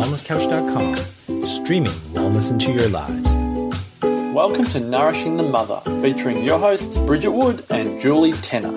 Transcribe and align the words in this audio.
wellnesscouch.com, 0.00 1.44
streaming 1.46 1.92
wellness 2.14 2.50
into 2.50 2.72
your 2.72 2.88
lives. 2.88 3.34
Welcome 4.34 4.64
to 4.66 4.80
Nourishing 4.80 5.36
the 5.36 5.42
Mother, 5.42 5.82
featuring 6.00 6.42
your 6.42 6.58
hosts 6.58 6.96
Bridget 6.96 7.32
Wood 7.32 7.66
and 7.68 8.00
Julie 8.00 8.32
Tenner. 8.32 8.72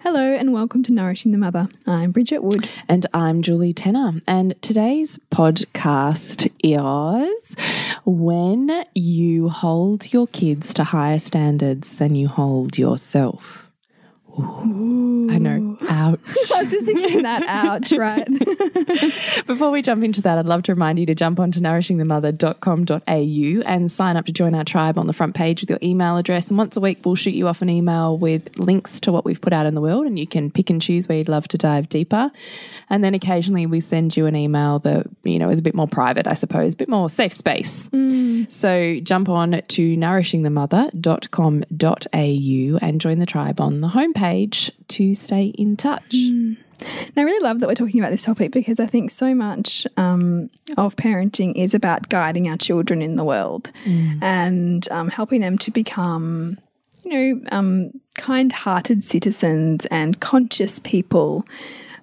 Hello 0.00 0.32
and 0.32 0.52
welcome 0.52 0.82
to 0.82 0.92
Nourishing 0.92 1.30
the 1.30 1.38
Mother. 1.38 1.68
I'm 1.86 2.10
Bridget 2.10 2.42
Wood. 2.42 2.68
And 2.88 3.06
I'm 3.14 3.40
Julie 3.40 3.72
Tenner. 3.72 4.20
And 4.26 4.60
today's 4.60 5.20
podcast 5.30 6.50
is 6.60 7.56
when 8.04 8.84
you 8.96 9.48
hold 9.48 10.12
your 10.12 10.26
kids 10.26 10.74
to 10.74 10.82
higher 10.82 11.20
standards 11.20 11.92
than 11.94 12.16
you 12.16 12.26
hold 12.26 12.78
yourself. 12.78 13.67
Ooh, 14.38 15.28
I 15.30 15.38
know. 15.38 15.76
Ouch. 15.88 16.20
I 16.54 16.62
was 16.62 16.70
just 16.70 16.86
thinking 16.86 17.22
that. 17.22 17.42
Ouch, 17.46 17.92
right? 17.92 18.26
Before 19.46 19.70
we 19.70 19.82
jump 19.82 20.04
into 20.04 20.22
that, 20.22 20.38
I'd 20.38 20.46
love 20.46 20.62
to 20.64 20.72
remind 20.72 20.98
you 20.98 21.06
to 21.06 21.14
jump 21.14 21.40
onto 21.40 21.60
nourishingthemother.com.au 21.60 23.62
and 23.66 23.90
sign 23.90 24.16
up 24.16 24.26
to 24.26 24.32
join 24.32 24.54
our 24.54 24.64
tribe 24.64 24.98
on 24.98 25.06
the 25.06 25.12
front 25.12 25.34
page 25.34 25.62
with 25.62 25.70
your 25.70 25.78
email 25.82 26.16
address. 26.16 26.48
And 26.48 26.58
once 26.58 26.76
a 26.76 26.80
week, 26.80 26.98
we'll 27.04 27.14
shoot 27.14 27.34
you 27.34 27.48
off 27.48 27.62
an 27.62 27.68
email 27.68 28.16
with 28.16 28.58
links 28.58 29.00
to 29.00 29.12
what 29.12 29.24
we've 29.24 29.40
put 29.40 29.52
out 29.52 29.66
in 29.66 29.74
the 29.74 29.80
world, 29.80 30.06
and 30.06 30.18
you 30.18 30.26
can 30.26 30.50
pick 30.50 30.70
and 30.70 30.80
choose 30.80 31.08
where 31.08 31.18
you'd 31.18 31.28
love 31.28 31.48
to 31.48 31.58
dive 31.58 31.88
deeper. 31.88 32.30
And 32.90 33.02
then 33.02 33.14
occasionally 33.14 33.66
we 33.66 33.80
send 33.80 34.16
you 34.16 34.26
an 34.26 34.36
email 34.36 34.78
that, 34.80 35.06
you 35.24 35.38
know, 35.38 35.50
is 35.50 35.60
a 35.60 35.62
bit 35.62 35.74
more 35.74 35.88
private, 35.88 36.26
I 36.26 36.34
suppose, 36.34 36.74
a 36.74 36.76
bit 36.76 36.88
more 36.88 37.10
safe 37.10 37.32
space. 37.32 37.88
Mm. 37.88 38.52
So 38.52 39.00
jump 39.02 39.28
on 39.28 39.62
to 39.66 39.96
nourishingthemother.com.au 39.96 42.86
and 42.86 43.00
join 43.00 43.18
the 43.18 43.26
tribe 43.26 43.60
on 43.60 43.80
the 43.80 43.88
homepage 43.88 44.27
page 44.28 44.70
to 44.88 45.14
stay 45.14 45.46
in 45.46 45.76
touch. 45.76 46.14
Mm. 46.14 46.56
I 47.16 47.22
really 47.22 47.42
love 47.42 47.58
that 47.58 47.66
we're 47.66 47.74
talking 47.74 48.00
about 48.00 48.10
this 48.10 48.24
topic 48.24 48.52
because 48.52 48.78
I 48.78 48.86
think 48.86 49.10
so 49.10 49.34
much 49.34 49.86
um, 49.96 50.48
of 50.76 50.94
parenting 50.96 51.56
is 51.56 51.74
about 51.74 52.08
guiding 52.08 52.48
our 52.48 52.56
children 52.56 53.02
in 53.02 53.16
the 53.16 53.24
world 53.24 53.72
mm. 53.84 54.22
and 54.22 54.88
um, 54.90 55.08
helping 55.08 55.40
them 55.40 55.58
to 55.58 55.70
become, 55.70 56.58
you 57.04 57.12
know, 57.12 57.40
um, 57.50 57.90
kind 58.16 58.52
hearted 58.52 59.02
citizens 59.02 59.86
and 59.86 60.20
conscious 60.20 60.78
people. 60.78 61.44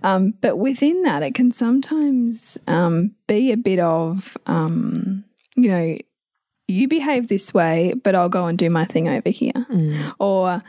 Um, 0.04 0.34
but 0.42 0.58
within 0.58 1.04
that, 1.04 1.24
it 1.24 1.36
can 1.36 1.52
sometimes 1.52 2.58
um, 2.68 3.12
be 3.28 3.52
a 3.52 3.58
bit 3.58 3.80
of, 3.80 4.38
um, 4.46 5.24
you 5.56 5.70
know, 5.70 5.98
you 6.68 6.88
behave 6.88 7.28
this 7.28 7.54
way, 7.54 7.94
but 8.04 8.14
I'll 8.14 8.30
go 8.30 8.48
and 8.48 8.58
do 8.58 8.70
my 8.70 8.86
thing 8.86 9.08
over 9.08 9.30
here. 9.30 9.54
Mm. 9.54 10.14
Or, 10.20 10.62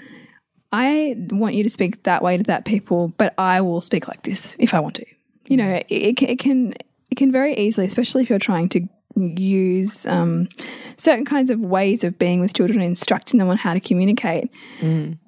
I 0.72 1.14
want 1.30 1.54
you 1.54 1.62
to 1.62 1.70
speak 1.70 2.02
that 2.02 2.22
way 2.22 2.36
to 2.36 2.42
that 2.44 2.64
people, 2.64 3.08
but 3.18 3.34
I 3.38 3.60
will 3.60 3.80
speak 3.80 4.08
like 4.08 4.22
this 4.22 4.56
if 4.58 4.74
I 4.74 4.80
want 4.80 4.96
to. 4.96 5.06
You 5.48 5.56
know, 5.56 5.82
it, 5.88 6.22
it 6.22 6.38
can 6.38 6.74
it 7.10 7.14
can 7.16 7.30
very 7.32 7.56
easily, 7.56 7.86
especially 7.86 8.22
if 8.22 8.30
you're 8.30 8.38
trying 8.38 8.68
to 8.70 8.88
use 9.16 10.06
um, 10.06 10.48
certain 10.96 11.24
kinds 11.24 11.50
of 11.50 11.60
ways 11.60 12.04
of 12.04 12.18
being 12.18 12.40
with 12.40 12.52
children 12.52 12.80
and 12.80 12.88
instructing 12.88 13.38
them 13.38 13.48
on 13.48 13.56
how 13.56 13.74
to 13.74 13.80
communicate. 13.80 14.50
Mm. 14.80 15.18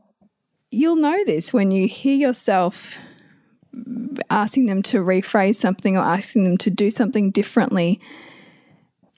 You'll 0.71 0.97
know 0.97 1.25
this 1.25 1.53
when 1.53 1.71
you 1.71 1.89
hear 1.89 2.15
yourself 2.15 2.99
asking 4.29 4.67
them 4.67 4.83
to 4.83 4.99
rephrase 4.99 5.57
something 5.57 5.97
or 5.97 6.01
asking 6.01 6.45
them 6.45 6.59
to 6.59 6.71
do 6.71 6.91
something 6.91 7.31
differently. 7.31 8.01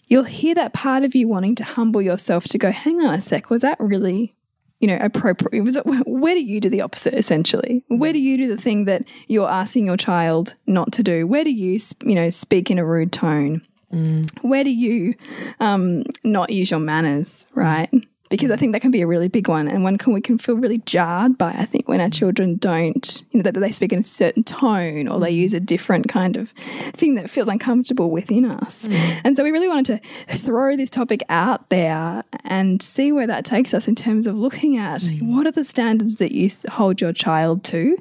You'll 0.06 0.24
hear 0.24 0.54
that 0.54 0.72
part 0.72 1.02
of 1.02 1.14
you 1.14 1.28
wanting 1.28 1.54
to 1.56 1.64
humble 1.64 2.02
yourself 2.02 2.44
to 2.44 2.58
go, 2.58 2.70
hang 2.70 3.00
on 3.00 3.14
a 3.14 3.20
sec, 3.20 3.50
was 3.50 3.62
that 3.62 3.78
really 3.80 4.34
you 4.80 4.86
know, 4.86 4.98
appropriate? 5.00 5.62
Was 5.62 5.76
it, 5.76 5.84
where 5.84 6.34
do 6.34 6.40
you 6.40 6.60
do 6.60 6.68
the 6.68 6.80
opposite 6.80 7.14
essentially? 7.14 7.84
Where 7.88 8.12
do 8.12 8.18
you 8.18 8.36
do 8.36 8.48
the 8.48 8.60
thing 8.60 8.86
that 8.86 9.04
you're 9.28 9.48
asking 9.48 9.86
your 9.86 9.96
child 9.96 10.54
not 10.66 10.92
to 10.92 11.02
do? 11.02 11.26
Where 11.26 11.44
do 11.44 11.50
you, 11.50 11.78
you 12.04 12.14
know, 12.14 12.30
speak 12.30 12.70
in 12.70 12.78
a 12.78 12.84
rude 12.84 13.12
tone? 13.12 13.62
Mm. 13.92 14.28
Where 14.42 14.64
do 14.64 14.70
you 14.70 15.14
um, 15.58 16.04
not 16.24 16.50
use 16.50 16.70
your 16.70 16.80
manners, 16.80 17.46
right? 17.54 17.90
Because 18.30 18.50
I 18.52 18.56
think 18.56 18.72
that 18.72 18.80
can 18.80 18.92
be 18.92 19.02
a 19.02 19.06
really 19.06 19.28
big 19.28 19.48
one 19.48 19.68
and 19.68 19.84
one 19.84 19.98
can 19.98 20.14
we 20.14 20.20
can 20.20 20.38
feel 20.38 20.54
really 20.54 20.78
jarred 20.78 21.36
by 21.36 21.50
I 21.50 21.66
think 21.66 21.88
when 21.88 22.00
our 22.00 22.08
children 22.08 22.56
don't 22.56 23.22
you 23.30 23.38
know 23.38 23.42
that 23.42 23.58
they 23.58 23.70
speak 23.70 23.92
in 23.92 23.98
a 23.98 24.04
certain 24.04 24.44
tone 24.44 25.08
or 25.08 25.20
they 25.20 25.30
use 25.30 25.52
a 25.52 25.60
different 25.60 26.08
kind 26.08 26.36
of 26.36 26.54
thing 26.94 27.16
that 27.16 27.28
feels 27.28 27.48
uncomfortable 27.48 28.10
within 28.10 28.44
us 28.46 28.86
mm. 28.86 29.20
and 29.24 29.36
so 29.36 29.44
we 29.44 29.50
really 29.50 29.68
wanted 29.68 30.00
to 30.28 30.36
throw 30.36 30.76
this 30.76 30.88
topic 30.88 31.22
out 31.28 31.68
there 31.68 32.24
and 32.44 32.80
see 32.80 33.12
where 33.12 33.26
that 33.26 33.44
takes 33.44 33.74
us 33.74 33.86
in 33.86 33.94
terms 33.94 34.26
of 34.26 34.36
looking 34.36 34.76
at 34.76 35.02
mm. 35.02 35.34
what 35.34 35.46
are 35.46 35.52
the 35.52 35.64
standards 35.64 36.16
that 36.16 36.32
you 36.32 36.48
hold 36.70 37.00
your 37.00 37.12
child 37.12 37.62
to 37.64 37.98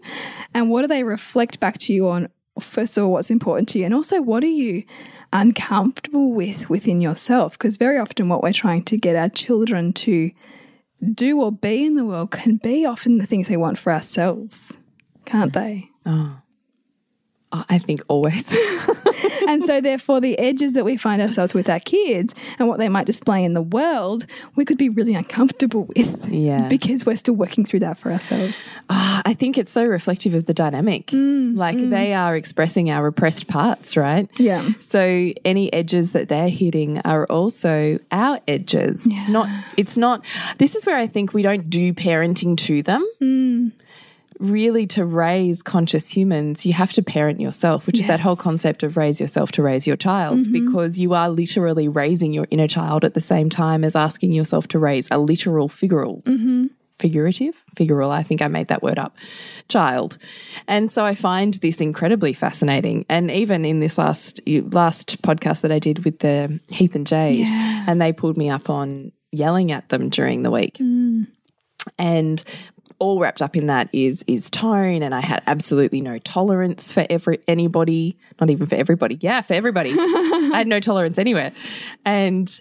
and 0.53 0.69
what 0.69 0.81
do 0.81 0.87
they 0.87 1.03
reflect 1.03 1.59
back 1.59 1.77
to 1.77 1.91
you 1.93 2.07
on 2.07 2.29
first 2.59 2.97
of 2.97 3.03
all 3.03 3.11
what's 3.11 3.31
important 3.31 3.67
to 3.67 3.79
you 3.79 3.85
and 3.85 3.93
also 3.93 4.21
what 4.21 4.43
are 4.43 4.47
you 4.47 4.83
uncomfortable 5.31 6.31
with 6.31 6.69
within 6.69 7.01
yourself. 7.01 7.53
Because 7.53 7.77
very 7.77 7.97
often, 7.97 8.29
what 8.29 8.43
we're 8.43 8.53
trying 8.53 8.83
to 8.85 8.97
get 8.97 9.15
our 9.15 9.29
children 9.29 9.93
to 9.93 10.31
do 11.13 11.41
or 11.41 11.51
be 11.51 11.85
in 11.85 11.95
the 11.95 12.05
world 12.05 12.31
can 12.31 12.57
be 12.57 12.85
often 12.85 13.17
the 13.17 13.25
things 13.25 13.49
we 13.49 13.57
want 13.57 13.77
for 13.77 13.93
ourselves, 13.93 14.75
can't 15.25 15.53
they? 15.53 15.89
Oh, 16.05 16.41
I 17.51 17.79
think 17.79 18.01
always. 18.07 18.55
and 19.47 19.63
so, 19.63 19.81
therefore, 19.81 20.21
the 20.21 20.37
edges 20.37 20.73
that 20.73 20.85
we 20.85 20.97
find 20.97 21.21
ourselves 21.21 21.53
with 21.53 21.69
our 21.69 21.79
kids 21.79 22.33
and 22.57 22.67
what 22.67 22.79
they 22.79 22.89
might 22.89 23.05
display 23.05 23.43
in 23.43 23.53
the 23.53 23.61
world, 23.61 24.25
we 24.55 24.65
could 24.65 24.77
be 24.77 24.89
really 24.89 25.15
uncomfortable 25.15 25.83
with. 25.83 26.29
Yeah. 26.29 26.67
Because 26.67 27.05
we're 27.05 27.15
still 27.15 27.35
working 27.35 27.65
through 27.65 27.79
that 27.79 27.97
for 27.97 28.11
ourselves. 28.11 28.69
Uh, 28.89 29.21
I 29.25 29.33
think 29.33 29.57
it's 29.57 29.71
so 29.71 29.85
reflective 29.85 30.35
of 30.35 30.45
the 30.45 30.53
dynamic. 30.53 31.07
Mm, 31.07 31.57
like 31.57 31.77
mm. 31.77 31.89
they 31.89 32.13
are 32.13 32.35
expressing 32.35 32.89
our 32.89 33.03
repressed 33.03 33.47
parts, 33.47 33.97
right? 33.97 34.29
Yeah. 34.37 34.69
So, 34.79 35.31
any 35.45 35.71
edges 35.73 36.11
that 36.11 36.29
they're 36.29 36.49
hitting 36.49 36.99
are 36.99 37.25
also 37.27 37.99
our 38.11 38.39
edges. 38.47 39.07
Yeah. 39.07 39.17
It's 39.19 39.29
not, 39.29 39.65
it's 39.77 39.97
not, 39.97 40.25
this 40.57 40.75
is 40.75 40.85
where 40.85 40.97
I 40.97 41.07
think 41.07 41.33
we 41.33 41.41
don't 41.41 41.69
do 41.69 41.93
parenting 41.93 42.57
to 42.57 42.83
them. 42.83 43.05
Mm 43.21 43.71
really 44.39 44.87
to 44.87 45.05
raise 45.05 45.61
conscious 45.61 46.09
humans, 46.09 46.65
you 46.65 46.73
have 46.73 46.93
to 46.93 47.03
parent 47.03 47.41
yourself, 47.41 47.85
which 47.85 47.97
yes. 47.97 48.05
is 48.05 48.07
that 48.07 48.21
whole 48.21 48.37
concept 48.37 48.83
of 48.83 48.95
raise 48.97 49.19
yourself 49.19 49.51
to 49.51 49.61
raise 49.61 49.85
your 49.85 49.97
child, 49.97 50.39
mm 50.39 50.45
-hmm. 50.45 50.51
because 50.65 50.97
you 50.97 51.13
are 51.13 51.29
literally 51.29 51.87
raising 51.87 52.33
your 52.33 52.47
inner 52.49 52.67
child 52.67 53.03
at 53.03 53.13
the 53.13 53.21
same 53.21 53.49
time 53.49 53.85
as 53.85 53.95
asking 53.95 54.33
yourself 54.33 54.67
to 54.67 54.79
raise 54.79 55.07
a 55.11 55.17
literal 55.17 55.67
figural. 55.67 56.21
Mm 56.25 56.39
-hmm. 56.39 56.69
Figurative, 56.99 57.53
figural, 57.77 58.11
I 58.19 58.23
think 58.23 58.41
I 58.41 58.47
made 58.47 58.65
that 58.65 58.81
word 58.81 58.99
up, 58.99 59.13
child. 59.67 60.17
And 60.67 60.91
so 60.91 61.07
I 61.07 61.15
find 61.15 61.53
this 61.59 61.79
incredibly 61.81 62.33
fascinating. 62.33 63.05
And 63.07 63.31
even 63.31 63.65
in 63.65 63.79
this 63.79 63.97
last 63.97 64.41
last 64.71 65.21
podcast 65.21 65.61
that 65.61 65.71
I 65.71 65.79
did 65.79 66.03
with 66.05 66.19
the 66.19 66.59
Heath 66.69 66.95
and 66.95 67.07
Jade, 67.07 67.35
yeah. 67.35 67.89
and 67.89 68.01
they 68.01 68.13
pulled 68.13 68.37
me 68.37 68.53
up 68.55 68.69
on 68.69 69.11
yelling 69.31 69.71
at 69.71 69.87
them 69.87 70.09
during 70.09 70.43
the 70.43 70.51
week. 70.51 70.77
Mm. 70.79 71.27
And 71.97 72.43
all 72.99 73.19
wrapped 73.19 73.41
up 73.41 73.55
in 73.55 73.67
that 73.67 73.89
is 73.93 74.23
is 74.27 74.49
tone 74.49 75.01
and 75.01 75.15
I 75.15 75.21
had 75.21 75.41
absolutely 75.47 76.01
no 76.01 76.19
tolerance 76.19 76.91
for 76.91 77.05
every 77.09 77.39
anybody, 77.47 78.17
not 78.39 78.49
even 78.49 78.67
for 78.67 78.75
everybody. 78.75 79.17
Yeah, 79.21 79.41
for 79.41 79.53
everybody. 79.53 79.91
I 79.97 80.51
had 80.53 80.67
no 80.67 80.79
tolerance 80.79 81.17
anywhere. 81.17 81.53
And 82.05 82.59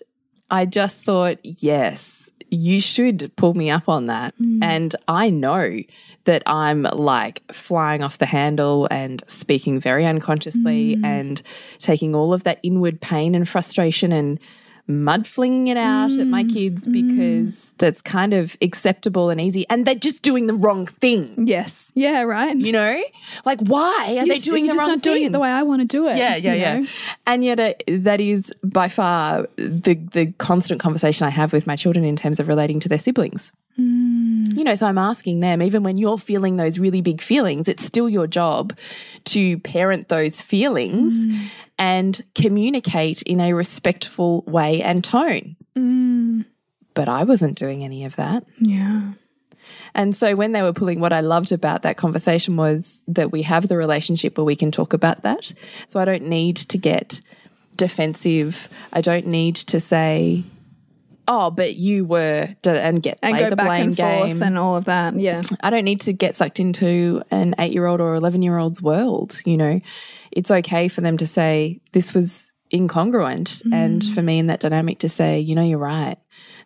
I 0.50 0.64
just 0.64 1.02
thought, 1.02 1.38
yes, 1.42 2.30
you 2.50 2.80
should 2.80 3.30
pull 3.36 3.54
me 3.54 3.70
up 3.70 3.88
on 3.88 4.06
that. 4.06 4.34
Mm. 4.38 4.62
And 4.62 4.96
I 5.06 5.30
know 5.30 5.80
that 6.24 6.42
I'm 6.46 6.82
like 6.82 7.42
flying 7.52 8.02
off 8.02 8.18
the 8.18 8.26
handle 8.26 8.88
and 8.90 9.22
speaking 9.26 9.80
very 9.80 10.06
unconsciously 10.06 10.96
mm. 10.96 11.04
and 11.04 11.42
taking 11.78 12.14
all 12.14 12.32
of 12.32 12.44
that 12.44 12.60
inward 12.62 13.00
pain 13.00 13.34
and 13.34 13.48
frustration 13.48 14.12
and 14.12 14.40
mud 14.88 15.26
flinging 15.26 15.68
it 15.68 15.76
out 15.76 16.10
mm, 16.10 16.20
at 16.20 16.26
my 16.26 16.42
kids 16.44 16.86
mm. 16.86 16.92
because 16.92 17.54
mm. 17.54 17.72
that's 17.78 18.00
kind 18.00 18.32
of 18.32 18.56
acceptable 18.62 19.28
and 19.28 19.40
easy 19.40 19.66
and 19.68 19.86
they're 19.86 19.94
just 19.94 20.22
doing 20.22 20.46
the 20.46 20.54
wrong 20.54 20.86
thing. 20.86 21.46
Yes. 21.46 21.92
Yeah, 21.94 22.22
right. 22.22 22.56
You 22.56 22.72
know? 22.72 23.02
Like 23.44 23.60
why 23.60 24.16
are 24.18 24.24
you're 24.24 24.34
they 24.34 24.40
doing 24.40 24.64
the 24.64 24.72
just 24.72 24.78
wrong 24.78 24.88
not 24.88 25.02
doing 25.02 25.24
it 25.24 25.32
the 25.32 25.38
way 25.38 25.50
I 25.50 25.62
want 25.62 25.82
to 25.82 25.86
do 25.86 26.08
it. 26.08 26.16
Yeah, 26.16 26.36
yeah, 26.36 26.54
yeah. 26.54 26.78
Know? 26.78 26.86
And 27.26 27.44
yet 27.44 27.60
uh, 27.60 27.74
that 27.86 28.20
is 28.20 28.52
by 28.64 28.88
far 28.88 29.46
the 29.56 29.94
the 29.94 30.32
constant 30.38 30.80
conversation 30.80 31.26
I 31.26 31.30
have 31.30 31.52
with 31.52 31.66
my 31.66 31.76
children 31.76 32.04
in 32.04 32.16
terms 32.16 32.40
of 32.40 32.48
relating 32.48 32.80
to 32.80 32.88
their 32.88 32.98
siblings. 32.98 33.52
Mm. 34.38 34.56
You 34.56 34.64
know, 34.64 34.74
so 34.74 34.86
I'm 34.86 34.98
asking 34.98 35.40
them, 35.40 35.60
even 35.62 35.82
when 35.82 35.98
you're 35.98 36.18
feeling 36.18 36.56
those 36.56 36.78
really 36.78 37.00
big 37.00 37.20
feelings, 37.20 37.68
it's 37.68 37.84
still 37.84 38.08
your 38.08 38.26
job 38.26 38.76
to 39.24 39.58
parent 39.58 40.08
those 40.08 40.40
feelings 40.40 41.26
mm. 41.26 41.46
and 41.78 42.22
communicate 42.34 43.22
in 43.22 43.40
a 43.40 43.52
respectful 43.52 44.42
way 44.46 44.82
and 44.82 45.02
tone. 45.02 45.56
Mm. 45.76 46.44
But 46.94 47.08
I 47.08 47.24
wasn't 47.24 47.58
doing 47.58 47.84
any 47.84 48.04
of 48.04 48.16
that. 48.16 48.44
Yeah. 48.60 49.12
And 49.94 50.16
so 50.16 50.34
when 50.34 50.52
they 50.52 50.62
were 50.62 50.72
pulling, 50.72 51.00
what 51.00 51.12
I 51.12 51.20
loved 51.20 51.52
about 51.52 51.82
that 51.82 51.96
conversation 51.96 52.56
was 52.56 53.02
that 53.08 53.32
we 53.32 53.42
have 53.42 53.68
the 53.68 53.76
relationship 53.76 54.38
where 54.38 54.44
we 54.44 54.56
can 54.56 54.70
talk 54.70 54.92
about 54.92 55.22
that. 55.22 55.52
So 55.88 56.00
I 56.00 56.04
don't 56.04 56.24
need 56.24 56.56
to 56.56 56.78
get 56.78 57.20
defensive. 57.76 58.68
I 58.92 59.00
don't 59.00 59.26
need 59.26 59.56
to 59.56 59.80
say, 59.80 60.44
oh, 61.28 61.50
but 61.50 61.76
you 61.76 62.04
were, 62.04 62.48
and 62.64 63.02
get 63.02 63.18
and 63.22 63.38
go 63.38 63.50
the 63.50 63.56
back 63.56 63.66
blame 63.66 63.82
and 63.88 63.96
game. 63.96 64.30
forth 64.30 64.42
and 64.42 64.58
all 64.58 64.76
of 64.76 64.86
that. 64.86 65.14
Yeah. 65.18 65.42
I 65.60 65.70
don't 65.70 65.84
need 65.84 66.00
to 66.02 66.12
get 66.12 66.34
sucked 66.34 66.58
into 66.58 67.22
an 67.30 67.54
eight 67.58 67.72
year 67.72 67.86
old 67.86 68.00
or 68.00 68.14
11 68.14 68.42
year 68.42 68.58
old's 68.58 68.82
world. 68.82 69.40
You 69.44 69.58
know, 69.58 69.78
it's 70.32 70.50
okay 70.50 70.88
for 70.88 71.02
them 71.02 71.18
to 71.18 71.26
say, 71.26 71.80
this 71.92 72.14
was 72.14 72.50
incongruent. 72.72 73.62
And 73.72 74.04
for 74.04 74.22
me 74.22 74.38
in 74.38 74.48
that 74.48 74.60
dynamic 74.60 74.98
to 75.00 75.08
say, 75.08 75.38
you 75.38 75.54
know, 75.54 75.62
you're 75.62 75.78
right. 75.78 76.16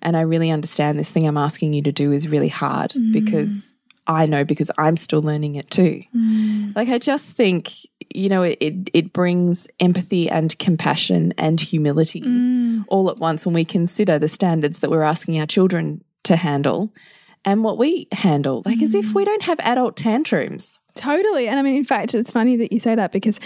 And 0.00 0.16
I 0.16 0.22
really 0.22 0.50
understand 0.50 0.98
this 0.98 1.10
thing 1.10 1.26
I'm 1.26 1.36
asking 1.36 1.74
you 1.74 1.82
to 1.82 1.92
do 1.92 2.12
is 2.12 2.28
really 2.28 2.48
hard 2.48 2.92
mm. 2.92 3.12
because 3.12 3.74
I 4.06 4.26
know 4.26 4.44
because 4.44 4.70
I'm 4.78 4.96
still 4.96 5.22
learning 5.22 5.54
it 5.54 5.70
too. 5.70 6.02
Mm. 6.14 6.74
Like, 6.74 6.88
I 6.88 6.98
just 6.98 7.36
think, 7.36 7.70
you 8.12 8.28
know, 8.28 8.42
it, 8.42 8.58
it, 8.60 8.90
it 8.92 9.12
brings 9.12 9.68
empathy 9.78 10.28
and 10.28 10.58
compassion 10.58 11.34
and 11.38 11.60
humility 11.60 12.20
mm. 12.20 12.26
All 12.88 13.10
at 13.10 13.18
once 13.18 13.44
when 13.44 13.54
we 13.54 13.64
consider 13.64 14.18
the 14.18 14.28
standards 14.28 14.80
that 14.80 14.90
we're 14.90 15.02
asking 15.02 15.38
our 15.40 15.46
children 15.46 16.02
to 16.24 16.36
handle 16.36 16.92
and 17.44 17.64
what 17.64 17.78
we 17.78 18.08
handle. 18.12 18.62
Like, 18.64 18.82
as 18.82 18.94
if 18.94 19.14
we 19.14 19.24
don't 19.24 19.42
have 19.42 19.58
adult 19.60 19.96
tantrums. 19.96 20.78
Totally. 20.94 21.48
And 21.48 21.58
I 21.58 21.62
mean, 21.62 21.76
in 21.76 21.84
fact, 21.84 22.14
it's 22.14 22.30
funny 22.30 22.56
that 22.56 22.70
you 22.70 22.78
say 22.78 22.94
that 22.94 23.12
because 23.12 23.40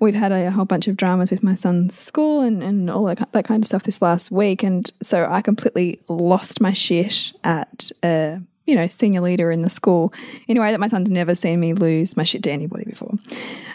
we've 0.00 0.14
had 0.14 0.32
a, 0.32 0.50
whole 0.50 0.64
bunch 0.64 0.88
of 0.88 0.96
dramas 0.96 1.30
with 1.30 1.42
my 1.42 1.54
son's 1.54 1.98
school 1.98 2.40
and, 2.40 2.62
and 2.62 2.88
all 2.88 3.04
that, 3.04 3.30
that 3.32 3.44
kind 3.44 3.62
of 3.62 3.68
stuff 3.68 3.82
this 3.82 4.00
last 4.00 4.30
week. 4.30 4.62
And 4.62 4.90
so 5.02 5.28
I 5.30 5.42
completely 5.42 6.00
lost 6.08 6.60
my 6.60 6.72
shit 6.72 7.32
at, 7.44 7.90
uh, 8.02 8.38
you 8.64 8.74
know, 8.74 8.88
senior 8.88 9.20
leader 9.20 9.52
in 9.52 9.60
the 9.60 9.68
school 9.68 10.12
in 10.48 10.56
a 10.56 10.60
way 10.60 10.70
that 10.70 10.80
my 10.80 10.86
son's 10.86 11.10
never 11.10 11.34
seen 11.34 11.60
me 11.60 11.74
lose 11.74 12.16
my 12.16 12.24
shit 12.24 12.42
to 12.44 12.50
anybody 12.50 12.84
before. 12.84 13.14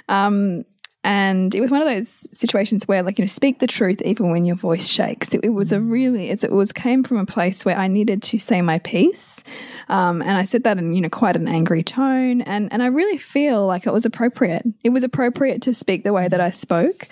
Um, 0.09 0.65
and 1.03 1.55
it 1.55 1.61
was 1.61 1.71
one 1.71 1.81
of 1.81 1.87
those 1.87 2.27
situations 2.37 2.87
where, 2.87 3.01
like, 3.01 3.17
you 3.17 3.23
know, 3.23 3.27
speak 3.27 3.57
the 3.57 3.65
truth 3.65 4.01
even 4.03 4.29
when 4.29 4.45
your 4.45 4.55
voice 4.55 4.87
shakes. 4.87 5.33
It, 5.33 5.41
it 5.43 5.49
was 5.49 5.71
a 5.71 5.81
really, 5.81 6.29
it's, 6.29 6.43
it 6.43 6.51
was 6.51 6.71
came 6.71 7.03
from 7.03 7.17
a 7.17 7.25
place 7.25 7.65
where 7.65 7.75
I 7.75 7.87
needed 7.87 8.21
to 8.23 8.37
say 8.37 8.61
my 8.61 8.77
piece, 8.79 9.43
um, 9.89 10.21
and 10.21 10.31
I 10.31 10.43
said 10.43 10.63
that 10.63 10.77
in 10.77 10.93
you 10.93 11.01
know 11.01 11.09
quite 11.09 11.35
an 11.35 11.47
angry 11.47 11.83
tone, 11.83 12.41
and 12.41 12.71
and 12.71 12.83
I 12.83 12.87
really 12.87 13.17
feel 13.17 13.65
like 13.65 13.87
it 13.87 13.93
was 13.93 14.05
appropriate. 14.05 14.65
It 14.83 14.89
was 14.89 15.03
appropriate 15.03 15.63
to 15.63 15.73
speak 15.73 16.03
the 16.03 16.13
way 16.13 16.27
that 16.27 16.39
I 16.39 16.51
spoke, 16.51 17.07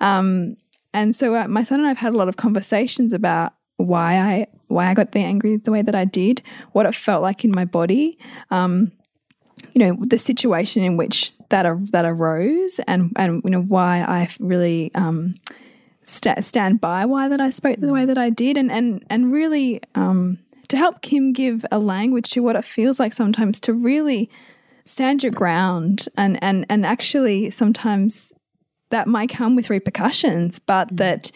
um, 0.00 0.56
and 0.94 1.14
so 1.14 1.34
uh, 1.34 1.48
my 1.48 1.64
son 1.64 1.80
and 1.80 1.86
I 1.86 1.90
have 1.90 1.98
had 1.98 2.14
a 2.14 2.16
lot 2.16 2.28
of 2.28 2.36
conversations 2.36 3.12
about 3.12 3.54
why 3.76 4.18
I 4.18 4.46
why 4.68 4.86
I 4.86 4.94
got 4.94 5.12
the 5.12 5.20
angry 5.20 5.56
the 5.56 5.72
way 5.72 5.82
that 5.82 5.96
I 5.96 6.04
did, 6.04 6.42
what 6.72 6.86
it 6.86 6.94
felt 6.94 7.22
like 7.22 7.44
in 7.44 7.50
my 7.50 7.64
body. 7.64 8.18
Um, 8.50 8.92
you 9.72 9.80
know 9.80 9.96
the 10.00 10.18
situation 10.18 10.84
in 10.84 10.96
which 10.96 11.32
that 11.50 11.66
ar 11.66 11.78
that 11.92 12.04
arose 12.04 12.80
and 12.86 13.12
and 13.16 13.42
you 13.44 13.50
know 13.50 13.62
why 13.62 14.00
I 14.00 14.28
really 14.40 14.90
um, 14.94 15.34
sta 16.04 16.40
stand 16.40 16.80
by 16.80 17.04
why 17.04 17.28
that 17.28 17.40
I 17.40 17.50
spoke 17.50 17.80
the 17.80 17.92
way 17.92 18.04
that 18.04 18.18
I 18.18 18.30
did. 18.30 18.56
And 18.56 18.70
and 18.70 19.04
and 19.10 19.32
really 19.32 19.80
um, 19.94 20.38
to 20.68 20.76
help 20.76 21.02
Kim 21.02 21.32
give 21.32 21.64
a 21.70 21.78
language 21.78 22.30
to 22.30 22.40
what 22.40 22.56
it 22.56 22.64
feels 22.64 22.98
like 22.98 23.12
sometimes 23.12 23.60
to 23.60 23.72
really 23.72 24.30
stand 24.84 25.22
your 25.22 25.32
ground 25.32 26.08
and 26.16 26.38
and 26.42 26.66
and 26.68 26.86
actually 26.86 27.50
sometimes 27.50 28.32
that 28.90 29.08
might 29.08 29.28
come 29.28 29.56
with 29.56 29.70
repercussions 29.70 30.58
but 30.60 30.88
that 30.96 31.30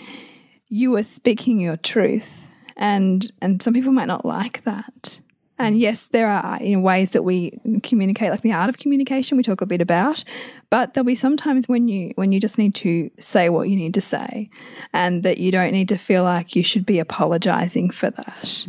you 0.69 0.95
are 0.97 1.03
speaking 1.03 1.59
your 1.59 1.77
truth. 1.77 2.49
And 2.77 3.31
and 3.43 3.63
some 3.63 3.75
people 3.75 3.93
might 3.93 4.09
not 4.09 4.25
like 4.25 4.65
that 4.65 5.21
and 5.61 5.79
yes, 5.79 6.09
there 6.09 6.29
are 6.29 6.59
you 6.63 6.77
know, 6.77 6.83
ways 6.83 7.11
that 7.11 7.23
we 7.23 7.59
communicate, 7.83 8.31
like 8.31 8.41
the 8.41 8.53
art 8.53 8.69
of 8.69 8.79
communication, 8.79 9.37
we 9.37 9.43
talk 9.43 9.61
a 9.61 9.67
bit 9.67 9.81
about. 9.81 10.25
But 10.71 10.95
there'll 10.95 11.05
be 11.05 11.15
sometimes 11.15 11.69
when 11.69 11.89
you 11.89 12.13
when 12.17 12.33
you 12.33 12.41
just 12.41 12.59
need 12.59 12.75
to 12.77 13.11
say 13.21 13.49
what 13.49 13.69
you 13.69 13.77
need 13.77 13.95
to 13.95 14.01
say, 14.01 14.51
and 14.93 15.23
that 15.23 15.39
you 15.39 15.53
don't 15.53 15.73
need 15.73 15.89
to 15.91 15.99
feel 15.99 16.23
like 16.25 16.57
you 16.57 16.63
should 16.63 16.87
be 16.87 16.99
apologizing 16.99 17.91
for 17.91 18.11
that. 18.11 18.67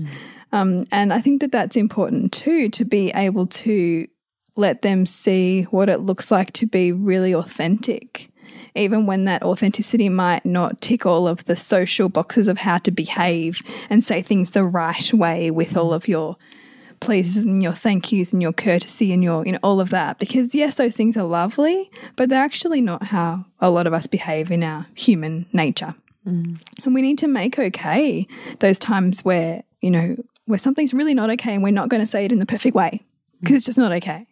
Um, 0.52 0.84
and 0.92 1.14
I 1.14 1.22
think 1.22 1.42
that 1.42 1.52
that's 1.52 1.78
important 1.78 2.34
too 2.34 2.70
to 2.70 2.84
be 2.84 3.10
able 3.12 3.48
to 3.48 4.08
let 4.58 4.82
them 4.82 5.06
see 5.06 5.64
what 5.64 5.90
it 5.90 6.02
looks 6.02 6.30
like 6.30 6.52
to 6.54 6.66
be 6.66 6.92
really 6.92 7.34
authentic. 7.34 8.30
Even 8.76 9.06
when 9.06 9.26
that 9.26 9.44
authenticity 9.44 10.10
might 10.10 10.46
not 10.46 10.82
tick 10.82 11.06
all 11.06 11.28
of 11.28 11.46
the 11.46 11.56
social 11.56 12.10
boxes 12.10 12.48
of 12.48 12.58
how 12.58 12.78
to 12.80 12.92
behave 12.92 13.62
and 13.90 14.04
say 14.04 14.22
things 14.22 14.52
the 14.52 14.64
right 14.64 15.14
way 15.14 15.52
with 15.52 15.76
all 15.76 15.94
of 15.94 16.08
your 16.08 16.38
pleases 17.02 17.44
and 17.44 17.62
your 17.62 17.74
thank 17.74 18.12
yous 18.12 18.32
and 18.32 18.42
your 18.42 18.54
courtesy 18.54 19.12
and 19.12 19.24
your 19.24 19.46
you 19.46 19.52
know 19.52 19.60
all 19.62 19.82
of 19.82 19.90
that. 19.90 20.18
Because 20.18 20.56
yes 20.56 20.76
those 20.76 20.96
things 20.96 21.18
are 21.18 21.24
lovely 21.26 21.92
but 22.16 22.30
they're 22.30 22.44
actually 22.44 22.80
not 22.80 23.04
how 23.04 23.46
a 23.60 23.70
lot 23.70 23.88
of 23.88 23.94
us 23.94 24.08
behave 24.08 24.52
in 24.52 24.64
our 24.64 24.88
human 24.96 25.46
nature. 25.52 25.96
And 26.86 26.94
we 26.94 27.02
need 27.02 27.18
to 27.18 27.28
make 27.28 27.60
okay 27.60 28.28
those 28.60 28.80
times 28.80 29.26
where 29.26 29.64
you 29.82 29.92
know 29.92 30.16
where 30.46 30.60
something's 30.60 30.94
really 30.94 31.14
not 31.14 31.30
okay 31.32 31.54
and 31.54 31.64
we're 31.64 31.72
not 31.72 31.90
going 31.90 32.02
to 32.02 32.08
say 32.08 32.26
it 32.26 32.32
in 32.32 32.40
the 32.40 32.46
perfect 32.46 32.76
way 32.76 33.02
because 33.42 33.58
it's 33.58 33.66
just 33.66 33.78
not 33.78 33.92
okay. 33.92 34.28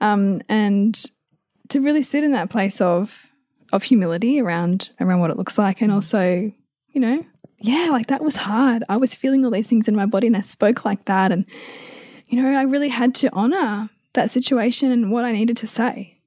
Um, 0.00 0.40
and 0.48 1.02
to 1.70 1.80
really 1.80 2.02
sit 2.02 2.24
in 2.24 2.32
that 2.32 2.50
place 2.50 2.80
of 2.80 3.30
of 3.72 3.82
humility 3.82 4.40
around 4.40 4.90
around 5.00 5.20
what 5.20 5.30
it 5.30 5.36
looks 5.36 5.58
like 5.58 5.82
and 5.82 5.92
also 5.92 6.52
you 6.88 7.00
know 7.00 7.24
yeah, 7.60 7.88
like 7.90 8.06
that 8.06 8.22
was 8.22 8.36
hard. 8.36 8.84
I 8.88 8.96
was 8.96 9.14
feeling 9.14 9.44
all 9.44 9.50
these 9.50 9.68
things 9.68 9.88
in 9.88 9.96
my 9.96 10.06
body 10.06 10.26
and 10.28 10.36
I 10.36 10.42
spoke 10.42 10.84
like 10.84 11.04
that. 11.06 11.32
And, 11.32 11.44
you 12.28 12.40
know, 12.40 12.56
I 12.56 12.62
really 12.62 12.88
had 12.88 13.14
to 13.16 13.32
honor 13.32 13.90
that 14.12 14.30
situation 14.30 14.92
and 14.92 15.10
what 15.10 15.24
I 15.24 15.32
needed 15.32 15.56
to 15.58 15.66
say 15.66 16.18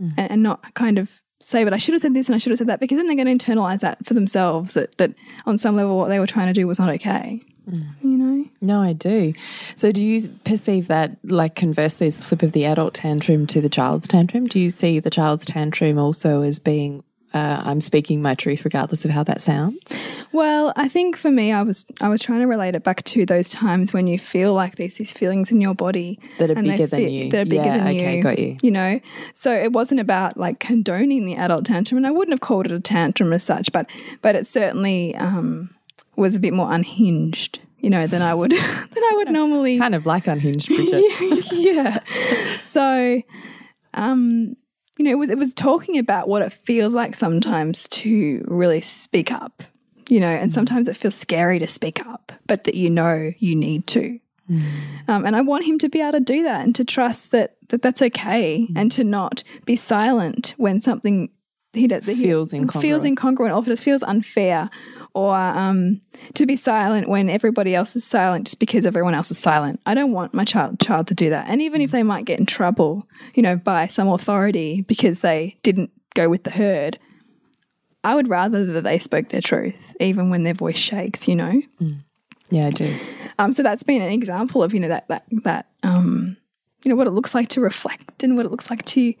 mm-hmm. 0.00 0.18
and, 0.18 0.30
and, 0.30 0.42
not 0.42 0.74
kind 0.74 0.98
of 0.98 1.22
say, 1.40 1.64
but 1.64 1.72
I 1.72 1.76
should 1.76 1.92
have 1.92 2.00
said 2.00 2.14
this 2.14 2.28
and 2.28 2.34
I 2.34 2.38
should 2.38 2.50
have 2.50 2.58
said 2.58 2.68
that 2.68 2.80
because 2.80 2.96
then 2.96 3.06
they're 3.06 3.16
going 3.16 3.38
to 3.38 3.46
internalize 3.46 3.80
that 3.80 4.04
for 4.06 4.14
themselves 4.14 4.74
that, 4.74 4.96
that 4.98 5.12
on 5.44 5.58
some 5.58 5.76
level 5.76 5.96
what 5.96 6.08
they 6.08 6.18
were 6.18 6.26
trying 6.26 6.46
to 6.46 6.52
do 6.52 6.66
was 6.66 6.78
not 6.78 6.88
okay. 6.90 7.42
Mm. 7.68 7.86
You 8.02 8.10
know? 8.10 8.44
No, 8.60 8.80
I 8.80 8.92
do. 8.92 9.34
So, 9.74 9.92
do 9.92 10.04
you 10.04 10.28
perceive 10.44 10.88
that, 10.88 11.16
like, 11.24 11.56
conversely, 11.56 12.06
as 12.06 12.16
the 12.16 12.22
flip 12.22 12.42
of 12.42 12.52
the 12.52 12.64
adult 12.64 12.94
tantrum 12.94 13.46
to 13.48 13.60
the 13.60 13.68
child's 13.68 14.06
tantrum? 14.08 14.46
Do 14.46 14.60
you 14.60 14.70
see 14.70 15.00
the 15.00 15.10
child's 15.10 15.44
tantrum 15.44 15.98
also 15.98 16.42
as 16.42 16.58
being 16.58 17.02
uh, 17.34 17.62
I'm 17.64 17.80
speaking 17.80 18.22
my 18.22 18.34
truth 18.34 18.64
regardless 18.64 19.04
of 19.04 19.10
how 19.10 19.22
that 19.24 19.40
sounds? 19.42 19.78
Well, 20.32 20.72
I 20.76 20.88
think 20.88 21.16
for 21.16 21.30
me, 21.30 21.52
I 21.52 21.62
was 21.62 21.84
I 22.00 22.08
was 22.08 22.22
trying 22.22 22.40
to 22.40 22.46
relate 22.46 22.74
it 22.74 22.82
back 22.82 23.02
to 23.04 23.26
those 23.26 23.50
times 23.50 23.92
when 23.92 24.06
you 24.06 24.18
feel 24.18 24.54
like 24.54 24.76
there's 24.76 24.96
these 24.96 25.12
feelings 25.12 25.50
in 25.50 25.60
your 25.60 25.74
body 25.74 26.18
That 26.38 26.50
are 26.50 26.54
bigger 26.54 26.86
than 26.86 27.00
fit- 27.00 27.10
you. 27.10 27.30
That 27.30 27.40
are 27.42 27.44
bigger 27.50 27.64
Yeah, 27.64 27.78
than 27.78 27.88
okay, 27.88 28.16
you. 28.16 28.22
got 28.22 28.38
you. 28.38 28.56
You 28.62 28.70
know, 28.70 29.00
so 29.34 29.54
it 29.54 29.72
wasn't 29.72 30.00
about 30.00 30.36
like 30.36 30.60
condoning 30.60 31.26
the 31.26 31.36
adult 31.36 31.64
tantrum, 31.66 31.96
and 31.98 32.06
I 32.06 32.10
wouldn't 32.10 32.32
have 32.32 32.40
called 32.40 32.66
it 32.66 32.72
a 32.72 32.80
tantrum 32.80 33.32
as 33.32 33.42
such, 33.42 33.72
but 33.72 33.86
but 34.22 34.34
it 34.34 34.46
certainly 34.46 35.14
um, 35.16 35.70
was 36.16 36.36
a 36.36 36.40
bit 36.40 36.52
more 36.52 36.72
unhinged. 36.72 37.60
You 37.80 37.90
know, 37.90 38.06
than 38.06 38.22
I 38.22 38.34
would 38.34 38.50
than 38.52 38.58
I 38.60 39.12
would 39.16 39.30
normally 39.30 39.78
Kind 39.78 39.94
of 39.94 40.06
like 40.06 40.26
unhinged, 40.26 40.66
Bridget. 40.66 41.04
yeah. 41.52 42.00
So, 42.60 43.22
um, 43.94 44.56
you 44.96 45.04
know, 45.04 45.10
it 45.10 45.18
was 45.18 45.30
it 45.30 45.38
was 45.38 45.54
talking 45.54 45.98
about 45.98 46.28
what 46.28 46.42
it 46.42 46.52
feels 46.52 46.94
like 46.94 47.14
sometimes 47.14 47.88
to 47.88 48.44
really 48.46 48.80
speak 48.80 49.30
up. 49.30 49.62
You 50.08 50.20
know, 50.20 50.28
and 50.28 50.50
mm. 50.50 50.54
sometimes 50.54 50.86
it 50.86 50.96
feels 50.96 51.16
scary 51.16 51.58
to 51.58 51.66
speak 51.66 52.04
up, 52.06 52.32
but 52.46 52.62
that 52.64 52.76
you 52.76 52.90
know 52.90 53.32
you 53.38 53.56
need 53.56 53.88
to. 53.88 54.20
Mm. 54.48 54.62
Um, 55.08 55.26
and 55.26 55.34
I 55.34 55.40
want 55.40 55.64
him 55.64 55.78
to 55.80 55.88
be 55.88 56.00
able 56.00 56.12
to 56.12 56.20
do 56.20 56.44
that 56.44 56.64
and 56.64 56.74
to 56.76 56.84
trust 56.84 57.32
that, 57.32 57.56
that 57.68 57.82
that's 57.82 58.00
okay 58.00 58.68
mm. 58.70 58.72
and 58.76 58.90
to 58.92 59.02
not 59.02 59.42
be 59.64 59.74
silent 59.74 60.54
when 60.56 60.78
something 60.78 61.30
he, 61.76 61.86
that 61.88 62.04
he 62.04 62.14
Feels 62.14 62.52
feels 62.52 63.04
incongruent. 63.04 63.16
incongruent 63.16 63.66
or 63.66 63.72
it 63.72 63.78
feels 63.78 64.02
unfair 64.02 64.70
or 65.14 65.34
um, 65.34 66.00
to 66.34 66.44
be 66.44 66.56
silent 66.56 67.08
when 67.08 67.30
everybody 67.30 67.74
else 67.74 67.96
is 67.96 68.04
silent 68.04 68.46
just 68.46 68.58
because 68.58 68.84
everyone 68.84 69.14
else 69.14 69.30
is 69.30 69.38
silent. 69.38 69.80
I 69.86 69.94
don't 69.94 70.12
want 70.12 70.34
my 70.34 70.44
child 70.44 70.78
child 70.78 71.06
to 71.06 71.14
do 71.14 71.30
that. 71.30 71.46
And 71.48 71.62
even 71.62 71.80
if 71.80 71.90
they 71.90 72.02
might 72.02 72.26
get 72.26 72.38
in 72.38 72.46
trouble, 72.46 73.08
you 73.34 73.42
know, 73.42 73.56
by 73.56 73.86
some 73.86 74.08
authority 74.08 74.82
because 74.82 75.20
they 75.20 75.56
didn't 75.62 75.90
go 76.14 76.28
with 76.28 76.44
the 76.44 76.50
herd, 76.50 76.98
I 78.04 78.14
would 78.14 78.28
rather 78.28 78.64
that 78.66 78.82
they 78.84 78.98
spoke 78.98 79.30
their 79.30 79.40
truth, 79.40 79.94
even 80.00 80.28
when 80.30 80.42
their 80.42 80.54
voice 80.54 80.78
shakes. 80.78 81.26
You 81.26 81.36
know. 81.36 81.62
Yeah, 82.50 82.66
I 82.66 82.70
do. 82.70 82.94
Um, 83.38 83.52
so 83.52 83.62
that's 83.62 83.82
been 83.82 84.02
an 84.02 84.12
example 84.12 84.62
of 84.62 84.72
you 84.74 84.80
know 84.80 84.88
that 84.88 85.08
that 85.08 85.24
that 85.44 85.66
um, 85.82 86.36
you 86.84 86.90
know 86.90 86.96
what 86.96 87.06
it 87.06 87.12
looks 87.12 87.34
like 87.34 87.48
to 87.48 87.60
reflect 87.60 88.22
and 88.22 88.36
what 88.36 88.46
it 88.46 88.50
looks 88.52 88.70
like 88.70 88.84
to, 88.84 89.14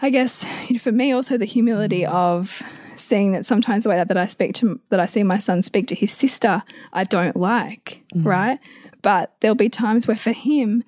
I 0.00 0.10
guess, 0.10 0.44
you 0.68 0.74
know, 0.74 0.78
for 0.78 0.92
me 0.92 1.12
also 1.12 1.36
the 1.36 1.44
humility 1.44 2.02
mm. 2.02 2.12
of 2.12 2.62
seeing 2.96 3.32
that 3.32 3.44
sometimes 3.44 3.84
the 3.84 3.90
way 3.90 3.96
that, 3.96 4.08
that 4.08 4.16
I 4.16 4.26
speak 4.26 4.54
to 4.54 4.80
that 4.90 5.00
I 5.00 5.06
see 5.06 5.22
my 5.22 5.38
son 5.38 5.62
speak 5.62 5.88
to 5.88 5.94
his 5.94 6.12
sister 6.12 6.62
I 6.92 7.04
don't 7.04 7.36
like 7.36 8.02
mm. 8.14 8.24
right, 8.24 8.58
but 9.02 9.34
there'll 9.40 9.54
be 9.54 9.68
times 9.68 10.06
where 10.06 10.16
for 10.16 10.32
him 10.32 10.84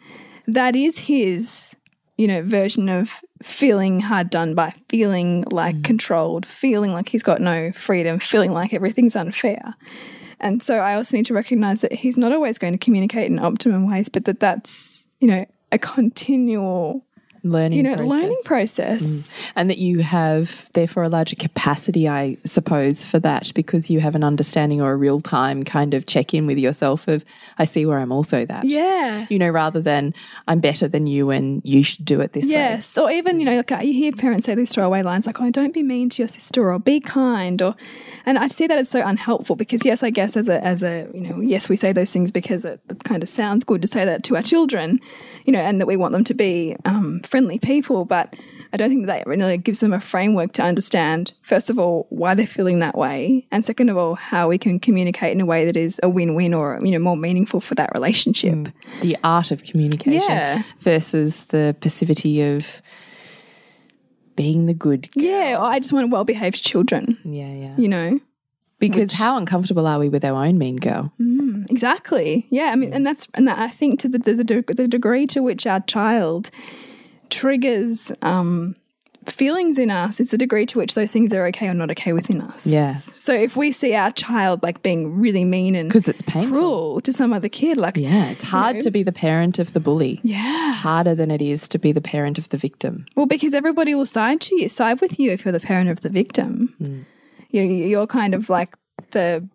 that 0.47 0.77
is 0.77 0.99
his 0.99 1.75
you 2.17 2.29
know 2.29 2.43
version 2.43 2.89
of 2.89 3.21
feeling 3.43 4.01
hard 4.01 4.31
done 4.31 4.55
by, 4.55 4.75
feeling 4.89 5.45
like 5.51 5.77
mm. 5.77 5.85
controlled, 5.85 6.47
feeling 6.47 6.93
like 6.93 7.09
he's 7.09 7.23
got 7.23 7.41
no 7.41 7.73
freedom, 7.73 8.19
feeling 8.19 8.53
like 8.53 8.73
everything's 8.73 9.17
unfair. 9.17 9.75
And 10.41 10.63
so 10.63 10.79
I 10.79 10.95
also 10.95 11.17
need 11.17 11.27
to 11.27 11.35
recognize 11.35 11.81
that 11.81 11.93
he's 11.93 12.19
not 12.19 12.33
always 12.33 12.59
going 12.59 12.73
to 12.73 12.79
communicate 12.79 13.27
in 13.31 13.39
optimum 13.39 13.91
ways, 13.91 14.09
but 14.09 14.27
that 14.27 14.41
that's, 14.41 15.07
you 15.21 15.29
know, 15.29 15.47
a 15.73 15.79
continual, 15.79 17.05
Learning 17.51 17.79
you 17.79 17.83
know, 17.83 17.97
process. 17.97 18.21
learning 18.21 18.39
process. 18.45 19.51
And 19.57 19.71
that 19.71 19.79
you 19.79 20.01
have, 20.01 20.69
therefore, 20.73 21.05
a 21.05 21.09
larger 21.09 21.37
capacity, 21.37 22.09
I 22.09 22.37
suppose, 22.45 23.05
for 23.05 23.19
that 23.21 23.53
because 23.55 23.91
you 23.91 24.01
have 24.01 24.15
an 24.15 24.25
understanding 24.25 24.81
or 24.81 24.93
a 24.93 24.97
real 24.97 25.21
time 25.21 25.63
kind 25.63 25.95
of 25.95 26.07
check 26.07 26.35
in 26.35 26.47
with 26.47 26.59
yourself 26.59 27.09
of, 27.09 27.25
I 27.59 27.65
see 27.65 27.87
where 27.87 27.99
I'm 27.99 28.13
also 28.13 28.45
that. 28.47 28.65
Yeah. 28.65 29.27
You 29.29 29.39
know, 29.39 29.51
rather 29.51 29.81
than 29.81 30.15
I'm 30.49 30.61
better 30.61 30.89
than 30.89 31.07
you 31.07 31.31
and 31.31 31.63
you 31.65 31.83
should 31.83 32.05
do 32.05 32.21
it 32.21 32.33
this 32.33 32.45
way. 32.45 32.53
Yes, 32.53 32.97
or 32.99 33.11
even 33.11 33.41
you 33.41 33.47
know, 33.47 33.57
like 33.57 33.73
uh, 33.73 33.79
you 33.83 33.93
hear 33.93 34.13
parents 34.13 34.47
say 34.47 34.55
these 34.55 34.73
throwaway 34.73 35.03
lines 35.03 35.27
like, 35.27 35.41
"Oh, 35.41 35.51
don't 35.51 35.73
be 35.73 35.83
mean 35.83 36.09
to 36.11 36.23
your 36.23 36.29
sister," 36.29 36.73
or 36.73 36.79
"Be 36.79 37.01
kind," 37.01 37.61
or, 37.63 37.75
and 38.25 38.39
I 38.39 38.47
see 38.47 38.67
that 38.67 38.79
as 38.79 38.89
so 38.89 39.05
unhelpful 39.05 39.57
because 39.57 39.85
yes, 39.85 40.03
I 40.03 40.11
guess 40.11 40.37
as 40.37 40.49
a 40.49 40.63
as 40.65 40.83
a 40.83 41.09
you 41.15 41.21
know, 41.21 41.41
yes, 41.41 41.69
we 41.69 41.77
say 41.77 41.93
those 41.93 42.13
things 42.13 42.31
because 42.31 42.65
it, 42.65 42.81
it 42.89 43.05
kind 43.05 43.23
of 43.23 43.29
sounds 43.29 43.65
good 43.65 43.83
to 43.83 43.89
say 43.89 44.05
that 44.05 44.23
to 44.25 44.37
our 44.37 44.43
children, 44.43 45.01
you 45.45 45.53
know, 45.53 45.61
and 45.61 45.81
that 45.81 45.87
we 45.87 45.97
want 45.97 46.13
them 46.13 46.25
to 46.25 46.35
be 46.35 46.77
um, 46.85 47.21
friendly 47.21 47.36
people, 47.63 48.05
but 48.05 48.35
I 48.73 48.77
don't 48.77 48.89
think 48.89 49.07
that 49.07 49.19
that 49.19 49.27
really 49.27 49.59
gives 49.59 49.81
them 49.81 49.93
a 49.93 50.01
framework 50.01 50.53
to 50.53 50.63
understand 50.63 51.33
first 51.43 51.71
of 51.71 51.79
all 51.79 52.07
why 52.11 52.35
they're 52.35 52.47
feeling 52.47 52.81
that 52.81 52.97
way, 52.97 53.47
and 53.51 53.65
second 53.65 53.89
of 53.89 53.97
all 53.97 54.15
how 54.15 54.49
we 54.49 54.59
can 54.59 54.81
communicate 54.81 55.33
in 55.33 55.41
a 55.41 55.47
way 55.47 55.65
that 55.67 55.77
is 55.77 56.01
a 56.03 56.09
win-win 56.09 56.53
or 56.55 56.79
you 56.83 56.91
know 56.91 56.99
more 56.99 57.17
meaningful 57.17 57.61
for 57.61 57.75
that 57.77 57.91
relationship. 57.95 58.55
Mm. 58.55 58.73
The 59.01 59.17
art 59.23 59.51
of 59.51 59.65
communication 59.65 60.31
Yeah. 60.31 60.63
versus 60.81 61.45
the 61.45 61.77
passivity 61.81 62.43
of 62.43 62.83
being 64.35 64.67
the 64.67 64.75
good. 64.75 65.11
girl. 65.13 65.25
Yeah, 65.25 65.59
I 65.61 65.79
just 65.79 65.93
want 65.93 66.11
well-behaved 66.11 66.63
children. 66.63 67.19
Yeah, 67.25 67.53
yeah. 67.53 67.75
You 67.77 67.89
know. 67.89 68.21
Because 68.79 69.13
how 69.13 69.39
uncomfortable 69.39 69.87
are 69.87 69.99
we 69.99 70.11
with 70.11 70.23
our 70.23 70.45
own 70.45 70.59
mean 70.59 70.77
girl? 70.77 71.11
Mm, 71.19 71.71
exactly. 71.71 72.47
Yeah. 72.51 72.67
I 72.67 72.77
mean, 72.77 72.91
mm. 72.91 72.97
and 72.97 73.07
that's 73.07 73.27
and 73.33 73.49
that 73.49 73.59
I 73.59 73.69
think 73.69 74.01
to 74.01 74.09
the 74.09 74.19
the, 74.19 74.35
the, 74.35 74.65
the 74.77 74.87
degree 74.87 75.27
to 75.29 75.41
which 75.41 75.67
our 75.67 75.81
child 75.81 76.51
triggers 77.31 78.13
um, 78.23 78.77
feelings 79.27 79.79
in 79.79 79.91
us 79.91 80.21
is 80.21 80.31
the 80.31 80.39
degree 80.39 80.67
to 80.67 80.79
which 80.79 80.95
those 80.95 81.13
things 81.13 81.33
are 81.33 81.47
okay 81.47 81.69
or 81.69 81.75
not 81.75 81.91
okay 81.91 82.13
within 82.13 82.41
us. 82.41 82.67
Yeah. 82.67 82.99
So 82.99 83.33
if 83.33 83.57
we 83.57 83.73
see 83.73 83.95
our 83.95 84.13
child 84.13 84.63
like 84.63 84.83
being 84.83 85.19
really 85.19 85.45
mean 85.45 85.75
and 85.75 85.89
Because 85.89 86.09
it's 86.09 86.23
painful. 86.23 86.53
cruel 86.53 87.01
to 87.01 87.13
some 87.13 87.33
other 87.33 87.49
kid, 87.49 87.77
like 87.77 87.97
Yeah, 87.97 88.27
it's 88.31 88.45
hard 88.45 88.77
know. 88.77 88.81
to 88.83 88.91
be 88.91 89.03
the 89.03 89.13
parent 89.13 89.59
of 89.59 89.73
the 89.73 89.81
bully. 89.81 90.21
yeah. 90.23 90.73
Harder 90.73 91.15
than 91.15 91.31
it 91.31 91.43
is 91.43 91.69
to 91.69 91.79
be 91.79 91.93
the 91.93 92.01
parent 92.01 92.39
of 92.39 92.49
the 92.51 92.57
victim. 92.57 93.07
Well, 93.17 93.27
because 93.27 93.55
everybody 93.55 93.95
will 93.95 94.07
side 94.07 94.41
to 94.43 94.61
you, 94.61 94.69
side 94.69 95.01
with 95.01 95.19
you 95.19 95.33
if 95.33 95.45
you're 95.45 95.53
the 95.53 95.61
parent 95.61 95.91
of 95.91 96.01
the 96.03 96.09
victim. 96.09 96.75
Mm. 96.81 97.05
You 97.51 97.65
know, 97.65 97.73
you're 97.73 98.07
kind 98.07 98.35
of 98.35 98.49
like 98.49 98.77
the 99.11 99.49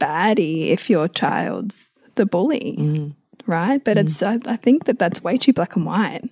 baddie 0.00 0.70
if 0.70 0.90
your 0.90 1.08
child's 1.08 1.88
the 2.16 2.26
bully, 2.26 2.76
mm. 2.78 3.14
right? 3.46 3.82
But 3.82 3.96
mm. 3.96 4.00
it's 4.00 4.22
I, 4.22 4.38
I 4.46 4.56
think 4.56 4.84
that 4.84 4.98
that's 4.98 5.22
way 5.22 5.36
too 5.36 5.52
black 5.52 5.76
and 5.76 5.86
white. 5.86 6.24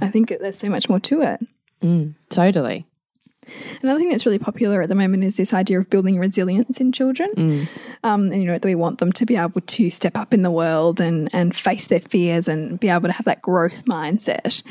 I 0.00 0.08
think 0.08 0.28
there's 0.40 0.58
so 0.58 0.68
much 0.68 0.88
more 0.88 1.00
to 1.00 1.22
it. 1.22 1.40
Mm, 1.82 2.14
totally. 2.30 2.86
Another 3.82 3.98
thing 3.98 4.08
that's 4.10 4.26
really 4.26 4.38
popular 4.38 4.82
at 4.82 4.88
the 4.88 4.94
moment 4.94 5.24
is 5.24 5.36
this 5.36 5.52
idea 5.52 5.78
of 5.78 5.90
building 5.90 6.18
resilience 6.18 6.78
in 6.78 6.92
children. 6.92 7.68
Um, 8.04 8.30
and 8.30 8.40
you 8.40 8.46
know 8.46 8.54
that 8.54 8.64
we 8.64 8.74
want 8.74 8.98
them 8.98 9.12
to 9.12 9.26
be 9.26 9.36
able 9.36 9.60
to 9.60 9.90
step 9.90 10.16
up 10.16 10.32
in 10.32 10.42
the 10.42 10.50
world 10.50 11.00
and 11.00 11.28
and 11.32 11.54
face 11.54 11.88
their 11.88 12.00
fears 12.00 12.48
and 12.48 12.78
be 12.78 12.88
able 12.88 13.08
to 13.08 13.12
have 13.12 13.26
that 13.26 13.42
growth 13.42 13.84
mindset. 13.84 14.62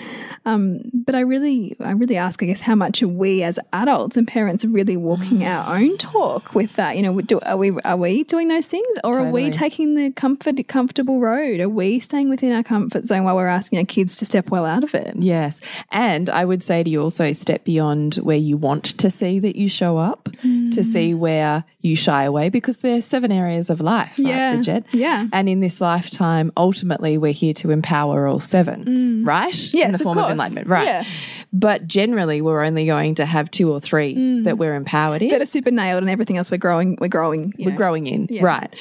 Um, 0.46 0.82
but 0.94 1.16
I 1.16 1.22
really, 1.22 1.76
I 1.80 1.92
really 1.92 2.18
ask, 2.18 2.42
I 2.42 2.46
guess, 2.46 2.62
how 2.62 2.76
much 2.76 3.04
are 3.04 3.08
we 3.08 3.44
as 3.44 3.60
adults 3.74 4.18
and 4.18 4.28
parents 4.28 4.64
really 4.66 4.98
walking 4.98 5.44
our 5.44 5.76
own 5.80 5.98
talk 5.98 6.56
with 6.56 6.76
that? 6.76 6.96
You 6.96 7.04
know, 7.04 7.22
do, 7.22 7.40
are 7.42 7.58
we 7.58 7.72
are 7.82 7.98
we 7.98 8.24
doing 8.24 8.48
those 8.48 8.68
things, 8.68 8.88
or 9.04 9.20
are 9.20 9.32
we 9.32 9.50
taking 9.50 9.96
the 9.96 10.12
comfort 10.12 10.68
comfortable 10.68 11.20
road? 11.20 11.60
Are 11.60 11.70
we 11.70 12.00
staying 12.00 12.30
within 12.30 12.54
our 12.54 12.64
comfort 12.64 13.06
zone 13.06 13.24
while 13.24 13.36
we're 13.36 13.48
asking 13.48 13.80
our 13.80 13.86
kids 13.86 14.18
to 14.18 14.26
step 14.26 14.50
well 14.50 14.66
out 14.66 14.84
of 14.84 14.96
it? 14.96 15.16
Yes. 15.18 15.60
And 15.92 16.30
I 16.30 16.46
would 16.46 16.64
say 16.64 16.84
to 16.84 16.90
you 16.90 17.02
also 17.02 17.32
step 17.32 17.64
beyond 17.64 18.16
where 18.16 18.38
you 18.38 18.58
want 18.58 18.67
to 19.00 19.10
see 19.10 19.40
that 19.40 19.56
you 19.56 19.70
show 19.70 19.98
up, 19.98 20.30
to 20.74 20.84
see 20.84 21.14
where 21.14 21.64
you 21.82 21.96
shy 21.96 22.24
away, 22.24 22.50
because 22.50 22.78
there's 22.80 23.06
seven 23.06 23.32
areas 23.32 23.70
of 23.70 23.80
life, 23.82 24.18
Yeah. 24.20 24.50
right, 24.50 24.54
Bridget? 24.56 24.86
Yeah. 24.92 25.28
And 25.32 25.48
in 25.48 25.60
this 25.60 25.80
lifetime, 25.82 26.52
ultimately, 26.58 27.18
we're 27.18 27.32
here 27.34 27.54
to 27.56 27.72
empower 27.72 28.28
all 28.28 28.40
seven, 28.40 29.24
right? 29.26 29.54
in 29.74 29.80
Yes, 29.80 29.90
the 29.92 29.96
of 29.96 30.02
form 30.02 30.18
of, 30.18 30.24
course. 30.24 30.32
enlightenment, 30.32 30.68
right? 30.68 30.86
Yeah. 30.86 31.04
But 31.54 31.88
generally, 31.88 32.42
we're 32.42 32.64
only 32.64 32.86
going 32.86 33.16
to 33.16 33.26
have 33.26 33.50
two 33.52 33.72
or 33.72 33.80
three 33.80 34.42
that 34.44 34.58
we're 34.58 34.76
empowered 34.76 35.22
in. 35.22 35.30
That 35.30 35.42
are 35.42 35.46
super 35.46 35.72
nailed 35.72 36.04
and 36.04 36.10
everything 36.10 36.38
else 36.38 36.52
we're 36.52 36.58
growing, 36.58 36.98
we're 37.00 37.08
growing. 37.08 37.54
we're 37.58 37.72
know. 37.72 37.78
growing 37.78 38.08
in, 38.08 38.28
right? 38.42 38.74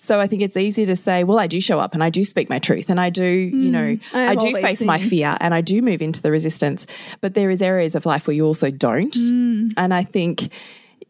So 0.00 0.20
I 0.20 0.26
think 0.28 0.42
it's 0.42 0.56
easy 0.56 0.86
to 0.86 0.94
say, 0.96 1.24
well, 1.24 1.38
I 1.38 1.46
do 1.48 1.60
show 1.60 1.80
up 1.80 1.92
and 1.94 2.02
I 2.04 2.10
do 2.10 2.24
speak 2.24 2.48
my 2.48 2.58
truth 2.60 2.88
and 2.88 3.00
I 3.00 3.10
do, 3.10 3.24
you 3.24 3.70
know, 3.70 3.78
Mm. 3.78 4.00
I 4.14 4.28
I, 4.28 4.34
do 4.36 4.52
face 4.54 4.82
my 4.84 4.98
fear 5.00 5.36
and 5.40 5.52
I 5.54 5.60
do 5.60 5.82
move 5.82 6.00
into 6.02 6.22
the 6.22 6.30
resistance. 6.30 6.86
But 7.20 7.34
there 7.34 7.50
is 7.50 7.62
areas 7.62 7.94
of 7.94 8.06
life 8.06 8.26
where 8.26 8.34
you 8.34 8.44
also 8.46 8.70
don't. 8.70 9.12
Mm. 9.12 9.72
And 9.76 9.92
I 9.92 10.04
think, 10.04 10.52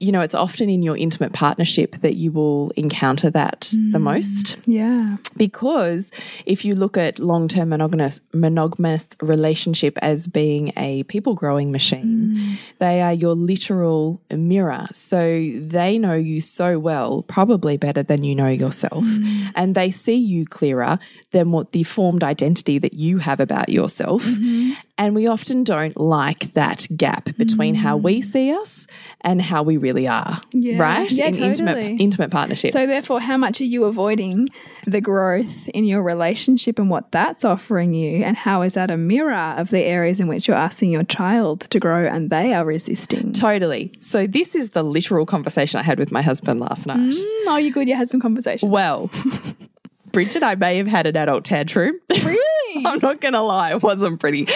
you 0.00 0.12
know, 0.12 0.20
it's 0.20 0.34
often 0.34 0.68
in 0.68 0.82
your 0.82 0.96
intimate 0.96 1.32
partnership 1.32 1.96
that 1.96 2.14
you 2.14 2.30
will 2.32 2.70
encounter 2.76 3.30
that 3.30 3.70
Mm. 3.74 3.92
the 3.92 3.98
most. 3.98 4.56
Yeah. 4.66 5.16
because 5.36 6.10
if 6.46 6.64
you 6.64 6.74
look 6.74 6.96
at 6.96 7.18
long-term 7.18 7.68
monogamous 7.70 8.20
monogamous 8.32 9.08
relationship 9.22 9.98
as 10.02 10.26
being 10.26 10.72
a 10.76 11.02
people 11.04 11.34
growing 11.34 11.70
machine 11.72 12.34
mm. 12.36 12.58
they 12.78 13.00
are 13.00 13.12
your 13.12 13.34
literal 13.34 14.20
mirror. 14.30 14.84
So 14.92 15.18
they 15.56 15.98
know 15.98 16.14
you 16.14 16.40
so 16.40 16.78
well 16.78 17.22
probably 17.22 17.76
better 17.76 18.02
than 18.02 18.24
you 18.24 18.34
know 18.34 18.48
yourself. 18.48 19.04
Mm. 19.04 19.52
And 19.54 19.74
they 19.74 19.90
see 19.90 20.16
you 20.16 20.44
clearer 20.46 20.98
than 21.32 21.50
what 21.52 21.72
the 21.72 21.82
formed 21.84 22.22
identity 22.24 22.78
that 22.78 22.94
you 22.94 23.18
have 23.18 23.40
about 23.40 23.68
yourself 23.68 24.24
mm-hmm. 24.24 24.72
And 24.98 25.14
we 25.14 25.26
often 25.26 25.64
don't 25.64 25.96
like 25.96 26.52
that 26.54 26.86
gap 26.96 27.30
between 27.38 27.74
how 27.76 27.96
we 27.96 28.20
see 28.20 28.52
us 28.52 28.86
and 29.22 29.40
how 29.40 29.62
we 29.62 29.76
really 29.76 30.06
are 30.08 30.40
Yeah. 30.52 30.78
right 30.82 31.10
Yeah, 31.10 31.26
in 31.26 31.32
totally. 31.34 31.48
intimate 31.48 32.00
intimate 32.00 32.30
partnership 32.30 32.72
So, 32.72 32.86
therefore, 32.86 33.20
how 33.20 33.36
much 33.36 33.60
are 33.60 33.64
you 33.74 33.84
avoiding 33.84 34.48
the 34.86 35.00
growth 35.00 35.68
in 35.68 35.84
your 35.84 36.02
relationship 36.02 36.78
and 36.78 36.90
what 36.90 37.12
that's 37.12 37.44
offering 37.44 37.94
you? 37.94 38.24
And 38.24 38.36
how 38.36 38.62
is 38.62 38.74
that 38.74 38.90
a 38.90 38.96
mirror 38.96 39.54
of 39.56 39.70
the 39.70 39.84
areas 39.84 40.18
in 40.20 40.26
which 40.28 40.48
you're 40.48 40.56
asking 40.56 40.90
your 40.90 41.04
child 41.04 41.60
to 41.70 41.78
grow 41.78 42.06
and 42.06 42.30
they 42.30 42.52
are 42.52 42.64
resisting? 42.64 43.32
Totally. 43.32 43.92
So 44.00 44.26
this 44.26 44.54
is 44.54 44.70
the 44.70 44.82
literal 44.82 45.24
conversation 45.26 45.78
I 45.78 45.82
had 45.84 45.98
with 45.98 46.10
my 46.10 46.22
husband 46.22 46.58
last 46.60 46.86
night. 46.86 46.98
Mm, 46.98 47.24
oh, 47.46 47.56
you 47.56 47.72
good? 47.72 47.88
You 47.88 47.94
had 47.96 48.08
some 48.10 48.20
conversation. 48.20 48.68
Well, 48.70 49.10
Bridget 50.12 50.36
and 50.36 50.44
I 50.44 50.54
may 50.54 50.78
have 50.78 50.86
had 50.86 51.06
an 51.06 51.16
adult 51.16 51.44
tantrum. 51.44 52.00
Really? 52.24 52.67
I'm 52.86 52.98
not 53.00 53.20
going 53.20 53.34
to 53.34 53.40
lie, 53.40 53.72
it 53.72 53.82
wasn't 53.82 54.20
pretty. 54.20 54.46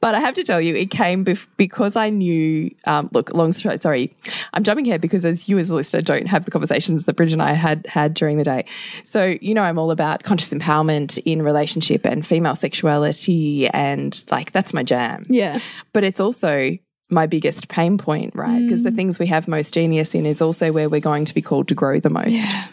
But 0.00 0.14
I 0.14 0.20
have 0.20 0.34
to 0.34 0.44
tell 0.44 0.60
you, 0.60 0.74
it 0.74 0.90
came 0.90 1.24
bef- 1.24 1.48
because 1.56 1.96
I 1.96 2.10
knew. 2.10 2.74
Um, 2.84 3.08
look, 3.12 3.34
long 3.34 3.52
story. 3.52 3.78
Sorry, 3.78 4.16
I'm 4.52 4.62
jumping 4.62 4.84
here 4.84 4.98
because 4.98 5.24
as 5.24 5.48
you 5.48 5.58
as 5.58 5.70
a 5.70 5.74
listener 5.74 6.02
don't 6.02 6.26
have 6.26 6.44
the 6.44 6.50
conversations 6.50 7.04
that 7.06 7.14
Bridge 7.14 7.32
and 7.32 7.42
I 7.42 7.52
had 7.52 7.86
had 7.86 8.14
during 8.14 8.38
the 8.38 8.44
day. 8.44 8.64
So 9.04 9.36
you 9.40 9.54
know, 9.54 9.62
I'm 9.62 9.78
all 9.78 9.90
about 9.90 10.22
conscious 10.22 10.52
empowerment 10.52 11.18
in 11.24 11.42
relationship 11.42 12.06
and 12.06 12.26
female 12.26 12.54
sexuality, 12.54 13.68
and 13.68 14.24
like 14.30 14.52
that's 14.52 14.72
my 14.72 14.82
jam. 14.82 15.26
Yeah. 15.28 15.58
but 15.92 16.04
it's 16.04 16.20
also 16.20 16.78
my 17.10 17.26
biggest 17.26 17.68
pain 17.68 17.96
point, 17.98 18.34
right? 18.34 18.62
Because 18.62 18.82
the 18.82 18.90
things 18.90 19.18
we 19.18 19.26
have 19.28 19.48
most 19.48 19.72
genius 19.72 20.14
in 20.14 20.26
is 20.26 20.42
also 20.42 20.72
where 20.72 20.88
we're 20.88 21.00
going 21.00 21.24
to 21.24 21.34
be 21.34 21.40
called 21.40 21.68
to 21.68 21.74
grow 21.74 22.00
the 22.00 22.10
most. 22.10 22.34
Yeah. 22.34 22.66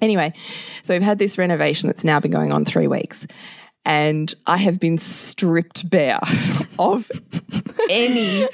Anyway, 0.00 0.32
so 0.82 0.94
we've 0.94 1.02
had 1.02 1.18
this 1.18 1.38
renovation 1.38 1.86
that's 1.86 2.04
now 2.04 2.18
been 2.18 2.32
going 2.32 2.52
on 2.52 2.64
three 2.64 2.88
weeks. 2.88 3.24
And 3.84 4.32
I 4.46 4.58
have 4.58 4.78
been 4.78 4.96
stripped 4.96 5.90
bare 5.90 6.20
of 6.78 7.10
any 7.90 8.48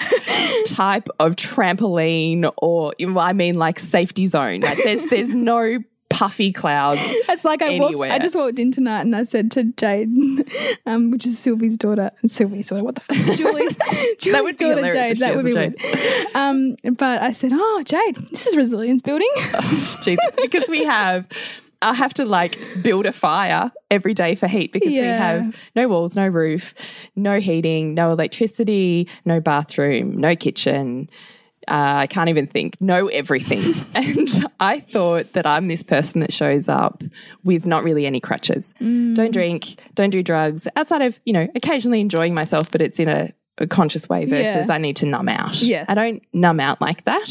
type 0.66 1.08
of 1.20 1.36
trampoline 1.36 2.50
or, 2.56 2.92
I 2.98 3.32
mean, 3.34 3.56
like 3.56 3.78
safety 3.78 4.26
zone. 4.26 4.60
Like 4.60 4.78
there's 4.82 5.08
there's 5.10 5.30
no 5.30 5.80
puffy 6.18 6.52
clouds. 6.52 7.00
It's 7.28 7.44
like 7.44 7.62
I 7.62 7.78
walked. 7.78 8.00
I 8.00 8.18
just 8.18 8.34
walked 8.34 8.58
in 8.58 8.72
tonight 8.72 9.02
and 9.02 9.14
I 9.14 9.22
said 9.22 9.50
to 9.52 9.64
Jade, 9.64 10.08
um, 10.86 11.10
which 11.10 11.26
is 11.26 11.38
Sylvie's 11.38 11.76
daughter, 11.76 12.10
and 12.20 12.30
Sylvie's 12.30 12.68
daughter. 12.68 12.82
What 12.82 12.96
the 12.96 13.00
fuck? 13.02 13.16
Julie's, 13.36 13.78
Julie's 14.18 14.42
would 14.42 14.58
be 14.58 14.64
daughter, 14.64 14.90
Jade. 14.90 15.18
That 15.18 15.36
would 15.36 15.44
be 15.44 15.52
Jade. 15.52 15.76
weird. 15.80 16.26
Um, 16.34 16.76
but 16.96 17.22
I 17.22 17.32
said, 17.32 17.52
"Oh, 17.54 17.82
Jade, 17.84 18.16
this 18.30 18.46
is 18.46 18.56
resilience 18.56 19.02
building." 19.02 19.30
Jesus, 20.02 20.34
because 20.40 20.68
we 20.68 20.84
have. 20.84 21.28
I 21.80 21.94
have 21.94 22.12
to 22.14 22.24
like 22.24 22.58
build 22.82 23.06
a 23.06 23.12
fire 23.12 23.70
every 23.90 24.14
day 24.14 24.34
for 24.34 24.48
heat 24.48 24.72
because 24.72 24.88
we 24.88 24.96
have 24.96 25.56
no 25.76 25.88
walls, 25.88 26.16
no 26.16 26.26
roof, 26.26 26.74
no 27.14 27.38
heating, 27.38 27.94
no 27.94 28.10
electricity, 28.10 29.08
no 29.24 29.40
bathroom, 29.40 30.16
no 30.16 30.34
kitchen. 30.34 31.08
Uh, 31.68 31.94
I 31.98 32.06
can't 32.06 32.30
even 32.30 32.46
think, 32.46 32.80
no 32.80 33.08
everything. 33.08 33.62
and 33.94 34.46
I 34.58 34.80
thought 34.80 35.34
that 35.34 35.46
I'm 35.46 35.68
this 35.68 35.82
person 35.82 36.20
that 36.22 36.32
shows 36.32 36.66
up 36.68 37.04
with 37.44 37.66
not 37.66 37.84
really 37.84 38.06
any 38.06 38.20
crutches. 38.20 38.72
Don't 38.80 39.32
drink, 39.32 39.78
don't 39.94 40.10
do 40.10 40.22
drugs, 40.22 40.66
outside 40.76 41.02
of, 41.02 41.20
you 41.26 41.32
know, 41.32 41.46
occasionally 41.54 42.00
enjoying 42.00 42.34
myself, 42.34 42.70
but 42.70 42.80
it's 42.80 42.98
in 42.98 43.08
a, 43.08 43.32
a 43.58 43.66
conscious 43.66 44.08
way 44.08 44.24
versus 44.24 44.66
Yeah. 44.68 44.74
I 44.74 44.78
need 44.78 44.96
to 44.96 45.06
numb 45.06 45.28
out. 45.28 45.60
Yes. 45.62 45.84
I 45.88 45.94
don't 45.94 46.22
numb 46.32 46.58
out 46.58 46.80
like 46.80 47.04
that. 47.04 47.28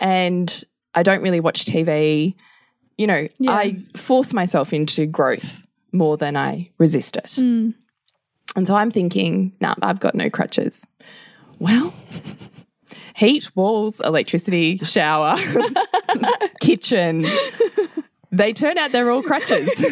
And 0.00 0.64
I 0.94 1.02
don't 1.02 1.20
really 1.22 1.40
watch 1.40 1.64
TV 1.66 2.34
you 2.98 3.06
know, 3.06 3.28
Yeah. 3.38 3.52
I 3.52 3.76
force 3.94 4.32
myself 4.32 4.72
into 4.72 5.06
growth 5.06 5.66
more 5.92 6.16
than 6.16 6.36
I 6.36 6.68
resist 6.78 7.16
it. 7.16 7.26
Mm. 7.36 7.74
And 8.54 8.66
so 8.66 8.74
I'm 8.74 8.90
thinking, 8.90 9.52
nah, 9.60 9.74
I've 9.82 10.00
got 10.00 10.14
no 10.14 10.30
crutches. 10.30 10.86
Well, 11.58 11.92
heat, 13.14 13.54
walls, 13.54 14.00
electricity, 14.00 14.78
shower, 14.78 15.36
kitchen. 16.60 17.26
They 18.32 18.52
turn 18.52 18.76
out 18.76 18.92
they're 18.92 19.10
all 19.10 19.22
crutches. 19.22 19.70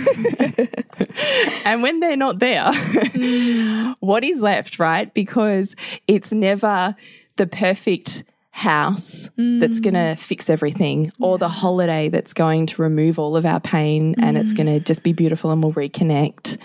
and 1.64 1.82
when 1.82 2.00
they're 2.00 2.16
not 2.16 2.38
there, 2.38 2.73
what 4.00 4.25
is 4.25 4.40
left, 4.40 4.78
right? 4.78 5.12
Because 5.14 5.75
it's 6.08 6.32
never 6.32 6.94
the 7.37 7.46
perfect 7.46 8.25
house 8.54 9.28
that's 9.37 9.80
going 9.80 9.94
to 9.94 10.14
mm. 10.14 10.18
fix 10.18 10.49
everything 10.49 11.11
or 11.20 11.38
the 11.38 11.49
holiday 11.49 12.08
that's 12.08 12.32
going 12.32 12.66
to 12.66 12.80
remove 12.80 13.18
all 13.18 13.37
of 13.37 13.44
our 13.44 13.58
pain 13.58 14.14
and 14.18 14.38
it's 14.38 14.52
going 14.52 14.68
to 14.68 14.78
mm. 14.78 14.84
just 14.84 15.02
be 15.02 15.12
beautiful 15.12 15.50
and 15.50 15.61
we'll 15.61 15.73
reconnect. 15.73 16.56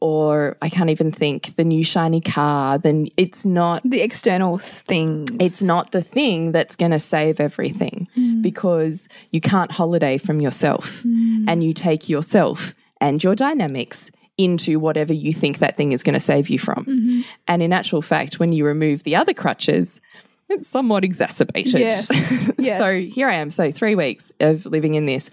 Or 0.00 0.56
I 0.62 0.68
can't 0.68 0.88
even 0.90 1.10
think 1.10 1.56
the 1.56 1.64
new 1.64 1.82
shiny 1.82 2.20
car 2.20 2.78
then 2.78 3.08
it's 3.16 3.44
not 3.44 3.82
The 3.84 4.02
external 4.02 4.56
thing 4.56 5.26
it's 5.40 5.60
not 5.60 5.90
the 5.90 6.02
thing 6.02 6.52
that's 6.52 6.76
going 6.76 6.92
to 6.92 7.00
save 7.00 7.40
everything 7.40 8.06
mm. 8.16 8.40
because 8.40 9.08
you 9.32 9.40
can't 9.40 9.72
holiday 9.72 10.18
from 10.18 10.40
yourself. 10.40 11.02
And 11.48 11.64
you 11.64 11.72
take 11.74 12.08
yourself 12.08 12.72
and 13.00 13.22
your 13.22 13.34
dynamics 13.34 14.12
into 14.38 14.78
whatever 14.78 15.12
you 15.12 15.32
think 15.32 15.58
that 15.58 15.76
thing 15.76 15.90
is 15.90 16.04
going 16.04 16.14
to 16.14 16.20
save 16.20 16.48
you 16.48 16.58
from. 16.58 16.84
Mm-hmm. 16.84 17.20
And 17.48 17.62
in 17.62 17.72
actual 17.72 18.00
fact, 18.00 18.38
when 18.38 18.52
you 18.52 18.64
remove 18.64 19.02
the 19.02 19.16
other 19.16 19.34
crutches, 19.34 20.00
it's 20.48 20.68
somewhat 20.68 21.04
exacerbated. 21.04 21.80
Yes. 21.80 22.08
Yes. 22.58 22.78
so 22.78 22.94
here 22.94 23.28
I 23.28 23.34
am. 23.34 23.50
So 23.50 23.72
three 23.72 23.96
weeks 23.96 24.32
of 24.38 24.66
living 24.66 24.94
in 24.94 25.06
this, 25.06 25.30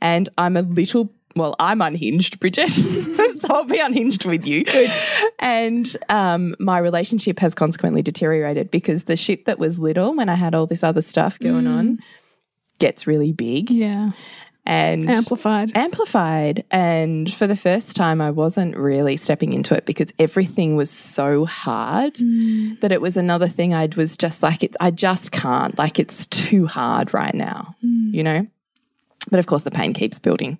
and 0.00 0.28
I'm 0.36 0.56
a 0.56 0.62
little. 0.62 1.12
Well, 1.36 1.54
I'm 1.60 1.80
unhinged, 1.80 2.40
Bridget. 2.40 2.70
so 2.70 3.48
I'll 3.48 3.64
be 3.64 3.78
unhinged 3.78 4.26
with 4.26 4.46
you. 4.46 4.64
And 5.38 5.96
um, 6.08 6.56
my 6.58 6.78
relationship 6.78 7.38
has 7.38 7.54
consequently 7.54 8.02
deteriorated 8.02 8.70
because 8.70 9.04
the 9.04 9.16
shit 9.16 9.46
that 9.46 9.58
was 9.58 9.78
little 9.78 10.14
when 10.14 10.28
I 10.28 10.34
had 10.34 10.54
all 10.54 10.66
this 10.66 10.82
other 10.82 11.00
stuff 11.00 11.38
going 11.38 11.66
on 11.66 12.00
gets 12.80 13.06
really 13.06 13.32
big 13.32 13.70
yeah. 13.70 14.10
And 14.64 15.08
Amplified. 15.10 15.72
amplified. 15.76 16.64
And 16.70 17.32
for 17.32 17.48
the 17.48 17.56
first 17.56 17.96
time, 17.96 18.20
I 18.20 18.30
wasn't 18.30 18.76
really 18.76 19.16
stepping 19.16 19.52
into 19.52 19.74
it 19.74 19.84
because 19.86 20.12
everything 20.20 20.76
was 20.76 20.88
so 20.88 21.44
hard 21.46 22.14
that 22.80 22.92
it 22.92 23.00
was 23.00 23.16
another 23.16 23.48
thing 23.48 23.74
I 23.74 23.88
was 23.96 24.16
just 24.16 24.42
like, 24.42 24.62
it's, 24.62 24.76
I 24.78 24.92
just 24.92 25.32
can't. 25.32 25.76
Like, 25.76 25.98
it's 25.98 26.26
too 26.26 26.66
hard 26.66 27.12
right 27.12 27.34
now, 27.34 27.74
you 27.80 28.22
know? 28.22 28.46
But 29.30 29.40
of 29.40 29.46
course, 29.46 29.62
the 29.62 29.72
pain 29.72 29.94
keeps 29.94 30.20
building. 30.20 30.58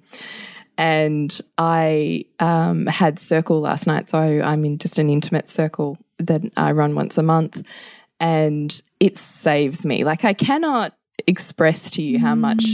And 0.77 1.39
I 1.57 2.25
um, 2.41 2.87
had 2.87 3.21
circle 3.21 3.61
last 3.61 3.87
night. 3.87 4.09
So 4.09 4.19
I'm 4.19 4.65
in 4.65 4.79
just 4.79 4.99
an 4.99 5.11
intimate 5.11 5.49
circle 5.49 5.97
that 6.19 6.43
I 6.57 6.73
run 6.73 6.97
once 6.97 7.19
a 7.19 7.23
month. 7.23 7.65
And 8.19 8.83
it 8.99 9.17
saves 9.17 9.87
me. 9.87 10.03
Like, 10.03 10.25
I 10.25 10.33
cannot 10.33 10.95
express 11.27 11.91
to 11.93 12.03
you 12.03 12.19
how 12.19 12.35
much 12.35 12.65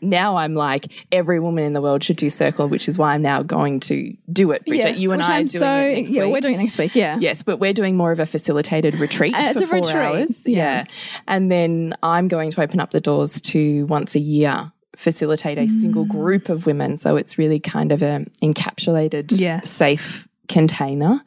now 0.00 0.36
I'm 0.36 0.54
like 0.54 0.86
every 1.12 1.40
woman 1.40 1.64
in 1.64 1.72
the 1.72 1.80
world 1.80 2.02
should 2.04 2.16
do 2.16 2.30
circle, 2.30 2.68
which 2.68 2.88
is 2.88 2.98
why 2.98 3.14
I'm 3.14 3.22
now 3.22 3.42
going 3.42 3.80
to 3.80 4.16
do 4.32 4.50
it. 4.52 4.64
Bridget, 4.66 4.88
Yes, 4.90 4.98
you 5.00 5.12
and 5.12 5.22
I 5.22 5.26
I'm 5.38 5.44
are 5.44 5.44
doing 5.44 5.60
so, 5.60 5.74
it 5.80 5.94
next 5.96 6.10
Yeah, 6.14 6.24
week. 6.24 6.32
we're 6.32 6.40
doing 6.40 6.54
it 6.54 6.58
next 6.58 6.78
week. 6.78 6.94
Yeah. 6.94 7.18
Yes, 7.20 7.42
but 7.42 7.58
we're 7.58 7.72
doing 7.72 7.96
more 7.96 8.12
of 8.12 8.20
a 8.20 8.26
facilitated 8.26 8.94
retreat 8.96 9.34
Uh, 9.34 9.50
it's 9.50 9.58
for 9.60 9.64
a 9.64 9.66
four 9.68 9.76
retreat, 9.78 9.96
hours. 9.96 10.46
yeah. 10.46 10.84
and 11.28 11.50
then 11.50 11.94
I'm 12.02 12.28
going 12.28 12.50
to 12.52 12.62
open 12.62 12.80
up 12.80 12.90
the 12.90 13.00
doors 13.00 13.40
to 13.42 13.86
once 13.86 14.14
a 14.14 14.20
year 14.20 14.72
facilitate 14.96 15.56
a 15.58 15.66
single 15.68 16.04
Mm. 16.04 16.08
group 16.08 16.48
of 16.48 16.66
women. 16.66 16.96
So 16.96 17.16
it's 17.16 17.38
really 17.38 17.58
kind 17.60 17.90
of 17.92 18.02
a 18.02 18.26
encapsulated, 18.42 19.32
Yes. 19.38 19.70
safe 19.70 20.28
container, 20.48 21.20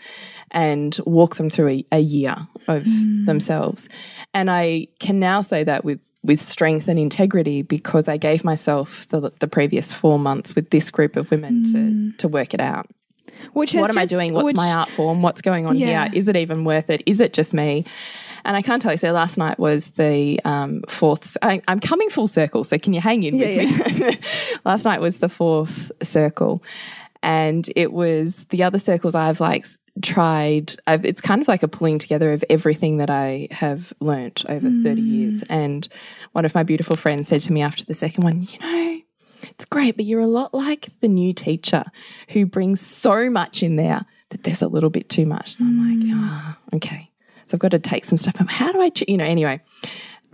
and 0.52 0.98
walk 1.06 1.38
them 1.38 1.50
through 1.50 1.70
a, 1.70 1.86
a 1.94 2.00
year 2.00 2.36
of 2.68 2.84
Mm. 2.84 3.26
themselves. 3.26 3.90
And 4.34 4.52
I 4.52 4.88
can 5.00 5.20
now 5.20 5.42
say 5.42 5.64
that 5.64 5.84
with 5.86 6.00
with 6.24 6.40
strength 6.40 6.88
and 6.88 6.98
integrity 6.98 7.62
because 7.62 8.08
I 8.08 8.18
gave 8.18 8.44
myself 8.44 9.08
the, 9.10 9.32
the 9.40 9.48
previous 9.48 9.92
four 9.92 10.18
months 10.18 10.56
with 10.56 10.70
this 10.70 10.90
group 10.92 11.16
of 11.16 11.30
women 11.32 11.64
to 11.72 12.12
to 12.18 12.28
work 12.28 12.54
it 12.54 12.62
out 12.62 12.88
Which 13.54 13.74
what 13.74 13.90
am 13.90 13.98
I 13.98 14.06
doing? 14.06 14.34
What's 14.34 14.46
which- 14.46 14.56
my 14.56 14.72
art 14.72 14.90
form? 14.92 15.22
What's 15.22 15.42
going 15.42 15.66
on 15.66 15.76
Yeah. 15.76 16.06
here? 16.06 16.12
Is 16.14 16.28
it 16.30 16.36
even 16.38 16.64
worth 16.64 16.90
it? 16.90 17.04
Is 17.06 17.20
it 17.20 17.34
just 17.34 17.54
me? 17.54 17.86
And 18.46 18.58
I 18.58 18.62
can't 18.62 18.82
tell 18.82 18.92
you. 18.92 18.98
So 18.98 19.12
last 19.14 19.38
night 19.38 19.58
was 19.58 19.92
the 19.92 20.38
um, 20.44 20.82
fourth. 20.90 21.38
I, 21.42 21.62
I'm 21.68 21.80
coming 21.80 22.10
full 22.10 22.28
circle. 22.28 22.66
So 22.66 22.78
can 22.78 22.94
you 22.94 23.00
hang 23.00 23.24
in 23.24 23.38
Yeah, 23.38 23.48
with 23.48 24.00
me? 24.02 24.18
last 24.66 24.84
night 24.84 25.00
was 25.00 25.20
the 25.20 25.30
fourth 25.30 25.92
circle, 26.02 26.62
and 27.24 27.72
it 27.78 27.94
was 27.94 28.44
the 28.50 28.64
other 28.64 28.78
circles 28.78 29.16
I've 29.16 29.40
like 29.40 29.66
tried. 30.02 30.74
I've, 30.86 31.06
it's 31.06 31.22
kind 31.22 31.42
of 31.42 31.48
like 31.48 31.64
a 31.64 31.70
pulling 31.70 31.98
together 31.98 32.34
of 32.34 32.44
everything 32.50 32.98
that 32.98 33.10
I 33.10 33.48
have 33.50 33.94
learnt 34.02 34.44
over 34.50 34.70
30 34.70 35.02
mm. 35.02 35.08
years. 35.08 35.44
And 35.44 35.88
one 36.34 36.44
of 36.44 36.54
my 36.54 36.64
beautiful 36.64 36.98
friends 36.98 37.30
said 37.30 37.42
to 37.42 37.54
me 37.54 37.62
after 37.62 37.86
the 37.86 37.94
second 37.94 38.26
one, 38.26 38.42
you 38.42 38.60
know, 38.60 39.00
it's 39.44 39.66
great, 39.66 39.96
but 39.96 40.06
you're 40.06 40.20
a 40.20 40.28
lot 40.28 40.54
like 40.54 40.90
the 41.00 41.08
new 41.08 41.34
teacher 41.34 41.86
who 42.30 42.46
brings 42.46 42.82
so 42.82 43.30
much 43.30 43.64
in 43.64 43.78
there 43.78 44.06
that 44.30 44.44
there's 44.44 44.62
a 44.62 44.68
little 44.68 44.90
bit 44.90 45.08
too 45.08 45.26
much. 45.26 45.58
And 45.60 45.68
I'm 45.68 46.00
like, 46.00 46.08
mm. 46.08 46.12
ah, 46.16 46.58
okay. 46.74 47.10
So 47.46 47.56
I've 47.56 47.60
got 47.60 47.72
to 47.72 47.80
take 47.80 48.04
some 48.04 48.18
stuff. 48.18 48.36
How 48.50 48.74
do 48.74 48.82
I, 48.82 48.90
ch-? 48.90 49.06
you 49.08 49.16
know, 49.16 49.26
anyway, 49.26 49.62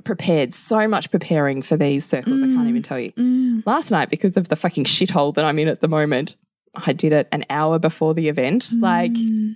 prepared, 0.03 0.55
so 0.55 0.87
much 0.87 1.11
preparing 1.11 1.61
for 1.61 1.77
these 1.77 2.03
circles. 2.03 2.41
I 2.41 2.45
can't 2.45 2.59
mm. 2.59 2.69
even 2.69 2.81
tell 2.81 2.99
you. 2.99 3.61
Last 3.67 3.91
night, 3.91 4.09
because 4.09 4.37
of 4.37 4.47
the 4.47 4.55
fucking 4.55 4.85
shithole 4.85 5.35
that 5.35 5.45
I'm 5.45 5.59
in 5.59 5.67
at 5.67 5.81
the 5.81 5.87
moment, 5.87 6.35
I 6.75 6.93
did 6.93 7.13
it 7.13 7.27
an 7.31 7.45
hour 7.49 7.79
before 7.79 8.13
the 8.13 8.29
event. 8.29 8.71
Like, 8.79 9.13
mm. 9.13 9.55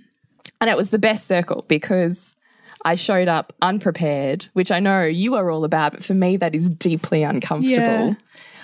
and 0.60 0.70
it 0.70 0.76
was 0.76 0.90
the 0.90 0.98
best 0.98 1.26
circle 1.26 1.64
because 1.68 2.34
I 2.84 2.96
showed 2.96 3.28
up 3.28 3.52
unprepared, 3.62 4.48
which 4.52 4.70
I 4.70 4.80
know 4.80 5.02
you 5.02 5.34
are 5.36 5.50
all 5.50 5.64
about, 5.64 5.92
but 5.92 6.04
for 6.04 6.14
me, 6.14 6.36
that 6.36 6.54
is 6.54 6.68
deeply 6.68 7.22
uncomfortable. 7.22 8.08
Yeah. 8.08 8.14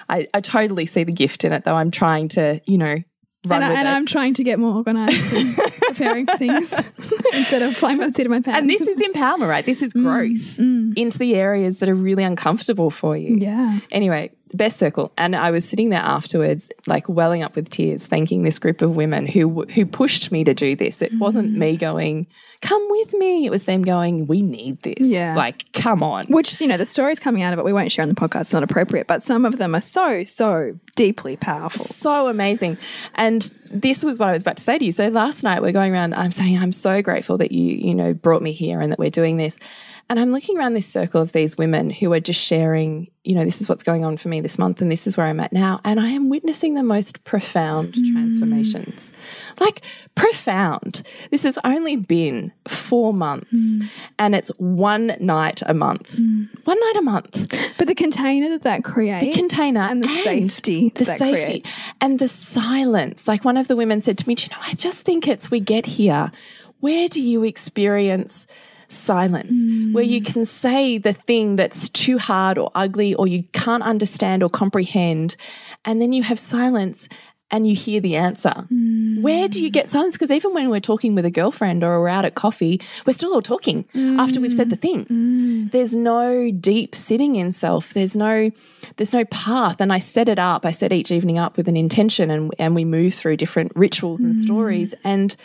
I, 0.08 0.26
I 0.34 0.40
totally 0.40 0.86
see 0.86 1.04
the 1.04 1.12
gift 1.12 1.44
in 1.44 1.52
it, 1.52 1.64
though. 1.64 1.76
I'm 1.76 1.90
trying 1.90 2.28
to, 2.30 2.60
you 2.66 2.76
know, 2.76 2.96
run 3.46 3.62
And, 3.62 3.64
I, 3.64 3.68
with 3.68 3.78
and 3.78 3.88
it. 3.88 3.90
I'm 3.90 4.06
trying 4.06 4.34
to 4.34 4.44
get 4.44 4.58
more 4.58 4.74
organized 4.74 5.32
and 5.32 5.56
preparing 5.82 6.26
for 6.26 6.36
things 6.36 6.72
instead 7.32 7.62
of 7.62 7.76
flying 7.76 7.98
by 7.98 8.08
the 8.08 8.12
seat 8.12 8.26
of 8.26 8.30
my 8.30 8.40
pants. 8.40 8.58
and 8.58 8.68
this 8.68 8.82
is 8.82 8.98
empowerment, 8.98 9.48
right? 9.48 9.64
This 9.64 9.82
is 9.82 9.94
mm, 9.94 10.02
growth 10.02 10.58
mm. 10.58 10.92
into 10.96 11.18
the 11.18 11.34
areas 11.36 11.78
that 11.78 11.88
are 11.88 11.94
really 11.94 12.24
uncomfortable 12.24 12.90
for 12.90 13.16
you. 13.16 13.36
yeah. 13.36 13.78
Anyway, 13.90 14.32
best 14.54 14.78
circle. 14.78 15.12
And 15.16 15.36
I 15.36 15.50
was 15.50 15.68
sitting 15.68 15.90
there 15.90 16.00
afterwards, 16.00 16.70
like 16.86 17.08
welling 17.08 17.42
up 17.42 17.56
with 17.56 17.70
tears, 17.70 18.06
thanking 18.06 18.42
this 18.42 18.58
group 18.58 18.82
of 18.82 18.96
women 18.96 19.26
who 19.26 19.62
who 19.64 19.86
pushed 19.86 20.32
me 20.32 20.44
to 20.44 20.54
do 20.54 20.76
this. 20.76 21.02
It 21.02 21.12
wasn't 21.18 21.52
mm. 21.52 21.56
me 21.56 21.76
going, 21.76 22.26
"Come 22.60 22.86
with 22.90 23.14
me." 23.14 23.46
It 23.46 23.50
was 23.50 23.64
them 23.64 23.82
going, 23.82 24.26
"We 24.26 24.42
need 24.42 24.80
this." 24.82 25.00
Yeah. 25.00 25.34
Like, 25.34 25.70
come 25.72 26.02
on. 26.02 26.26
Which, 26.26 26.60
you 26.60 26.66
know, 26.66 26.76
the 26.76 26.86
stories 26.86 27.18
coming 27.18 27.42
out 27.42 27.52
of 27.52 27.58
it, 27.58 27.64
we 27.64 27.72
won't 27.72 27.92
share 27.92 28.02
on 28.02 28.08
the 28.08 28.14
podcast, 28.14 28.40
it's 28.40 28.52
not 28.52 28.62
appropriate, 28.62 29.06
but 29.06 29.22
some 29.22 29.44
of 29.44 29.58
them 29.58 29.74
are 29.74 29.80
so, 29.80 30.24
so 30.24 30.78
deeply 30.96 31.36
powerful. 31.36 31.80
so 31.80 32.28
amazing. 32.28 32.78
And 33.14 33.50
this 33.70 34.04
was 34.04 34.18
what 34.18 34.28
I 34.28 34.32
was 34.32 34.42
about 34.42 34.56
to 34.56 34.62
say 34.62 34.78
to 34.78 34.84
you. 34.84 34.92
So 34.92 35.08
last 35.08 35.42
night 35.42 35.62
we're 35.62 35.72
going 35.72 35.92
around, 35.92 36.14
I'm 36.14 36.32
saying, 36.32 36.58
I'm 36.58 36.72
so 36.72 37.02
grateful 37.02 37.38
that 37.38 37.52
you, 37.52 37.64
you 37.64 37.94
know, 37.94 38.14
brought 38.14 38.42
me 38.42 38.52
here 38.52 38.80
and 38.80 38.92
that 38.92 38.98
we're 38.98 39.10
doing 39.10 39.36
this. 39.36 39.58
And 40.10 40.18
I'm 40.18 40.32
looking 40.32 40.58
around 40.58 40.74
this 40.74 40.88
circle 40.88 41.22
of 41.22 41.30
these 41.30 41.56
women 41.56 41.88
who 41.88 42.12
are 42.12 42.18
just 42.18 42.42
sharing, 42.42 43.12
you 43.22 43.36
know, 43.36 43.44
this 43.44 43.60
is 43.60 43.68
what's 43.68 43.84
going 43.84 44.04
on 44.04 44.16
for 44.16 44.28
me 44.28 44.40
this 44.40 44.58
month 44.58 44.82
and 44.82 44.90
this 44.90 45.06
is 45.06 45.16
where 45.16 45.24
I'm 45.24 45.38
at 45.38 45.52
now. 45.52 45.80
And 45.84 46.00
I 46.00 46.08
am 46.08 46.28
witnessing 46.28 46.74
the 46.74 46.82
most 46.82 47.22
profound 47.22 47.94
mm. 47.94 48.12
transformations. 48.12 49.12
Like 49.60 49.82
profound. 50.16 51.04
This 51.30 51.44
has 51.44 51.60
only 51.62 51.94
been 51.94 52.50
four 52.66 53.14
months 53.14 53.52
mm. 53.54 53.88
and 54.18 54.34
it's 54.34 54.50
one 54.58 55.14
night 55.20 55.62
a 55.64 55.74
month. 55.74 56.16
Mm. 56.16 56.48
One 56.66 56.80
night 56.80 56.96
a 56.98 57.02
month 57.02 57.76
But 57.78 57.86
the 57.86 57.94
container 57.94 58.48
that 58.48 58.62
that 58.62 58.82
creates, 58.82 59.24
the 59.24 59.32
container 59.32 59.80
and 59.80 60.02
the 60.02 60.08
safety, 60.08 60.88
the 60.88 61.04
that 61.04 61.18
safety, 61.18 61.60
creates. 61.60 61.70
and 62.00 62.18
the 62.18 62.28
silence. 62.28 63.28
Like 63.28 63.44
one 63.44 63.56
of 63.56 63.68
the 63.68 63.76
women 63.76 64.00
said 64.00 64.18
to 64.18 64.26
me, 64.28 64.34
"Do 64.34 64.42
you 64.42 64.48
know, 64.50 64.62
I 64.66 64.74
just 64.74 65.04
think 65.04 65.28
it's 65.28 65.52
we 65.52 65.60
get 65.60 65.86
here. 65.86 66.32
Where 66.80 67.08
do 67.08 67.22
you 67.22 67.44
experience?" 67.44 68.48
Silence, 68.92 69.54
where 69.92 70.04
you 70.04 70.20
mm. 70.20 70.26
can 70.26 70.44
say 70.44 70.98
the 70.98 71.12
thing 71.12 71.56
that's 71.56 71.88
too 71.88 72.18
hard 72.18 72.58
or 72.58 72.70
ugly 72.74 73.14
or 73.14 73.26
you 73.26 73.44
can't 73.52 73.82
understand 73.82 74.42
or 74.42 74.50
comprehend, 74.50 75.36
and 75.84 76.00
then 76.00 76.12
you 76.12 76.22
have 76.22 76.38
silence 76.38 77.08
and 77.50 77.66
you 77.66 77.74
hear 77.74 78.00
the 78.00 78.16
answer. 78.16 78.52
Mm. 78.72 79.22
Where 79.22 79.48
do 79.48 79.62
you 79.62 79.70
get 79.70 79.90
silence? 79.90 80.14
Because 80.14 80.30
even 80.30 80.54
when 80.54 80.70
we're 80.70 80.80
talking 80.80 81.14
with 81.14 81.24
a 81.24 81.30
girlfriend 81.30 81.82
or 81.82 82.00
we're 82.00 82.08
out 82.08 82.24
at 82.24 82.34
coffee, 82.34 82.80
we're 83.06 83.12
still 83.12 83.34
all 83.34 83.42
talking 83.42 83.84
after 84.18 84.40
we've 84.40 84.52
said 84.52 84.70
the 84.70 84.76
mm. 84.76 85.06
thing. 85.06 85.68
There's 85.70 85.94
no 85.94 86.50
deep 86.50 86.94
sitting 86.94 87.36
in 87.36 87.52
self. 87.52 87.92
There's 87.92 88.16
no 88.16 88.50
there's 88.96 89.12
no 89.12 89.24
path. 89.26 89.80
And 89.80 89.92
i 89.92 89.98
set 89.98 90.28
it 90.28 90.38
up. 90.38 90.64
I 90.64 90.70
set 90.70 90.92
each 90.92 91.10
evening 91.10 91.38
up 91.38 91.56
with 91.56 91.68
an 91.68 91.76
intention 91.76 92.30
and 92.30 92.54
and 92.58 92.74
we 92.74 92.84
move 92.84 93.14
through 93.14 93.36
different 93.36 93.72
rituals 93.74 94.20
and 94.20 94.34
stories. 94.34 94.94
And 95.04 95.36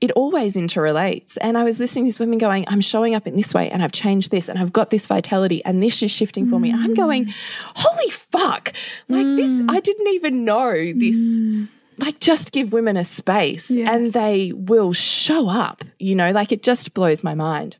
it 0.00 0.10
always 0.12 0.54
interrelates. 0.56 1.36
And 1.40 1.58
i 1.58 1.64
was 1.64 1.78
listening 1.78 2.04
to 2.04 2.06
these 2.06 2.20
women 2.20 2.38
going 2.38 2.64
i'm 2.68 2.80
showing 2.80 3.14
up 3.14 3.26
in 3.26 3.36
this 3.36 3.54
way 3.54 3.70
and 3.70 3.82
i've 3.82 3.92
changed 3.92 4.30
this 4.30 4.48
and 4.48 4.58
i've 4.58 4.72
got 4.72 4.90
this 4.90 5.06
vitality 5.06 5.64
and 5.64 5.82
this 5.82 6.02
is 6.02 6.10
shifting 6.10 6.48
for 6.48 6.58
me. 6.58 6.72
I'm 6.72 6.94
going 6.94 7.32
holy 7.76 8.10
fuck. 8.10 8.72
Like 9.08 9.26
this 9.26 9.50
mm. 9.60 9.70
i 9.70 9.80
didn't 9.80 10.08
even 10.08 10.44
know 10.44 10.72
this. 10.72 11.16
Mm. 11.40 11.68
Like 11.98 12.18
just 12.18 12.52
give 12.52 12.72
women 12.72 12.96
a 12.96 13.04
space 13.04 13.70
Yes. 13.70 13.88
and 13.92 14.12
they 14.12 14.52
will 14.54 14.92
show 14.92 15.48
up 15.48 15.84
you 15.98 16.14
know? 16.14 16.30
Like 16.30 16.52
it 16.52 16.62
just 16.62 16.94
blows 16.94 17.22
my 17.22 17.34
mind 17.34 17.76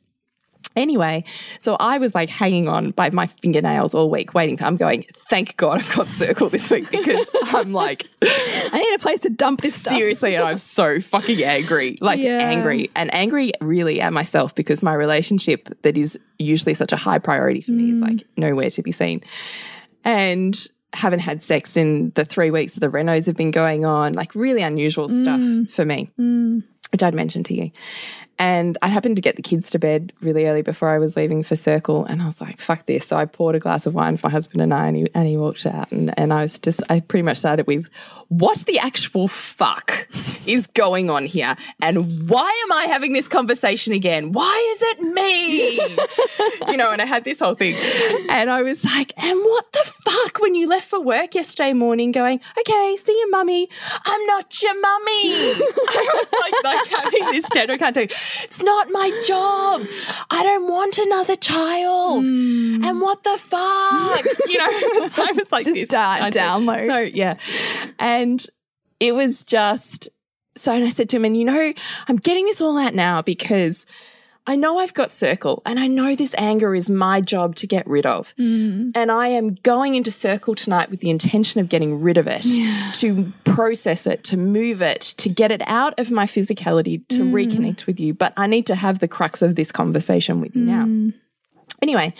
Anyway, 0.76 1.22
so 1.58 1.76
I 1.80 1.98
was 1.98 2.14
like 2.14 2.28
hanging 2.28 2.68
on 2.68 2.92
by 2.92 3.10
my 3.10 3.26
fingernails 3.26 3.94
all 3.94 4.08
week, 4.08 4.34
waiting 4.34 4.56
for. 4.56 4.66
I'm 4.66 4.76
going. 4.76 5.04
Thank 5.28 5.56
God 5.56 5.80
I've 5.80 5.94
got 5.94 6.08
Circle 6.08 6.48
this 6.48 6.70
week 6.70 6.90
because 6.90 7.28
I'm 7.42 7.72
like 7.72 8.06
I 8.22 8.80
need 8.80 8.94
a 8.94 8.98
place 8.98 9.20
to 9.20 9.30
dump 9.30 9.62
this 9.62 9.74
stuff. 9.74 9.94
seriously, 9.94 10.34
and 10.36 10.44
I'm 10.44 10.58
so 10.58 11.00
fucking 11.00 11.42
angry, 11.42 11.98
like 12.00 12.20
Yeah. 12.20 12.38
angry 12.38 12.90
and 12.94 13.12
angry 13.12 13.52
really 13.60 14.00
at 14.00 14.12
myself 14.12 14.54
because 14.54 14.82
my 14.82 14.94
relationship 14.94 15.68
that 15.82 15.98
is 15.98 16.18
usually 16.38 16.74
such 16.74 16.92
a 16.92 16.96
high 16.96 17.18
priority 17.18 17.60
for 17.60 17.72
me 17.72 17.90
is 17.90 17.98
mm. 17.98 18.08
like 18.08 18.26
nowhere 18.36 18.70
to 18.70 18.82
be 18.82 18.92
seen, 18.92 19.22
and 20.04 20.68
haven't 20.92 21.20
had 21.20 21.42
sex 21.42 21.76
in 21.76 22.10
the 22.14 22.24
three 22.24 22.50
weeks 22.50 22.72
that 22.72 22.80
the 22.80 22.88
renos 22.88 23.26
have 23.26 23.36
been 23.36 23.50
going 23.50 23.84
on, 23.84 24.12
like 24.12 24.34
really 24.34 24.62
unusual 24.62 25.08
stuff 25.08 25.40
mm. 25.40 25.70
for 25.70 25.84
me, 25.84 26.10
mm. 26.18 26.62
which 26.92 27.02
I'd 27.02 27.14
mentioned 27.14 27.46
to 27.46 27.54
you. 27.54 27.70
And 28.40 28.78
I 28.80 28.88
happened 28.88 29.16
to 29.16 29.22
get 29.22 29.36
the 29.36 29.42
kids 29.42 29.70
to 29.72 29.78
bed 29.78 30.14
really 30.22 30.46
early 30.46 30.62
before 30.62 30.88
I 30.88 30.98
was 30.98 31.14
leaving 31.14 31.42
for 31.42 31.56
Circle. 31.56 32.06
And 32.06 32.22
I 32.22 32.24
was 32.24 32.40
like, 32.40 32.58
fuck 32.58 32.86
this. 32.86 33.06
So 33.06 33.18
I 33.18 33.26
poured 33.26 33.54
a 33.54 33.58
glass 33.58 33.84
of 33.84 33.92
wine 33.92 34.16
for 34.16 34.28
my 34.28 34.30
husband 34.30 34.62
and 34.62 34.72
I, 34.72 34.86
and 34.86 34.96
he, 34.96 35.06
and 35.14 35.28
he 35.28 35.36
walked 35.36 35.66
out. 35.66 35.92
And, 35.92 36.18
and 36.18 36.32
I 36.32 36.40
was 36.40 36.58
just, 36.58 36.82
I 36.88 37.00
pretty 37.00 37.22
much 37.22 37.36
started 37.36 37.66
with, 37.66 37.90
what 38.28 38.58
the 38.60 38.78
actual 38.78 39.28
fuck 39.28 40.08
is 40.46 40.68
going 40.68 41.10
on 41.10 41.26
here? 41.26 41.54
And 41.82 42.30
why 42.30 42.50
am 42.64 42.72
I 42.72 42.86
having 42.86 43.12
this 43.12 43.28
conversation 43.28 43.92
again? 43.92 44.32
Why 44.32 44.74
is 44.74 44.82
it 44.82 45.00
me? 45.02 46.70
you 46.70 46.78
know, 46.78 46.92
and 46.92 47.02
I 47.02 47.06
had 47.06 47.24
this 47.24 47.40
whole 47.40 47.56
thing. 47.56 47.74
And 48.30 48.48
I 48.48 48.62
was 48.62 48.84
like, 48.84 49.12
and 49.22 49.38
what 49.38 49.70
the 49.72 49.92
fuck 50.04 50.40
when 50.40 50.54
you 50.54 50.66
left 50.66 50.88
for 50.88 51.00
work 51.00 51.34
yesterday 51.34 51.74
morning 51.74 52.10
going, 52.10 52.40
okay, 52.58 52.96
see 52.96 53.12
you, 53.12 53.30
mummy. 53.30 53.68
I'm 54.06 54.26
not 54.26 54.62
your 54.62 54.80
mummy. 54.80 55.32
I 55.34 56.10
was 56.14 56.32
like, 56.40 56.64
like 56.64 56.88
having 56.88 57.32
this 57.32 57.44
stand 57.44 57.70
I 57.70 57.76
can't 57.76 57.94
do. 57.94 58.06
It's 58.42 58.62
not 58.62 58.88
my 58.90 59.10
job. 59.26 59.86
I 60.30 60.42
don't 60.42 60.68
want 60.70 60.98
another 60.98 61.36
child. 61.36 62.26
Hmm. 62.26 62.84
And 62.84 63.00
what 63.00 63.22
the 63.22 63.36
fuck? 63.38 64.24
You 64.48 64.58
know, 64.58 64.66
it 64.68 65.18
I 65.18 65.32
was 65.32 65.52
like 65.52 65.64
Just 65.64 65.74
this. 65.74 65.88
down- 65.88 66.32
download. 66.32 66.86
So 66.86 66.98
yeah. 66.98 67.34
And 67.98 68.44
it 68.98 69.12
was 69.14 69.44
just 69.44 70.08
so 70.56 70.72
and 70.72 70.84
I 70.84 70.88
said 70.88 71.08
to 71.10 71.16
him, 71.16 71.24
and 71.24 71.36
you 71.36 71.44
know, 71.44 71.72
I'm 72.08 72.16
getting 72.16 72.44
this 72.46 72.60
all 72.60 72.76
out 72.78 72.94
now 72.94 73.22
because 73.22 73.86
I 74.50 74.56
know 74.56 74.80
I've 74.80 74.94
got 74.94 75.12
circle 75.12 75.62
and 75.64 75.78
I 75.78 75.86
know 75.86 76.16
this 76.16 76.34
anger 76.36 76.74
is 76.74 76.90
my 76.90 77.20
job 77.20 77.54
to 77.54 77.68
get 77.68 77.86
rid 77.86 78.04
of. 78.04 78.34
And 78.96 79.12
I 79.12 79.28
am 79.28 79.54
going 79.62 79.94
into 79.94 80.10
circle 80.10 80.56
tonight 80.56 80.90
with 80.90 80.98
the 80.98 81.08
intention 81.08 81.60
of 81.60 81.68
getting 81.68 82.00
rid 82.00 82.18
of 82.18 82.26
it, 82.26 82.44
to 82.94 83.32
process 83.44 84.08
it, 84.08 84.24
to 84.24 84.36
move 84.36 84.82
it, 84.82 85.02
to 85.18 85.28
get 85.28 85.52
it 85.52 85.62
out 85.66 85.96
of 86.00 86.10
my 86.10 86.26
physicality, 86.26 87.06
to 87.10 87.22
reconnect 87.22 87.86
with 87.86 88.00
you. 88.00 88.12
But 88.12 88.32
I 88.36 88.48
need 88.48 88.66
to 88.66 88.74
have 88.74 88.98
the 88.98 89.06
crux 89.06 89.40
of 89.40 89.54
this 89.54 89.70
conversation 89.70 90.40
with 90.40 90.56
you 90.56 90.62
now. 90.62 91.12
Anyway, 91.80 92.10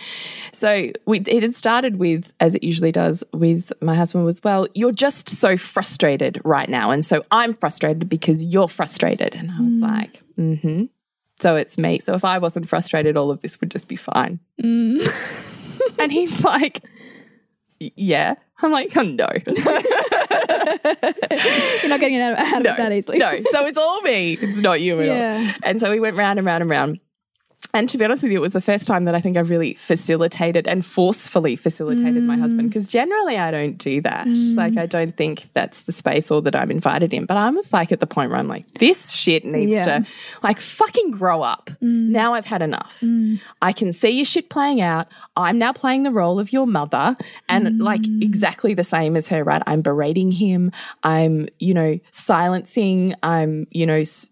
so 0.53 0.89
we, 1.05 1.19
it 1.19 1.43
had 1.43 1.53
started 1.53 1.97
with, 1.97 2.31
as 2.39 2.55
it 2.55 2.63
usually 2.63 2.93
does 2.93 3.25
with 3.33 3.73
my 3.81 3.93
husband, 3.93 4.23
was, 4.23 4.41
well, 4.41 4.69
you're 4.73 4.93
just 4.93 5.27
so 5.27 5.57
frustrated 5.57 6.39
right 6.45 6.69
now. 6.69 6.91
And 6.91 7.03
so 7.03 7.25
I'm 7.29 7.51
frustrated 7.51 8.07
because 8.07 8.45
you're 8.45 8.69
frustrated. 8.69 9.35
And 9.35 9.51
I 9.51 9.59
was 9.59 9.79
like, 9.79 10.23
mm 10.37 10.61
hmm. 10.61 10.85
So 11.41 11.55
it's 11.55 11.77
me. 11.77 11.99
So 11.99 12.13
if 12.13 12.23
I 12.23 12.37
wasn't 12.37 12.67
frustrated, 12.69 13.17
all 13.17 13.31
of 13.31 13.41
this 13.41 13.59
would 13.61 13.71
just 13.71 13.87
be 13.87 13.95
fine. 13.95 14.39
Mm. 14.61 15.07
and 15.99 16.11
he's 16.11 16.43
like, 16.43 16.83
yeah. 17.79 18.35
I'm 18.61 18.71
like, 18.71 18.95
oh, 18.95 19.01
no. 19.01 19.27
You're 19.47 19.55
not 21.89 21.99
getting 21.99 22.13
it 22.15 22.21
out, 22.21 22.37
out 22.37 22.61
of 22.61 22.65
it 22.67 22.77
that 22.77 22.91
easily. 22.91 23.17
no. 23.17 23.31
So 23.51 23.65
it's 23.65 23.77
all 23.77 24.01
me. 24.01 24.33
It's 24.33 24.57
not 24.59 24.81
you 24.81 24.99
at 25.01 25.07
Yeah. 25.07 25.51
all. 25.55 25.59
And 25.63 25.79
so 25.79 25.91
we 25.91 25.99
went 25.99 26.15
round 26.15 26.39
and 26.39 26.45
round 26.45 26.61
and 26.61 26.69
round. 26.69 26.99
And 27.73 27.87
to 27.89 27.97
be 27.97 28.05
honest 28.05 28.23
with 28.23 28.31
you, 28.31 28.37
it 28.37 28.41
was 28.41 28.53
the 28.53 28.61
first 28.61 28.87
time 28.87 29.05
that 29.05 29.15
I 29.15 29.21
think 29.21 29.37
I've 29.37 29.49
really 29.49 29.75
facilitated 29.75 30.67
and 30.67 30.85
forcefully 30.85 31.55
facilitated 31.55 32.23
my 32.23 32.37
husband 32.37 32.67
mm. 32.67 32.69
because 32.69 32.87
generally 32.87 33.37
I 33.37 33.51
don't 33.51 33.77
do 33.77 34.01
that. 34.01 34.27
Mm. 34.27 34.57
Like, 34.57 34.77
I 34.77 34.85
don't 34.85 35.15
think 35.15 35.49
that's 35.53 35.81
the 35.83 35.91
space 35.91 36.29
or 36.31 36.41
that 36.41 36.55
I'm 36.55 36.69
invited 36.71 37.13
in. 37.13 37.25
But 37.25 37.37
I 37.37 37.49
was 37.49 37.71
like 37.71 37.91
at 37.91 37.99
the 37.99 38.07
point 38.07 38.29
where 38.29 38.39
I'm 38.39 38.47
like, 38.47 38.67
this 38.73 39.11
shit 39.11 39.45
needs 39.45 39.71
Yeah. 39.71 39.99
to, 39.99 40.05
like, 40.43 40.59
fucking 40.59 41.11
grow 41.11 41.41
up. 41.41 41.69
Mm. 41.81 42.09
Now 42.09 42.33
I've 42.33 42.45
had 42.45 42.61
enough. 42.61 43.03
I 43.61 43.71
can 43.71 43.93
see 43.93 44.09
your 44.09 44.25
shit 44.25 44.49
playing 44.49 44.81
out. 44.81 45.07
I'm 45.35 45.57
now 45.57 45.73
playing 45.73 46.03
the 46.03 46.11
role 46.11 46.39
of 46.39 46.51
your 46.51 46.67
mother 46.67 47.15
and 47.49 47.79
like 47.79 48.01
exactly 48.21 48.73
the 48.73 48.83
same 48.83 49.15
as 49.15 49.27
her, 49.29 49.43
right? 49.43 49.61
I'm 49.65 49.81
berating 49.81 50.31
him. 50.31 50.71
I'm, 51.03 51.47
you 51.59 51.73
know, 51.73 51.99
silencing. 52.11 53.15
I'm, 53.23 53.67
you 53.71 53.85
know, 53.85 53.99
s- 53.99 54.29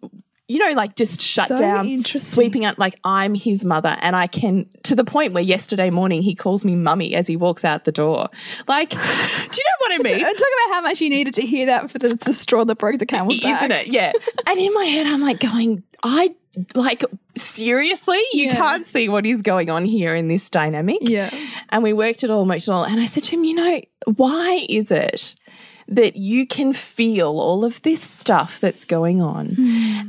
you 0.50 0.58
know, 0.58 0.76
like 0.76 0.96
just 0.96 1.22
shut 1.22 1.48
So 1.48 1.56
down, 1.56 2.04
sweeping 2.04 2.66
up. 2.66 2.80
Like 2.80 3.00
I'm 3.04 3.36
his 3.36 3.64
mother, 3.64 3.96
and 4.02 4.16
I 4.16 4.26
can 4.26 4.66
to 4.84 4.96
the 4.96 5.04
point 5.04 5.34
where 5.34 5.44
yesterday 5.44 5.92
morning 5.92 6.24
he 6.24 6.34
calls 6.34 6.66
me 6.66 6.76
mummy 6.76 7.14
as 7.14 7.28
he 7.28 7.36
walks 7.36 7.64
out 7.64 7.86
the 7.86 7.92
door. 7.92 8.30
Like, 8.68 8.90
do 8.90 8.98
you 8.98 9.02
know 9.04 9.78
what 9.80 9.92
I 9.92 9.96
uh, 9.98 10.04
mean? 10.04 10.20
Talk 10.20 10.34
about 10.34 10.74
how 10.74 10.82
much 10.82 11.02
you 11.02 11.10
needed 11.12 11.36
to 11.36 11.46
hear 11.46 11.68
that 11.68 11.92
for 11.92 12.00
the, 12.00 12.16
the 12.16 12.34
straw 12.34 12.66
that 12.66 12.80
broke 12.80 12.98
the 12.98 13.06
camel's 13.06 13.40
back. 13.40 13.62
Isn't 13.62 13.72
it? 13.72 13.88
Yeah. 13.88 14.12
and 14.48 14.60
in 14.60 14.74
my 14.74 14.86
head, 14.86 15.06
I'm 15.06 15.22
like 15.22 15.40
going, 15.40 15.84
I 16.02 16.34
like 16.74 17.06
seriously, 17.38 18.22
you 18.34 18.46
Yeah. 18.48 18.56
can't 18.56 18.88
see 18.88 19.08
what 19.08 19.28
is 19.28 19.44
going 19.44 19.70
on 19.70 19.86
here 19.86 20.16
in 20.16 20.30
this 20.30 20.50
dynamic. 20.50 20.98
Yeah. 21.02 21.30
And 21.70 21.84
we 21.84 21.94
worked 21.94 22.24
it 22.24 22.32
all, 22.32 22.44
worked 22.46 22.64
it 22.64 22.70
all. 22.70 22.86
And 22.86 23.00
I 23.00 23.06
said 23.06 23.24
to 23.26 23.36
him, 23.36 23.44
you 23.44 23.54
know, 23.54 23.82
why 24.16 24.66
is 24.68 24.90
it 24.90 25.36
that 25.90 26.16
you 26.16 26.46
can 26.46 26.72
feel 26.72 27.40
all 27.40 27.66
of 27.66 27.82
this 27.82 28.02
stuff 28.02 28.60
that's 28.60 28.86
going 28.86 29.22
on? 29.22 29.56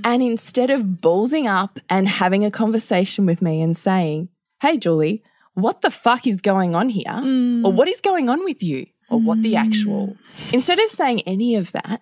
And 0.04 0.22
instead 0.22 0.70
of 0.70 0.82
ballsing 0.82 1.46
up 1.50 1.78
and 1.88 2.08
having 2.08 2.44
a 2.44 2.50
conversation 2.50 3.26
with 3.26 3.40
me 3.42 3.60
and 3.62 3.76
saying, 3.76 4.28
hey, 4.60 4.76
Julie, 4.76 5.22
what 5.54 5.80
the 5.80 5.90
fuck 5.90 6.26
is 6.26 6.40
going 6.40 6.74
on 6.74 6.88
here? 6.88 7.20
Or 7.64 7.72
what 7.72 7.88
is 7.88 8.00
going 8.00 8.28
on 8.28 8.44
with 8.44 8.62
you? 8.62 8.86
Or 9.08 9.18
what 9.18 9.42
the 9.42 9.56
actual? 9.56 10.16
Instead 10.52 10.78
of 10.78 10.88
saying 10.88 11.22
any 11.22 11.56
of 11.56 11.72
that, 11.72 12.00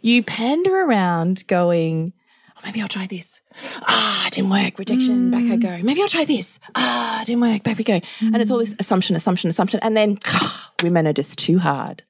you 0.00 0.22
pander 0.22 0.74
around 0.84 1.46
going, 1.48 2.14
oh, 2.56 2.60
maybe 2.64 2.80
I'll 2.80 2.88
try 2.88 3.06
this. 3.06 3.42
Ah, 3.82 4.26
it 4.26 4.32
didn't 4.32 4.50
work. 4.50 4.78
Rejection, 4.78 5.30
back 5.30 5.42
I 5.42 5.56
go. 5.56 5.82
Maybe 5.82 6.00
I'll 6.00 6.08
try 6.08 6.24
this. 6.24 6.58
Ah, 6.74 7.20
it 7.20 7.26
didn't 7.26 7.42
work. 7.42 7.62
Back 7.62 7.76
we 7.76 7.84
go. 7.84 8.00
And 8.20 8.36
it's 8.36 8.50
all 8.50 8.58
this 8.58 8.74
assumption, 8.78 9.16
assumption, 9.16 9.50
assumption. 9.50 9.80
And 9.82 9.94
then 9.96 10.18
women 10.82 11.06
are 11.06 11.12
just 11.12 11.38
too 11.38 11.58
hard. 11.58 12.02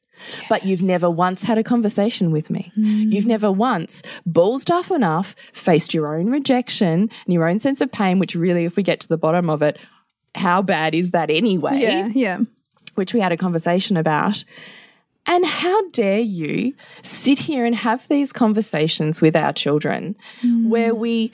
But 0.49 0.65
you've 0.65 0.83
never 0.83 1.11
once 1.11 1.43
had 1.43 1.59
a 1.59 1.65
conversation 1.65 2.31
with 2.31 2.51
me. 2.51 2.73
Mm. 2.77 3.13
You've 3.13 3.27
never 3.27 3.51
once 3.51 4.03
ballsed 4.29 4.71
up 4.71 4.91
enough, 4.91 5.35
faced 5.53 5.95
your 5.95 6.17
own 6.17 6.31
rejection 6.31 7.11
and 7.25 7.35
your 7.35 7.49
own 7.49 7.59
sense 7.59 7.81
of 7.81 7.93
pain, 7.93 8.19
which 8.19 8.35
really, 8.35 8.65
if 8.65 8.77
we 8.77 8.83
get 8.83 9.01
to 9.01 9.09
the 9.09 9.19
bottom 9.19 9.51
of 9.51 9.63
it, 9.63 9.79
how 10.35 10.63
bad 10.63 10.95
is 10.95 11.13
that 11.13 11.31
anyway? 11.31 11.81
Yeah. 11.81 12.09
Yeah. 12.15 12.39
which 12.97 13.15
we 13.15 13.21
had 13.21 13.33
a 13.33 13.37
conversation 13.37 13.97
about. 13.97 14.45
And 15.27 15.45
how 15.45 15.91
dare 15.91 16.21
you 16.21 16.75
sit 17.03 17.39
here 17.39 17.65
and 17.65 17.75
have 17.75 18.07
these 18.09 18.33
conversations 18.33 19.21
with 19.21 19.35
our 19.35 19.53
children 19.53 20.17
mm. 20.41 20.69
where 20.69 20.95
we 20.95 21.33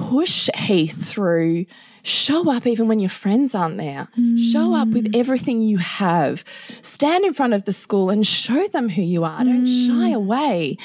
push 0.00 0.48
Heath 0.54 1.08
through, 1.08 1.66
show 2.02 2.50
up 2.50 2.66
even 2.66 2.88
when 2.88 3.00
your 3.00 3.10
friends 3.10 3.54
aren't 3.54 3.76
there, 3.76 4.08
show 4.52 4.74
up 4.74 4.88
with 4.88 5.12
mm. 5.12 5.16
everything 5.16 5.60
you 5.60 5.78
have, 5.78 6.44
stand 6.82 7.24
in 7.24 7.32
front 7.32 7.54
of 7.54 7.64
the 7.64 7.72
school 7.72 8.10
and 8.10 8.26
show 8.26 8.68
them 8.68 8.88
who 8.88 9.02
you 9.02 9.24
are, 9.24 9.44
don't 9.44 9.66
mm. 9.66 9.86
shy 9.86 10.10
away. 10.10 10.76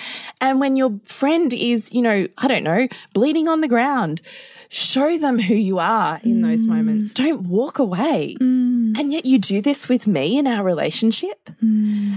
And 0.42 0.60
when 0.60 0.76
your 0.76 1.00
friend 1.04 1.54
is, 1.54 1.92
you 1.94 2.02
know, 2.02 2.28
I 2.38 2.48
don't 2.48 2.64
know, 2.64 2.88
bleeding 3.14 3.48
on 3.48 3.62
the 3.62 3.68
ground, 3.68 4.22
show 4.70 5.18
them 5.18 5.40
who 5.40 5.56
you 5.56 5.80
are 5.80 6.20
in 6.24 6.42
those 6.42 6.66
mm. 6.66 6.70
moments. 6.70 7.14
Don't 7.14 7.48
walk 7.48 7.80
away. 7.80 8.36
And 8.96 9.14
yet 9.14 9.26
you 9.26 9.40
do 9.40 9.62
this 9.62 9.88
with 9.88 10.08
me 10.08 10.38
in 10.38 10.48
our 10.48 10.64
relationship. 10.64 11.50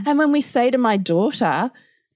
And 0.06 0.18
when 0.18 0.32
we 0.32 0.40
say 0.40 0.70
to 0.70 0.78
my 0.78 0.96
daughter, 0.96 1.70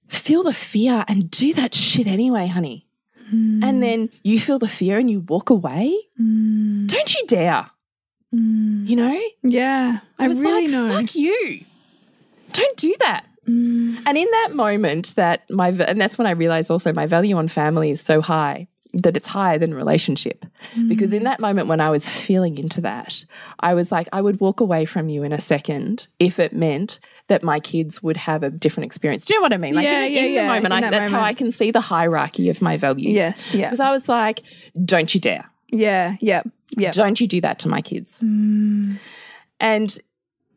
feel 0.07 0.43
the 0.43 0.53
fear 0.53 1.05
and 1.07 1.31
do 1.31 1.53
that 1.53 1.73
shit 1.73 2.07
anyway, 2.07 2.47
honey. 2.47 2.87
And 3.31 3.63
hmm. 3.63 3.79
then 3.79 4.09
you 4.23 4.39
feel 4.39 4.59
the 4.59 4.67
fear 4.67 4.99
and 4.99 5.09
you 5.09 5.21
walk 5.21 5.49
away. 5.49 5.97
Hmm. 6.17 6.85
Don't 6.87 7.15
you 7.15 7.25
dare. 7.27 7.69
Hmm. 8.31 8.85
You 8.85 8.95
know? 8.95 9.21
Yeah. 9.43 9.99
I, 10.19 10.25
I 10.25 10.27
was 10.27 10.39
really 10.39 10.67
like, 10.67 10.71
know. 10.71 10.89
fuck 10.89 11.15
you. 11.15 11.63
Don't 12.51 12.77
do 12.77 12.95
that. 12.99 13.25
And 13.47 14.17
in 14.17 14.29
that 14.31 14.49
moment, 14.53 15.15
that 15.15 15.49
my 15.49 15.69
and 15.69 15.99
that's 15.99 16.17
when 16.17 16.27
I 16.27 16.31
realized 16.31 16.71
also 16.71 16.93
my 16.93 17.07
value 17.07 17.35
on 17.35 17.47
family 17.47 17.91
is 17.91 17.99
so 17.99 18.21
high 18.21 18.67
that 18.93 19.15
it's 19.15 19.27
higher 19.27 19.57
than 19.57 19.73
relationship. 19.73 20.45
Because 20.87 21.13
in 21.13 21.21
mm. 21.21 21.25
that 21.25 21.39
moment 21.39 21.67
when 21.67 21.79
I 21.79 21.89
was 21.89 22.07
feeling 22.07 22.57
into 22.57 22.81
that, 22.81 23.23
I 23.59 23.73
was 23.73 23.91
like, 23.91 24.09
I 24.11 24.21
would 24.21 24.39
walk 24.39 24.59
away 24.59 24.85
from 24.85 25.07
you 25.07 25.23
in 25.23 25.31
a 25.31 25.39
second 25.39 26.07
if 26.19 26.39
it 26.39 26.53
meant 26.53 26.99
that 27.27 27.41
my 27.43 27.59
kids 27.59 28.03
would 28.03 28.17
have 28.17 28.43
a 28.43 28.49
different 28.49 28.85
experience. 28.85 29.25
Do 29.25 29.33
you 29.33 29.39
know 29.39 29.43
what 29.43 29.53
I 29.53 29.57
mean? 29.57 29.75
Like 29.75 29.85
Yeah, 29.85 30.03
in, 30.03 30.11
yeah, 30.11 30.21
in 30.21 30.33
yeah, 30.33 30.41
the 30.41 30.47
moment, 30.47 30.65
in 30.65 30.71
I, 30.71 30.81
that 30.81 30.91
that's 30.91 31.11
how. 31.11 31.21
I 31.21 31.33
can 31.33 31.51
see 31.51 31.71
the 31.71 31.81
hierarchy 31.81 32.49
of 32.49 32.61
my 32.61 32.75
values. 32.77 33.13
Yes, 33.13 33.53
yeah. 33.53 33.67
Because 33.67 33.79
I 33.79 33.91
was 33.91 34.09
like, 34.09 34.43
don't 34.83 35.13
you 35.13 35.21
dare. 35.21 35.49
Yeah. 35.69 36.17
Yeah. 36.19 36.43
Yeah. 36.71 36.91
Don't 36.91 37.19
you 37.21 37.27
do 37.27 37.39
that 37.41 37.59
to 37.59 37.69
my 37.69 37.81
kids. 37.81 38.19
Mm. 38.21 38.97
And, 39.61 39.97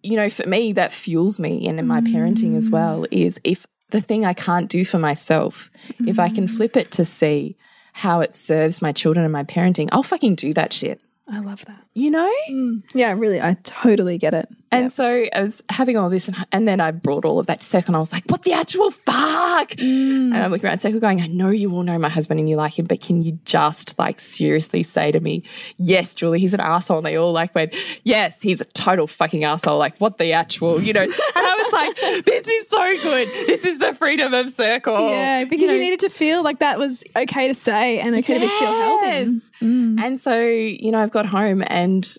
you 0.03 0.17
know, 0.17 0.29
for 0.29 0.47
me, 0.49 0.73
that 0.73 0.93
fuels 0.93 1.39
me 1.39 1.69
and 1.69 1.79
in 1.79 1.87
my 1.87 2.01
parenting 2.01 2.57
as 2.57 2.69
mm. 2.69 2.73
well 2.73 3.07
is 3.13 3.39
if 3.45 3.67
the 3.91 4.01
thing 4.01 4.25
I 4.25 4.33
can't 4.33 4.69
do 4.69 4.85
for 4.85 4.99
myself, 4.99 5.71
if 6.01 6.19
I 6.19 6.29
can 6.31 6.49
flip 6.49 6.77
it 6.77 6.91
to 6.93 7.05
see 7.05 7.57
how 7.95 8.21
it 8.21 8.35
serves 8.35 8.83
my 8.83 8.91
children 8.91 9.25
and 9.25 9.33
my 9.33 9.45
parenting, 9.45 9.89
I'll 9.93 10.03
fucking 10.03 10.35
do 10.35 10.53
that 10.55 10.73
shit. 10.73 11.01
I 11.31 11.39
love 11.39 11.65
that. 11.67 11.81
you 11.95 12.11
know? 12.11 12.31
Mm. 12.51 12.83
Yeah, 12.93 13.13
really, 13.13 13.41
I 13.41 13.57
totally 13.63 14.19
get 14.19 14.35
it. 14.35 14.49
And 14.75 14.93
so 14.93 15.27
I 15.33 15.41
was 15.41 15.63
having 15.69 15.97
all 15.97 16.11
this, 16.11 16.29
and, 16.29 16.37
and 16.53 16.69
then 16.69 16.81
I 16.81 16.91
brought 16.91 17.25
all 17.25 17.39
of 17.39 17.47
that 17.47 17.61
to 17.61 17.67
Circle, 17.67 17.91
and 17.91 17.97
I 17.97 17.99
was 18.01 18.13
like, 18.13 18.25
what 18.29 18.43
the 18.43 18.53
actual 18.53 18.91
fuck? 18.91 19.71
Mm. 19.71 20.33
And 20.33 20.37
I'm 20.37 20.51
looking 20.51 20.67
around 20.67 20.81
Circle 20.81 21.01
going, 21.01 21.21
I 21.21 21.27
know 21.27 21.51
you 21.51 21.73
all 21.73 21.83
know 21.83 21.99
my 21.99 22.09
husband 22.09 22.41
and 22.41 22.49
you 22.49 22.57
like 22.57 22.79
him, 22.79 22.87
but 22.87 23.01
can 23.01 23.23
you 23.23 23.39
just 23.45 23.99
like 23.99 24.21
seriously 24.21 24.83
say 24.83 25.13
to 25.13 25.21
me, 25.21 25.45
yes, 25.79 26.15
Julie, 26.15 26.41
he's 26.41 26.55
an 26.55 26.61
asshole? 26.61 26.99
And 26.99 27.07
they 27.07 27.17
all 27.17 27.33
like 27.33 27.55
went, 27.55 27.75
yes, 28.03 28.43
he's 28.43 28.61
a 28.61 28.65
total 28.65 29.07
fucking 29.07 29.45
asshole. 29.45 29.79
Like, 29.79 29.99
what 29.99 30.19
the 30.19 30.33
actual, 30.33 30.81
you 30.83 30.93
know? 30.93 31.03
and 31.03 31.13
I 31.15 31.55
was 31.55 31.73
like, 31.73 32.25
this 32.25 32.47
is 32.47 32.69
so 32.69 33.03
good. 33.03 33.29
This 33.47 33.65
is 33.65 33.79
the 33.79 33.95
freedom 33.95 34.35
of 34.35 34.51
Circle. 34.51 35.11
Yeah, 35.11 35.45
because 35.45 35.63
you, 35.63 35.67
know? 35.69 35.75
needed 35.75 36.01
to 36.01 36.11
feel 36.11 36.43
like 36.43 36.59
that 36.61 36.79
was 36.79 37.05
okay 37.17 37.49
to 37.49 37.55
say 37.55 38.01
and 38.01 38.15
okay 38.17 38.39
to 38.39 38.49
feel 38.49 38.73
held 38.73 39.03
in. 39.03 39.27
Yes. 39.27 39.51
Mm. 39.61 40.01
And 40.01 40.21
so, 40.21 40.41
you 40.41 40.91
know, 40.91 41.01
I've 41.01 41.11
got 41.11 41.27
home 41.27 41.63
and 41.67 42.17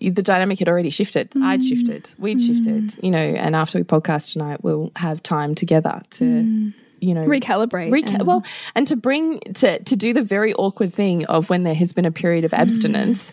the 0.00 0.22
dynamic 0.22 0.58
had 0.58 0.68
already 0.68 0.90
shifted. 0.90 1.32
I'd 1.42 1.62
shifted. 1.62 2.08
We'd 2.18 2.40
shifted, 2.40 2.88
mm. 2.88 3.04
you 3.04 3.10
know, 3.10 3.18
and 3.18 3.54
after 3.56 3.78
we 3.78 3.84
podcast 3.84 4.32
tonight, 4.32 4.62
we'll 4.62 4.92
have 4.96 5.22
time 5.22 5.54
together 5.54 6.02
to, 6.10 6.24
mm. 6.24 6.74
you 7.00 7.14
know, 7.14 7.26
Recalibrate. 7.26 7.90
Reca- 7.90 8.14
and- 8.14 8.26
well, 8.26 8.44
and 8.74 8.86
to 8.86 8.96
bring 8.96 9.40
to 9.54 9.78
to 9.82 9.96
do 9.96 10.12
the 10.12 10.22
very 10.22 10.54
awkward 10.54 10.92
thing 10.92 11.24
of 11.26 11.50
when 11.50 11.62
there 11.64 11.74
has 11.74 11.92
been 11.92 12.04
a 12.04 12.12
period 12.12 12.44
of 12.44 12.52
mm. 12.52 12.58
abstinence, 12.58 13.32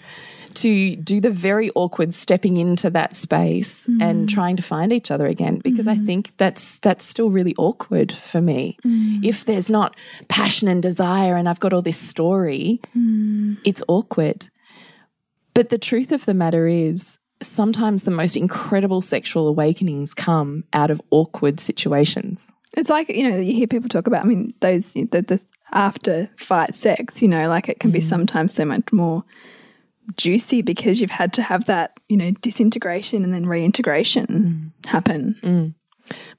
to 0.56 0.96
do 0.96 1.20
the 1.20 1.30
very 1.30 1.70
awkward 1.76 2.14
stepping 2.14 2.58
into 2.58 2.90
that 2.90 3.14
space 3.14 3.88
and 4.00 4.30
trying 4.30 4.56
to 4.56 4.64
find 4.64 4.94
each 4.94 5.12
other 5.12 5.28
again. 5.28 5.58
Because 5.58 5.88
I 5.88 5.98
think 5.98 6.36
that's 6.38 6.80
that's 6.80 7.06
still 7.06 7.30
really 7.30 7.54
awkward 7.58 8.12
for 8.12 8.42
me. 8.42 8.78
If 9.22 9.44
there's 9.46 9.70
not 9.70 9.98
passion 10.30 10.68
and 10.70 10.82
desire, 10.82 11.36
and 11.36 11.50
I've 11.50 11.60
got 11.60 11.74
all 11.74 11.82
this 11.82 11.98
story, 11.98 12.80
it's 13.66 13.84
awkward. 13.88 14.50
But 15.56 15.70
the 15.70 15.80
truth 15.80 16.12
of 16.12 16.26
the 16.26 16.36
matter 16.36 16.68
is. 16.68 17.18
Sometimes 17.42 18.04
the 18.04 18.12
most 18.12 18.38
incredible 18.38 19.02
sexual 19.02 19.50
awakenings 19.50 20.14
come 20.14 20.64
out 20.72 20.90
of 20.90 21.02
awkward 21.12 21.60
situations. 21.60 22.50
It's 22.78 22.90
like, 22.90 23.10
you 23.10 23.30
know, 23.30 23.38
you 23.38 23.54
hear 23.54 23.68
people 23.68 23.90
talk 23.90 24.08
about, 24.08 24.24
I 24.24 24.26
mean, 24.26 24.54
those, 24.62 24.94
the, 24.94 25.06
the 25.06 25.42
after 25.74 26.30
fight 26.38 26.74
sex, 26.74 27.22
you 27.22 27.28
know, 27.28 27.50
like 27.50 27.68
it 27.68 27.82
can 27.82 27.92
be 27.92 28.00
mm. 28.00 28.04
sometimes 28.04 28.54
so 28.54 28.64
much 28.64 28.92
more 28.94 29.26
juicy 30.16 30.62
because 30.62 31.02
you've 31.02 31.12
had 31.12 31.34
to 31.34 31.42
have 31.42 31.66
that, 31.66 32.00
you 32.08 32.16
know, 32.16 32.32
disintegration 32.32 33.26
and 33.26 33.34
then 33.34 33.46
reintegration 33.46 34.72
mm. 34.82 34.88
happen. 34.90 35.36
Mm. 35.44 35.74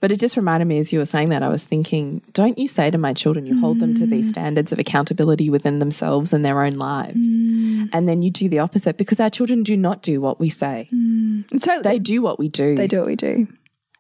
But 0.01 0.13
it 0.13 0.21
just 0.21 0.37
reminded 0.37 0.67
me 0.67 0.79
as 0.79 0.93
you 0.93 0.99
were 0.99 1.07
saying 1.07 1.31
that, 1.31 1.43
I 1.43 1.49
was 1.49 1.65
thinking, 1.65 2.23
don't 2.33 2.59
you 2.59 2.67
say 2.67 2.91
to 2.91 2.99
my 2.99 3.13
children, 3.13 3.47
you 3.47 3.59
hold 3.59 3.81
them 3.81 3.95
to 3.95 4.07
these 4.07 4.27
mm. 4.27 4.31
standards 4.31 4.73
of 4.73 4.79
accountability 4.79 5.51
within 5.51 5.79
themselves 5.79 6.33
and 6.33 6.45
their 6.45 6.63
own 6.63 6.75
lives. 6.75 7.29
Mm. 7.29 7.91
And 7.93 8.09
then 8.09 8.23
you 8.23 8.31
do 8.31 8.49
the 8.49 8.59
opposite 8.59 8.97
because 8.97 9.21
our 9.21 9.31
children 9.31 9.63
do 9.63 9.77
not 9.77 10.03
do 10.03 10.21
what 10.21 10.39
we 10.39 10.49
say. 10.49 10.89
Mm. 10.95 11.51
And 11.51 11.63
so 11.63 11.83
They 11.83 11.99
do 11.99 12.23
what 12.23 12.39
we 12.39 12.49
do. 12.49 12.77
they 12.77 12.87
do 12.87 12.99
what 12.99 13.07
we 13.07 13.17
do. 13.17 13.49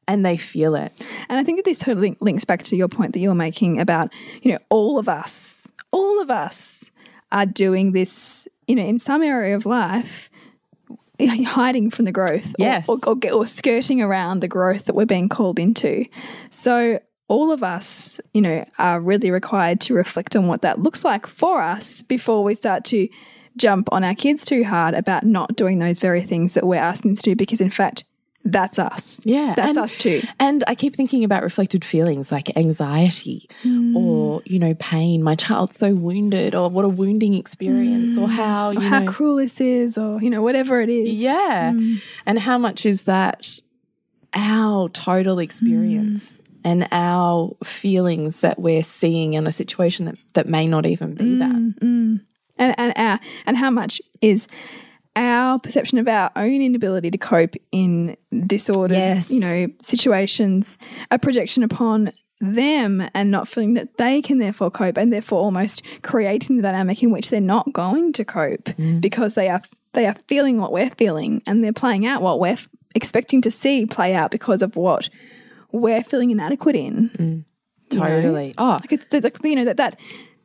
And 0.09 0.25
they 0.25 0.37
feel 0.37 0.77
it. 0.77 0.93
And 1.29 1.39
I 1.39 1.43
think 1.43 1.59
that 1.59 1.65
this 1.65 1.81
totally 1.81 2.17
links 2.21 2.45
back 2.45 2.63
to 2.65 2.77
your 2.77 2.89
point 2.89 3.13
that 3.15 3.19
you're 3.19 3.35
making 3.35 3.81
about, 3.81 4.13
you 4.43 4.53
know, 4.53 4.59
all 4.69 4.99
of 4.99 5.09
us, 5.09 5.67
all 5.91 6.21
of 6.21 6.31
us 6.31 6.85
are 7.33 7.47
doing 7.47 7.93
this, 7.93 8.47
you 8.69 8.77
know, 8.77 8.85
in 8.87 9.01
some 9.01 9.23
area 9.23 9.57
of 9.57 9.67
life, 9.67 10.31
hiding 11.45 11.91
from 11.91 12.05
the 12.05 12.13
growth 12.13 12.47
or- 12.47 12.55
Yes. 12.59 12.89
or, 12.89 12.99
or, 13.07 13.17
or 13.33 13.47
skirting 13.47 14.01
around 14.03 14.41
the 14.41 14.49
growth 14.49 14.85
that 14.87 14.95
we're 14.95 15.07
being 15.07 15.29
called 15.29 15.59
into. 15.59 16.05
So, 16.51 17.01
all 17.29 17.51
of 17.51 17.65
us, 17.65 18.21
you 18.35 18.41
know, 18.41 18.65
are 18.79 19.01
really 19.01 19.33
required 19.33 19.81
to 19.81 19.95
reflect 19.95 20.37
on 20.37 20.47
what 20.47 20.63
that 20.63 20.79
looks 20.79 21.05
like 21.05 21.27
for 21.27 21.61
us 21.61 22.03
before 22.03 22.45
we 22.45 22.55
start 22.55 22.85
to 22.85 23.09
jump 23.57 23.89
on 23.91 24.05
our 24.05 24.15
kids 24.15 24.45
too 24.45 24.63
hard 24.63 24.95
about 24.95 25.25
not 25.25 25.57
doing 25.57 25.81
those 25.81 25.99
very 25.99 26.23
things 26.23 26.55
that 26.55 26.65
we're 26.65 26.77
asking 26.77 27.11
them 27.13 27.17
to 27.17 27.23
do 27.23 27.35
because, 27.35 27.61
in 27.61 27.71
fact, 27.71 28.05
that's 28.53 28.79
us. 28.79 29.21
Yeah. 29.25 29.55
That's 29.57 29.77
and, 29.77 29.79
us 29.79 29.97
too. 29.97 30.23
And 30.39 30.65
I 30.67 30.75
keep 30.75 30.97
thinking 30.97 31.25
about 31.25 31.43
reflected 31.43 31.85
feelings 31.85 32.31
like 32.33 32.57
anxiety 32.57 33.49
hmm. 33.63 33.97
or, 33.97 34.43
you 34.45 34.59
know, 34.59 34.75
pain. 34.75 35.23
My 35.23 35.35
child's 35.35 35.77
so 35.77 35.95
wounded 35.95 36.55
or 36.55 36.69
what 36.69 36.85
a 36.85 36.89
wounding 36.89 37.35
experience 37.35 38.17
or 38.17 38.27
hmm. 38.29 38.35
how, 38.35 38.71
you 38.71 38.81
how 38.81 39.01
know. 39.01 39.11
cruel 39.11 39.37
this 39.37 39.61
is, 39.61 39.99
or 39.99 40.21
you 40.23 40.31
know, 40.31 40.43
whatever 40.43 40.81
it 40.81 40.89
is. 40.89 41.13
Yeah. 41.13 41.73
Hmm. 41.73 41.95
And 42.25 42.39
how 42.39 42.59
much 42.59 42.87
is 42.87 43.05
that 43.05 43.59
our 44.35 44.89
total 44.91 45.39
experience 45.39 46.41
and 46.65 46.89
our 46.93 47.57
feelings 47.65 48.41
that 48.41 48.59
we're 48.59 48.83
seeing 48.83 49.35
in 49.35 49.47
a 49.47 49.53
situation 49.53 50.07
that, 50.07 50.17
that 50.35 50.49
may 50.49 50.67
not 50.67 50.87
even 50.87 51.15
be 51.15 51.39
that? 51.39 52.21
and 52.59 52.75
and 52.79 52.93
our 52.97 53.21
and 53.47 53.57
how 53.57 53.71
much 53.71 54.01
is 54.21 54.49
our 55.17 55.59
perception 55.59 55.99
of 55.99 56.07
our 56.07 56.31
own 56.37 56.61
inability 56.63 57.11
to 57.11 57.19
cope 57.19 57.55
in 57.73 58.17
disordered, 58.47 58.99
Yes. 58.99 59.31
you 59.31 59.41
know, 59.41 59.67
situations, 59.83 60.79
a 61.11 61.19
projection 61.19 61.63
upon 61.63 62.13
them 62.41 63.09
and 63.15 63.31
not 63.31 63.49
feeling 63.49 63.75
that 63.75 63.97
they 63.97 64.21
can 64.21 64.39
therefore 64.39 64.71
cope 64.71 64.99
and 64.99 65.13
therefore 65.13 65.41
almost 65.41 65.83
creating 66.03 66.57
the 66.57 66.63
dynamic 66.63 67.03
in 67.03 67.11
which 67.11 67.31
they're 67.31 67.41
not 67.41 67.73
going 67.73 68.13
to 68.13 68.25
cope 68.25 68.65
mm. 68.65 69.01
because 69.01 69.35
they 69.35 69.49
are 69.49 69.63
they 69.95 70.07
are 70.07 70.15
feeling 70.29 70.59
what 70.59 70.71
we're 70.71 70.91
feeling 70.91 71.43
and 71.47 71.65
they're 71.65 71.73
playing 71.73 72.05
out 72.05 72.21
what 72.21 72.39
we're 72.39 72.49
f- 72.49 72.69
expecting 72.95 73.41
to 73.41 73.51
see 73.51 73.87
play 73.87 74.15
out 74.15 74.31
because 74.31 74.61
of 74.61 74.77
what 74.77 75.09
we're 75.73 76.03
feeling 76.03 76.31
inadequate 76.31 76.77
in. 76.77 77.09
Mm. 77.11 77.45
you 77.95 77.99
know? 78.01 78.07
Totally. 78.07 78.55
Oh, 78.59 78.79
like, 78.83 78.93
it, 78.93 79.25
like 79.25 79.43
you 79.43 79.57
know 79.57 79.65
that 79.65 79.79
that 79.79 79.99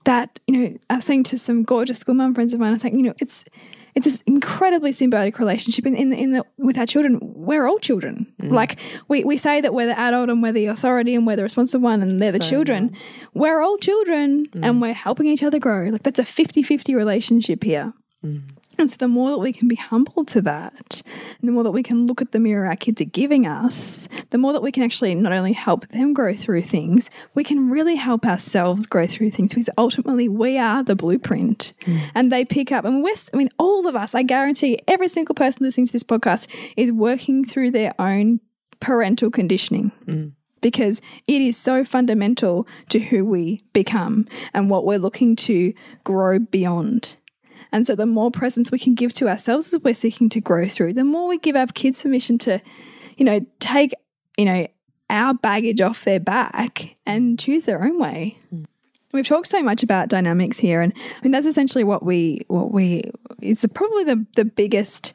that 0.06 0.40
you 0.48 0.58
know 0.58 0.78
I 0.90 0.96
was 0.96 1.06
saying 1.06 1.24
to 1.24 1.38
some 1.38 1.64
gorgeous 1.64 2.00
school 2.00 2.16
mum 2.16 2.34
friends 2.34 2.54
of 2.54 2.62
mine 2.62 2.70
I 2.70 2.74
was 2.74 2.82
saying 2.84 2.98
you 2.98 3.04
know 3.04 3.14
it's 3.20 3.44
it's 3.96 4.06
this 4.06 4.22
incredibly 4.26 4.92
symbiotic 4.92 5.38
relationship 5.40 5.86
in, 5.86 5.96
in 5.96 6.10
the 6.10 6.18
in 6.18 6.32
the 6.32 6.46
with 6.58 6.78
our 6.78 6.86
children. 6.86 7.20
We're 7.22 7.68
all 7.68 7.80
children. 7.80 8.32
Mm. 8.42 8.52
Like 8.52 8.80
we, 9.08 9.24
we 9.24 9.38
say 9.38 9.62
that 9.62 9.74
we're 9.74 9.88
the 9.88 10.00
adult 10.00 10.30
and 10.30 10.42
we're 10.42 10.52
the 10.54 10.68
authority 10.68 11.16
and 11.16 11.26
we're 11.28 11.36
the 11.36 11.44
responsible 11.44 11.84
one 11.84 12.02
and 12.02 12.22
they're 12.22 12.32
the 12.32 12.42
So 12.42 12.50
children. 12.50 12.96
we're 13.34 13.62
all 13.62 13.78
children 13.78 14.46
mm. 14.48 14.66
and 14.66 14.82
we're 14.82 14.94
helping 14.94 15.26
each 15.28 15.44
other 15.44 15.60
grow. 15.60 15.90
Like 15.90 16.04
that's 16.04 16.20
a 16.20 16.24
50-50 16.24 16.96
relationship 16.96 17.64
here 17.64 17.94
mm. 18.26 18.44
And 18.82 18.92
so 18.92 18.98
the 18.98 19.08
more 19.08 19.30
that 19.30 19.38
we 19.38 19.54
can 19.54 19.68
be 19.68 19.76
humble 19.76 20.26
to 20.26 20.42
that, 20.42 21.02
and 21.40 21.48
the 21.48 21.52
more 21.52 21.64
that 21.64 21.72
we 21.72 21.84
can 21.84 22.08
look 22.08 22.22
at 22.22 22.32
the 22.32 22.40
mirror 22.40 22.66
our 22.66 22.76
kids 22.76 23.00
are 23.00 23.06
giving 23.06 23.46
us, 23.46 24.08
the 24.32 24.38
more 24.38 24.54
that 24.54 24.64
we 24.64 24.72
can 24.72 24.84
actually 24.84 25.14
not 25.16 25.32
only 25.32 25.54
help 25.54 25.88
them 25.90 26.14
grow 26.14 26.36
through 26.36 26.64
things, 26.64 27.10
we 27.36 27.44
can 27.44 27.70
really 27.70 27.96
help 27.96 28.26
ourselves 28.26 28.86
grow 28.86 29.06
through 29.06 29.32
things 29.32 29.54
because 29.54 29.70
ultimately 29.78 30.28
we 30.28 30.58
are 30.58 30.84
the 30.84 30.96
blueprint. 30.96 31.74
Mm. 31.82 32.12
And 32.16 32.32
they 32.32 32.44
pick 32.44 32.72
up, 32.72 32.84
and 32.84 33.04
we're, 33.04 33.16
I 33.34 33.38
mean, 33.38 33.50
all 33.60 33.88
of 33.88 33.96
us, 33.96 34.16
I 34.16 34.24
guarantee 34.24 34.80
every 34.88 35.08
single 35.08 35.36
person 35.36 35.64
listening 35.64 35.88
to 35.88 35.94
this 35.94 36.04
podcast 36.04 36.48
is 36.76 36.92
working 36.92 37.46
through 37.46 37.72
their 37.72 37.94
own 38.00 38.40
parental 38.80 39.30
conditioning 39.30 39.92
mm. 40.06 40.32
because 40.60 41.02
it 41.28 41.42
is 41.42 41.56
so 41.56 41.84
fundamental 41.84 42.68
to 42.90 43.00
who 43.00 43.24
we 43.24 43.64
become 43.74 44.26
and 44.54 44.70
what 44.70 44.86
we're 44.86 44.98
looking 44.98 45.36
to 45.36 45.74
grow 46.04 46.40
beyond. 46.40 47.16
And 47.72 47.88
so, 47.88 47.96
the 47.96 48.06
more 48.06 48.32
presence 48.32 48.72
we 48.72 48.80
can 48.80 48.96
give 48.96 49.14
to 49.14 49.30
ourselves 49.30 49.74
as 49.74 49.82
we're 49.82 49.94
seeking 49.94 50.30
to 50.30 50.42
grow 50.42 50.68
through, 50.68 50.94
the 50.94 51.04
more 51.04 51.28
we 51.28 51.38
give 51.38 51.56
our 51.56 51.68
kids 51.68 52.02
permission 52.02 52.38
to, 52.40 52.62
you 53.18 53.26
know, 53.26 53.46
take, 53.60 53.94
you 54.38 54.46
know, 54.46 54.68
our 55.10 55.34
baggage 55.34 55.82
off 55.82 56.04
their 56.04 56.20
back 56.20 56.96
and 57.06 57.38
choose 57.38 57.66
their 57.66 57.84
own 57.84 58.00
way. 58.00 58.38
We've 59.14 59.28
talked 59.28 59.48
so 59.48 59.62
much 59.62 59.84
about 59.84 60.08
dynamics 60.08 60.58
here, 60.58 60.82
and 60.82 60.94
I 60.96 61.22
mean 61.22 61.32
that's 61.32 61.48
essentially 61.48 61.84
what 61.84 62.04
we 62.04 62.42
what 62.48 62.72
we 62.72 63.04
is 63.42 63.66
probably 63.74 64.06
the 64.06 64.26
the 64.36 64.46
biggest 64.46 65.14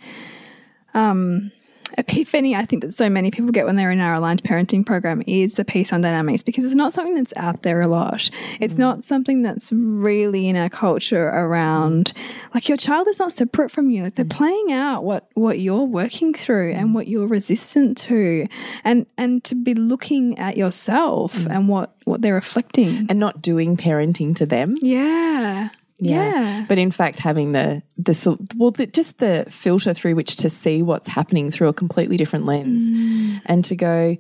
um, 0.93 1.51
epiphany 1.99 2.55
I 2.55 2.65
think 2.65 2.83
that 2.83 2.93
so 2.93 3.09
many 3.09 3.31
people 3.31 3.51
get 3.51 3.67
when 3.67 3.77
they're 3.77 3.91
in 3.91 4.01
our 4.01 4.15
aligned 4.15 4.43
parenting 4.43 4.85
program 4.85 5.23
is 5.27 5.55
the 5.55 5.65
piece 5.65 5.93
on 5.93 6.01
dynamics 6.01 6.43
because 6.43 6.65
it's 6.65 6.75
not 6.75 6.93
something 6.93 7.15
that's 7.15 7.33
out 7.37 7.63
there 7.63 7.81
a 7.81 7.87
lot. 7.87 8.29
It's 8.61 8.75
mm. 8.75 8.79
not 8.79 9.05
something 9.05 9.43
that's 9.43 9.73
really 9.73 10.49
in 10.49 10.57
our 10.57 10.69
culture 10.69 11.29
around 11.29 12.13
like 12.55 12.69
your 12.69 12.77
child 12.77 13.09
is 13.09 13.19
not 13.19 13.33
separate 13.33 13.71
from 13.71 13.91
you. 13.91 14.03
Like 14.03 14.15
they're 14.15 14.25
mm. 14.25 14.31
playing 14.31 14.73
out 14.73 15.05
what 15.05 15.29
what 15.35 15.61
you're 15.61 15.85
working 15.85 16.35
through 16.35 16.73
and 16.73 16.91
mm. 16.91 16.93
what 16.95 17.09
you're 17.09 17.27
resistant 17.27 17.97
to 17.99 18.47
and 18.85 19.07
and 19.17 19.43
to 19.45 19.55
be 19.55 19.75
looking 19.75 20.39
at 20.39 20.57
yourself 20.57 21.47
and 21.47 21.69
what 21.69 21.95
what 22.05 22.23
they're 22.23 22.35
reflecting. 22.35 23.07
and 23.09 23.19
not 23.19 23.43
doing 23.43 23.77
parenting 23.77 24.35
to 24.37 24.47
them. 24.47 24.77
Yeah. 24.81 25.71
Yeah. 25.99 26.65
But 26.69 26.79
in 26.79 26.91
fact, 26.91 27.19
having 27.19 27.53
the 27.53 27.83
the 27.97 28.37
well, 28.57 28.71
the, 28.71 28.87
just 28.87 29.19
the 29.19 29.47
filter 29.49 29.95
through 29.95 30.15
which 30.15 30.37
to 30.37 30.51
see 30.51 30.83
what's 30.83 31.09
happening 31.09 31.51
through 31.51 31.69
a 31.69 31.73
completely 31.73 32.17
different 32.17 32.45
lens, 32.45 32.91
Mm. 32.91 33.41
and 33.47 33.65
to 33.65 33.77
go, 33.77 34.17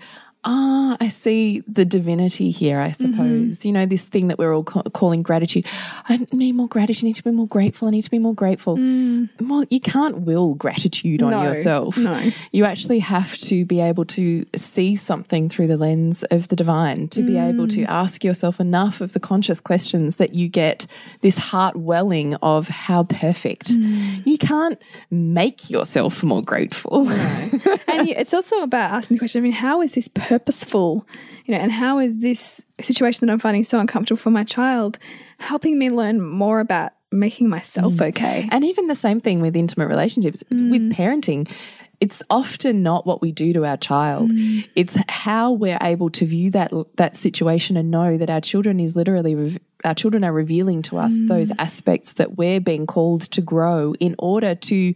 ah, 0.46 0.96
I 1.00 1.08
see 1.08 1.62
the 1.66 1.84
divinity 1.84 2.50
here, 2.50 2.80
I 2.80 2.90
mm-hmm. 2.90 3.12
suppose. 3.12 3.64
You 3.64 3.72
know, 3.72 3.84
this 3.84 4.04
thing 4.04 4.28
that 4.28 4.38
we're 4.38 4.54
all 4.54 4.64
ca- 4.64 4.82
calling 4.94 5.22
gratitude. 5.22 5.66
I 6.08 6.26
need 6.32 6.52
more 6.52 6.68
gratitude. 6.68 7.04
I 7.04 7.08
need 7.08 7.16
to 7.16 7.24
be 7.24 7.30
more 7.32 7.48
grateful. 7.48 7.88
I 7.88 7.90
need 7.90 8.02
to 8.02 8.10
be 8.10 8.18
more 8.18 8.34
grateful. 8.34 8.76
Mm. 8.76 9.28
Well, 9.40 9.64
you 9.68 9.80
can't 9.80 10.20
will 10.20 10.54
gratitude 10.54 11.22
on 11.22 11.32
No, 11.32 11.42
yourself. 11.42 11.98
no. 11.98 12.22
You 12.52 12.64
actually 12.64 13.00
have 13.00 13.36
to 13.38 13.64
be 13.64 13.80
able 13.80 14.04
to 14.06 14.46
see 14.54 14.96
something 14.96 15.48
through 15.48 15.66
the 15.66 15.76
lens 15.76 16.22
of 16.30 16.48
the 16.48 16.56
divine, 16.56 17.08
to 17.08 17.22
be 17.22 17.36
able 17.36 17.68
to 17.68 17.80
mm. 17.80 17.88
ask 17.88 18.24
yourself 18.24 18.60
enough 18.60 19.00
of 19.00 19.12
the 19.12 19.20
conscious 19.20 19.60
questions 19.60 20.16
that 20.16 20.34
you 20.34 20.48
get 20.48 20.86
this 21.20 21.38
heart 21.38 21.76
welling 21.76 22.34
of 22.36 22.68
how 22.68 23.02
perfect. 23.04 23.72
Mm. 23.72 24.24
You 24.24 24.38
can't 24.38 24.80
make 25.10 25.68
yourself 25.70 26.22
more 26.22 26.42
grateful. 26.42 27.08
and 27.88 28.08
you, 28.08 28.14
it's 28.16 28.32
also 28.32 28.62
about 28.62 28.92
asking 28.92 29.16
the 29.16 29.18
question. 29.18 29.40
I 29.40 29.42
mean, 29.42 29.52
how 29.52 29.82
is 29.82 29.92
this 29.92 30.08
purposeful? 30.38 31.06
You 31.46 31.54
know, 31.54 31.60
and 31.60 31.72
how 31.72 31.98
is 31.98 32.18
this 32.18 32.64
situation 32.80 33.26
that 33.26 33.32
I'm 33.32 33.38
finding 33.38 33.64
so 33.64 33.78
uncomfortable 33.78 34.18
for 34.18 34.30
my 34.30 34.44
child 34.44 34.98
helping 35.38 35.78
me 35.78 35.90
learn 35.90 36.20
more 36.20 36.60
about 36.60 36.92
making 37.12 37.48
myself 37.48 37.94
mm. 37.94 38.08
okay? 38.08 38.48
And 38.50 38.64
even 38.64 38.88
the 38.88 38.94
same 38.94 39.20
thing 39.20 39.40
with 39.40 39.56
intimate 39.56 39.88
relationships, 39.88 40.42
mm. 40.44 40.70
with 40.70 40.92
parenting. 40.92 41.50
It's 41.98 42.22
often 42.28 42.82
not 42.82 43.06
what 43.06 43.22
we 43.22 43.32
do 43.32 43.54
to 43.54 43.64
our 43.64 43.78
child. 43.78 44.30
Mm. 44.30 44.68
It's 44.76 44.98
how 45.08 45.52
we're 45.52 45.78
able 45.80 46.10
to 46.10 46.26
view 46.26 46.50
that 46.50 46.70
that 46.96 47.16
situation 47.16 47.78
and 47.78 47.90
know 47.90 48.18
that 48.18 48.28
our 48.28 48.42
children 48.42 48.80
is 48.80 48.94
literally 48.94 49.58
our 49.82 49.94
children 49.94 50.22
are 50.22 50.32
revealing 50.32 50.82
to 50.82 50.98
us 50.98 51.14
those 51.22 51.50
aspects 51.58 52.14
that 52.14 52.36
we're 52.36 52.60
being 52.60 52.86
called 52.86 53.22
to 53.22 53.40
grow 53.40 53.94
in 53.98 54.14
order 54.18 54.54
to 54.54 54.92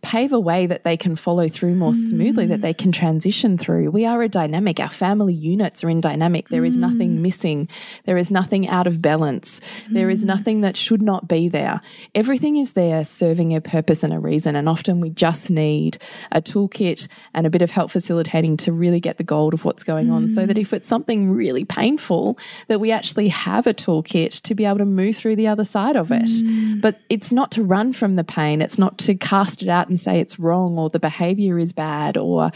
pave 0.00 0.32
a 0.32 0.40
way 0.40 0.66
that 0.66 0.84
they 0.84 0.96
can 0.96 1.16
follow 1.16 1.48
through 1.48 1.74
more 1.74 1.94
smoothly, 1.94 2.46
that 2.46 2.60
they 2.60 2.72
mm. 2.72 2.78
can 2.78 2.92
transition 2.92 3.58
through. 3.58 3.90
We 3.90 4.06
are 4.06 4.22
a 4.22 4.28
dynamic. 4.28 4.78
Our 4.78 4.88
family 4.88 5.34
units 5.34 5.82
are 5.82 5.90
in 5.90 6.00
dynamic. 6.00 6.48
There 6.48 6.64
is 6.64 6.76
nothing 6.76 7.16
mm. 7.16 7.20
missing. 7.20 7.68
There 8.04 8.16
is 8.16 8.30
nothing 8.30 8.68
out 8.68 8.86
of 8.86 9.02
balance. 9.02 9.60
There 9.90 10.08
is 10.08 10.22
mm. 10.22 10.26
nothing 10.26 10.60
that 10.60 10.76
should 10.76 11.02
not 11.02 11.26
be 11.26 11.48
there. 11.48 11.80
Everything 12.14 12.56
is 12.58 12.74
there 12.74 13.02
serving 13.04 13.54
a 13.54 13.60
purpose 13.60 14.04
and 14.04 14.12
a 14.12 14.20
reason. 14.20 14.54
And 14.54 14.68
often 14.68 15.00
we 15.00 15.10
just 15.10 15.50
need 15.50 15.98
a 16.30 16.40
toolkit 16.40 17.08
and 17.34 17.46
a 17.46 17.50
bit 17.50 17.62
of 17.62 17.70
help 17.70 17.90
facilitating 17.90 18.56
to 18.58 18.72
really 18.72 19.00
get 19.00 19.16
the 19.16 19.24
gold 19.24 19.52
of 19.52 19.64
what's 19.64 19.84
going 19.84 20.10
on. 20.10 20.28
So 20.28 20.46
that 20.46 20.58
if 20.58 20.72
it's 20.72 20.86
something 20.86 21.30
really 21.30 21.64
painful, 21.64 22.38
that 22.68 22.78
we 22.78 22.92
actually 22.92 23.28
have 23.28 23.66
a 23.66 23.74
toolkit 23.74 24.42
to 24.42 24.54
be 24.54 24.64
able 24.64 24.78
to 24.78 24.84
move 24.84 25.16
through 25.16 25.36
the 25.36 25.48
other 25.48 25.64
side 25.64 25.96
of 25.96 26.12
it. 26.12 26.80
But 26.80 27.00
it's 27.08 27.32
not 27.32 27.50
to 27.52 27.64
run 27.64 27.92
from 27.92 28.16
the 28.16 28.24
pain. 28.24 28.62
It's 28.62 28.78
not 28.78 28.98
to 28.98 29.14
cast 29.14 29.62
it 29.62 29.68
out 29.68 29.87
and 29.88 30.00
say 30.00 30.20
it's 30.20 30.38
wrong 30.38 30.78
or 30.78 30.88
the 30.88 30.98
behavior 30.98 31.58
is 31.58 31.72
bad 31.72 32.16
or 32.16 32.50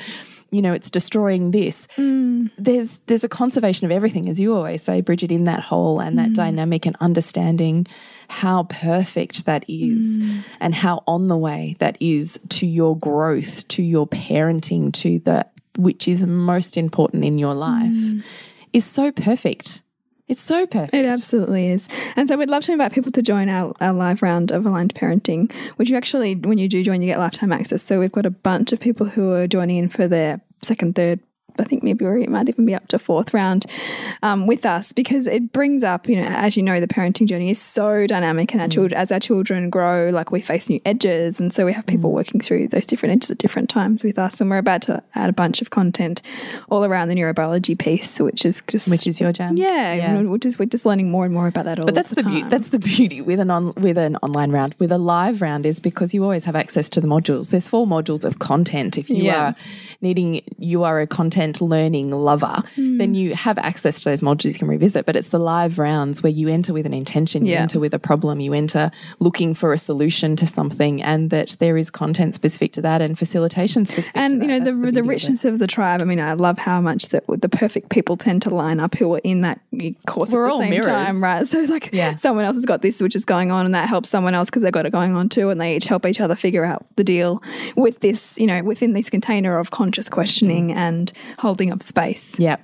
you 0.51 0.61
know 0.63 0.73
it's 0.73 0.91
destroying 0.91 1.51
this 1.51 1.89
mm. 1.97 2.51
there's 2.59 2.99
there's 3.07 3.25
a 3.25 3.29
conservation 3.29 3.87
of 3.87 3.91
everything 3.91 4.29
as 4.29 4.39
you 4.39 4.55
always 4.55 4.83
say 4.83 5.01
bridget 5.01 5.33
in 5.33 5.45
that 5.45 5.61
whole 5.61 5.99
and 5.99 6.19
that 6.19 6.31
mm. 6.31 6.35
dynamic 6.35 6.87
and 6.87 6.97
understanding 7.01 7.87
how 8.29 8.65
perfect 8.65 9.47
that 9.47 9.65
is 9.69 10.19
mm. 10.19 10.43
and 10.61 10.75
how 10.75 11.03
on 11.07 11.29
the 11.29 11.37
way 11.37 11.75
that 11.79 11.97
is 12.01 12.39
to 12.49 12.67
your 12.67 12.97
growth 12.97 13.67
to 13.69 13.83
your 13.83 14.07
parenting 14.07 14.93
to 14.93 15.19
the 15.21 15.45
which 15.79 16.07
is 16.07 16.25
most 16.27 16.77
important 16.77 17.25
in 17.25 17.39
your 17.39 17.55
life 17.55 17.97
is 18.73 18.85
so 18.85 19.11
perfect 19.11 19.83
it's 20.29 20.41
so 20.41 20.67
perfect 20.67 20.95
It 20.95 21.05
absolutely 21.05 21.69
is. 21.69 21.89
And 22.17 22.29
so 22.29 22.37
we'd 22.37 22.49
love 22.49 22.63
to 22.65 22.73
invite 22.73 22.93
people 22.93 23.13
to 23.13 23.23
join 23.23 23.49
our, 23.49 23.75
our 23.81 23.93
live 23.93 24.23
round 24.23 24.51
of 24.51 24.65
aligned 24.65 24.95
parenting, 24.95 25.53
which 25.77 25.91
you 25.91 25.97
actually, 25.97 26.35
when 26.37 26.59
you 26.59 26.69
do 26.69 26.83
join, 26.83 27.03
you 27.03 27.09
get 27.09 27.19
lifetime 27.19 27.53
access. 27.53 27.83
So 27.83 28.01
we've 28.01 28.13
got 28.13 28.27
a 28.27 28.31
bunch 28.31 28.73
of 28.73 28.81
people 28.81 29.07
who 29.07 29.33
are 29.33 29.47
joining 29.47 29.79
in 29.79 29.89
for 29.89 30.09
their 30.09 30.41
second, 30.63 30.95
third, 30.95 31.21
I 31.59 31.65
think 31.65 31.83
maybe 31.83 32.05
it 32.05 32.29
might 32.29 32.49
even 32.49 32.67
be 32.67 32.75
up 32.75 32.89
to 32.89 32.99
fourth 32.99 33.35
round 33.35 33.67
um, 34.23 34.47
with 34.47 34.65
us 34.67 34.93
because 34.93 35.27
it 35.27 35.53
brings 35.53 35.85
up, 35.85 36.09
you 36.09 36.17
know, 36.17 36.27
as 36.29 36.57
you 36.57 36.63
know, 36.63 36.81
the 36.81 36.87
parenting 36.87 37.27
journey 37.27 37.51
is 37.51 37.61
so 37.61 38.07
dynamic, 38.07 38.53
and 38.53 38.61
our 38.63 38.69
children, 38.69 38.99
as 38.99 39.13
our 39.13 39.21
children 39.21 39.71
grow, 39.71 40.11
like 40.11 40.31
we 40.31 40.41
face 40.41 40.69
new 40.69 40.81
edges, 40.85 41.41
and 41.41 41.53
so 41.53 41.65
we 41.67 41.73
have 41.73 41.87
people 41.87 42.13
working 42.13 42.41
through 42.41 42.69
those 42.69 42.87
different 42.87 43.15
edges 43.15 43.31
at 43.31 43.39
different 43.39 43.69
times 43.69 44.03
with 44.03 44.19
us, 44.19 44.41
and 44.41 44.51
we're 44.51 44.59
about 44.59 44.83
to 44.83 45.03
add 45.15 45.29
a 45.31 45.33
bunch 45.33 45.61
of 45.63 45.71
content 45.71 46.23
all 46.71 46.85
around 46.85 47.09
the 47.09 47.15
neurobiology 47.15 47.79
piece, 47.79 48.19
which 48.21 48.45
is 48.45 48.63
just 48.67 48.91
which 48.91 49.07
is 49.07 49.21
your 49.21 49.33
jam 49.33 49.57
yeah, 49.57 49.95
Yeah. 49.95 50.23
we're 50.23 50.39
just 50.39 50.59
we're 50.59 50.67
just 50.67 50.87
learning 50.87 51.11
more 51.11 51.25
and 51.25 51.35
more 51.35 51.47
about 51.49 51.65
that 51.67 51.79
all. 51.79 51.87
But 51.87 51.95
that's 51.95 52.11
the, 52.11 52.17
the, 52.17 52.25
beauty. 52.25 52.49
That's 52.49 52.69
the 52.69 52.79
beauty 52.79 53.21
with 53.21 53.41
an 53.41 53.51
on, 53.51 53.73
with 53.77 53.99
an 53.99 54.17
online 54.17 54.51
round. 54.51 54.75
With 54.79 54.93
a 54.93 54.99
live 54.99 55.43
round 55.43 55.67
is 55.67 55.81
because 55.81 56.15
you 56.15 56.23
always 56.23 56.45
have 56.45 56.57
access 56.57 56.89
to 56.91 57.01
the 57.01 57.07
modules. 57.09 57.51
There's 57.51 57.69
four 57.69 57.87
modules 57.87 58.25
of 58.25 58.39
content. 58.39 58.99
If 58.99 59.11
you 59.11 59.17
Yeah. 59.17 59.49
are 59.51 59.55
needing, 60.01 60.43
you 60.59 60.85
are 60.85 61.01
a 61.01 61.07
content 61.07 61.42
learning 61.61 62.11
lover, 62.13 62.63
Hmm. 62.77 62.99
then 62.99 63.15
you 63.15 63.35
have 63.35 63.59
access 63.59 64.01
to 64.01 64.11
those 64.11 64.21
modules 64.23 64.53
you 64.53 64.59
can 64.59 64.69
revisit. 64.69 65.07
But 65.07 65.17
it's 65.17 65.29
the 65.29 65.39
live 65.39 65.79
rounds 65.79 66.23
where 66.23 66.31
you 66.33 66.49
enter 66.49 66.73
with 66.73 66.87
an 66.87 66.95
intention, 66.95 67.45
you 67.47 67.53
Yeah. 67.53 67.63
enter 67.63 67.81
with 67.81 67.95
a 67.95 67.99
problem, 67.99 68.41
you 68.41 68.53
enter 68.53 68.91
looking 69.21 69.55
for 69.55 69.73
a 69.73 69.79
solution 69.79 70.37
to 70.37 70.47
something, 70.47 71.03
and 71.03 71.31
that 71.31 71.57
there 71.59 71.77
is 71.77 71.91
content 71.91 72.35
specific 72.35 72.73
to 72.73 72.83
that 72.83 73.01
and 73.03 73.19
facilitation 73.19 73.85
specific. 73.87 74.13
to 74.15 74.19
and 74.19 74.43
you 74.43 74.49
know 74.49 74.59
That's 74.61 74.79
the 74.79 74.93
the, 74.93 75.03
richness 75.03 75.45
of 75.45 75.59
the 75.59 75.67
tribe. 75.67 76.01
I 76.01 76.05
mean, 76.05 76.21
I 76.21 76.33
love 76.35 76.59
how 76.59 76.81
much 76.81 77.09
that 77.09 77.25
the 77.29 77.49
perfect 77.49 77.89
people 77.91 78.17
tend 78.17 78.43
to 78.43 78.51
line 78.55 78.79
up 78.81 78.95
who 78.95 79.15
are 79.15 79.21
in 79.25 79.41
that 79.43 79.61
course 80.07 80.31
We're 80.31 80.47
at 80.47 80.53
the 80.53 80.59
same 80.59 80.71
mirrors. 80.71 80.87
time, 80.87 81.23
right? 81.23 81.47
So 81.53 81.61
like, 81.63 81.91
Yeah. 81.93 82.15
someone 82.17 82.45
else 82.45 82.57
has 82.57 82.65
got 82.65 82.83
this 82.83 83.01
which 83.01 83.17
is 83.17 83.25
going 83.25 83.51
on, 83.51 83.65
and 83.67 83.75
that 83.75 83.89
helps 83.89 84.09
someone 84.09 84.35
else 84.35 84.49
because 84.51 84.63
they've 84.63 84.73
got 84.73 84.87
it 84.87 84.93
going 84.93 85.15
on 85.17 85.29
too, 85.29 85.51
and 85.51 85.61
they 85.61 85.77
each 85.77 85.87
help 85.87 86.07
each 86.07 86.21
other 86.21 86.35
figure 86.35 86.65
out 86.65 86.87
the 86.97 87.05
deal 87.05 87.43
with 87.77 88.01
this, 88.01 88.39
you 88.39 88.47
know, 88.47 88.63
within 88.63 88.93
this 88.93 89.11
container 89.11 89.59
of 89.59 89.71
conscious 89.71 90.09
questioning 90.09 90.73
and 90.73 91.13
holding 91.39 91.71
up 91.73 91.83
space. 91.83 92.39
Yeah. 92.39 92.57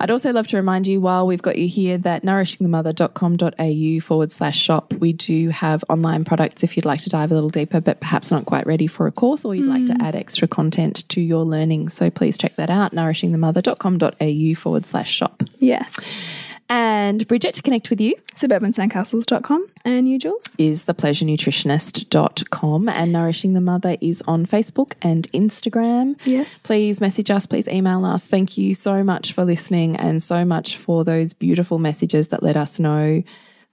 I'd 0.00 0.10
also 0.10 0.32
love 0.32 0.46
to 0.48 0.56
remind 0.56 0.86
you 0.86 1.00
while 1.00 1.26
we've 1.26 1.42
got 1.42 1.56
you 1.58 1.68
here 1.68 1.98
that 1.98 2.22
nourishingthemother.com.au 2.22 4.00
forward 4.00 4.32
slash 4.32 4.58
shop, 4.58 4.92
we 4.94 5.12
do 5.12 5.50
have 5.50 5.84
online 5.88 6.24
products 6.24 6.62
if 6.62 6.76
you'd 6.76 6.84
like 6.84 7.00
to 7.02 7.10
dive 7.10 7.30
a 7.30 7.34
little 7.34 7.50
deeper, 7.50 7.80
but 7.80 8.00
perhaps 8.00 8.30
not 8.30 8.46
quite 8.46 8.66
ready 8.66 8.86
for 8.86 9.06
a 9.06 9.12
course 9.12 9.44
or 9.44 9.54
you'd 9.54 9.66
like 9.66 9.86
to 9.86 9.94
mm. 9.94 10.02
add 10.02 10.14
extra 10.14 10.48
content 10.48 11.08
to 11.10 11.20
your 11.20 11.44
learning. 11.44 11.88
So 11.88 12.10
please 12.10 12.36
check 12.36 12.56
that 12.56 12.70
out, 12.70 12.92
nourishingthemother.com.au 12.92 14.60
forward 14.60 14.86
slash 14.86 15.10
shop. 15.10 15.42
Yes. 15.58 16.41
And 16.72 17.28
Bridget, 17.28 17.52
to 17.56 17.62
connect 17.62 17.90
with 17.90 18.00
you 18.00 18.14
Suburbansandcastles.com 18.34 19.66
and 19.84 20.08
you, 20.08 20.18
Jules? 20.18 20.44
is 20.56 20.86
thepleasurenutritionist.com 20.86 22.88
and 22.88 23.12
Nourishing 23.12 23.52
the 23.52 23.60
Mother 23.60 23.98
is 24.00 24.22
on 24.26 24.46
Facebook 24.46 24.94
and 25.02 25.30
Instagram. 25.32 26.18
Yes. 26.24 26.58
Please 26.62 27.02
message 27.02 27.30
us, 27.30 27.44
please 27.44 27.68
email 27.68 28.06
us. 28.06 28.26
Thank 28.26 28.56
you 28.56 28.72
so 28.72 29.04
much 29.04 29.34
for 29.34 29.44
listening 29.44 29.96
and 29.96 30.22
so 30.22 30.46
much 30.46 30.78
for 30.78 31.04
those 31.04 31.34
beautiful 31.34 31.78
messages 31.78 32.28
that 32.28 32.42
let 32.42 32.56
us 32.56 32.78
know 32.78 33.22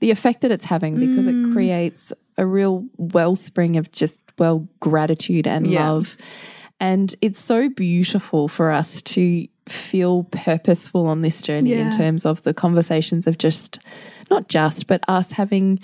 the 0.02 0.12
effect 0.12 0.42
that 0.42 0.52
it's 0.52 0.66
having 0.66 1.00
because 1.00 1.26
it 1.26 1.36
mm. 1.36 1.54
creates 1.54 2.12
a 2.38 2.46
real 2.46 2.86
wellspring 2.98 3.78
of 3.78 3.90
just, 3.94 4.26
well, 4.38 4.68
gratitude 4.82 5.48
and 5.48 5.68
Yeah. 5.68 5.90
love. 5.90 6.18
And 6.82 7.16
it's 7.22 7.40
so 7.40 7.70
beautiful 7.70 8.50
for 8.50 8.72
us 8.72 9.02
to 9.04 9.48
feel 9.70 10.24
purposeful 10.32 11.08
on 11.08 11.22
this 11.22 11.42
journey 11.42 11.74
in 11.74 11.92
terms 11.92 12.26
of 12.26 12.44
the 12.44 12.54
conversations 12.54 13.28
of 13.28 13.38
just, 13.38 13.80
not 14.30 14.48
just, 14.48 14.88
but 14.88 15.04
us 15.08 15.32
having 15.32 15.80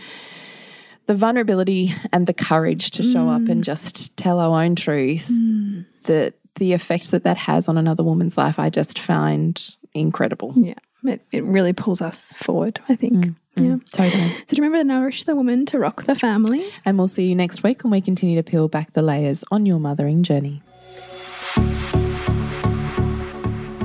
the 1.06 1.14
vulnerability 1.14 1.94
and 2.12 2.28
the 2.28 2.34
courage 2.34 2.92
to 2.92 3.04
show 3.04 3.30
up 3.30 3.48
and 3.48 3.62
mm. 3.62 3.66
just 3.66 4.16
tell 4.18 4.40
our 4.40 4.64
own 4.64 4.76
truth. 4.76 5.30
Mm. 5.32 5.86
The 6.04 6.34
the 6.56 6.74
effect 6.74 7.12
that 7.12 7.24
that 7.24 7.38
has 7.38 7.68
on 7.68 7.78
another 7.78 8.04
woman's 8.04 8.38
life, 8.38 8.60
I 8.60 8.70
just 8.70 8.98
find 8.98 9.62
incredible. 9.94 10.54
Yeah. 10.56 10.76
It, 11.04 11.22
it 11.32 11.44
really 11.44 11.74
pulls 11.74 12.02
us 12.02 12.34
forward, 12.34 12.80
I 12.90 12.96
think. 12.96 13.14
Mm, 13.14 13.36
yeah. 13.58 13.78
Totally. 13.92 14.30
So 14.48 14.56
remember 14.56 14.78
to 14.80 14.84
nourish 14.84 15.26
the 15.26 15.36
woman 15.36 15.66
to 15.68 15.80
rock 15.80 16.04
the 16.04 16.16
family. 16.16 16.66
And 16.86 16.98
we'll 16.98 17.08
see 17.08 17.28
you 17.28 17.36
next 17.36 17.62
week 17.62 17.84
when 17.84 17.92
we 17.92 18.02
continue 18.02 18.38
to 18.38 18.44
peel 18.44 18.68
back 18.68 18.94
the 18.94 19.04
layers 19.04 19.44
on 19.52 19.66
your 19.66 19.80
mothering 19.80 20.24
journey. 20.24 20.64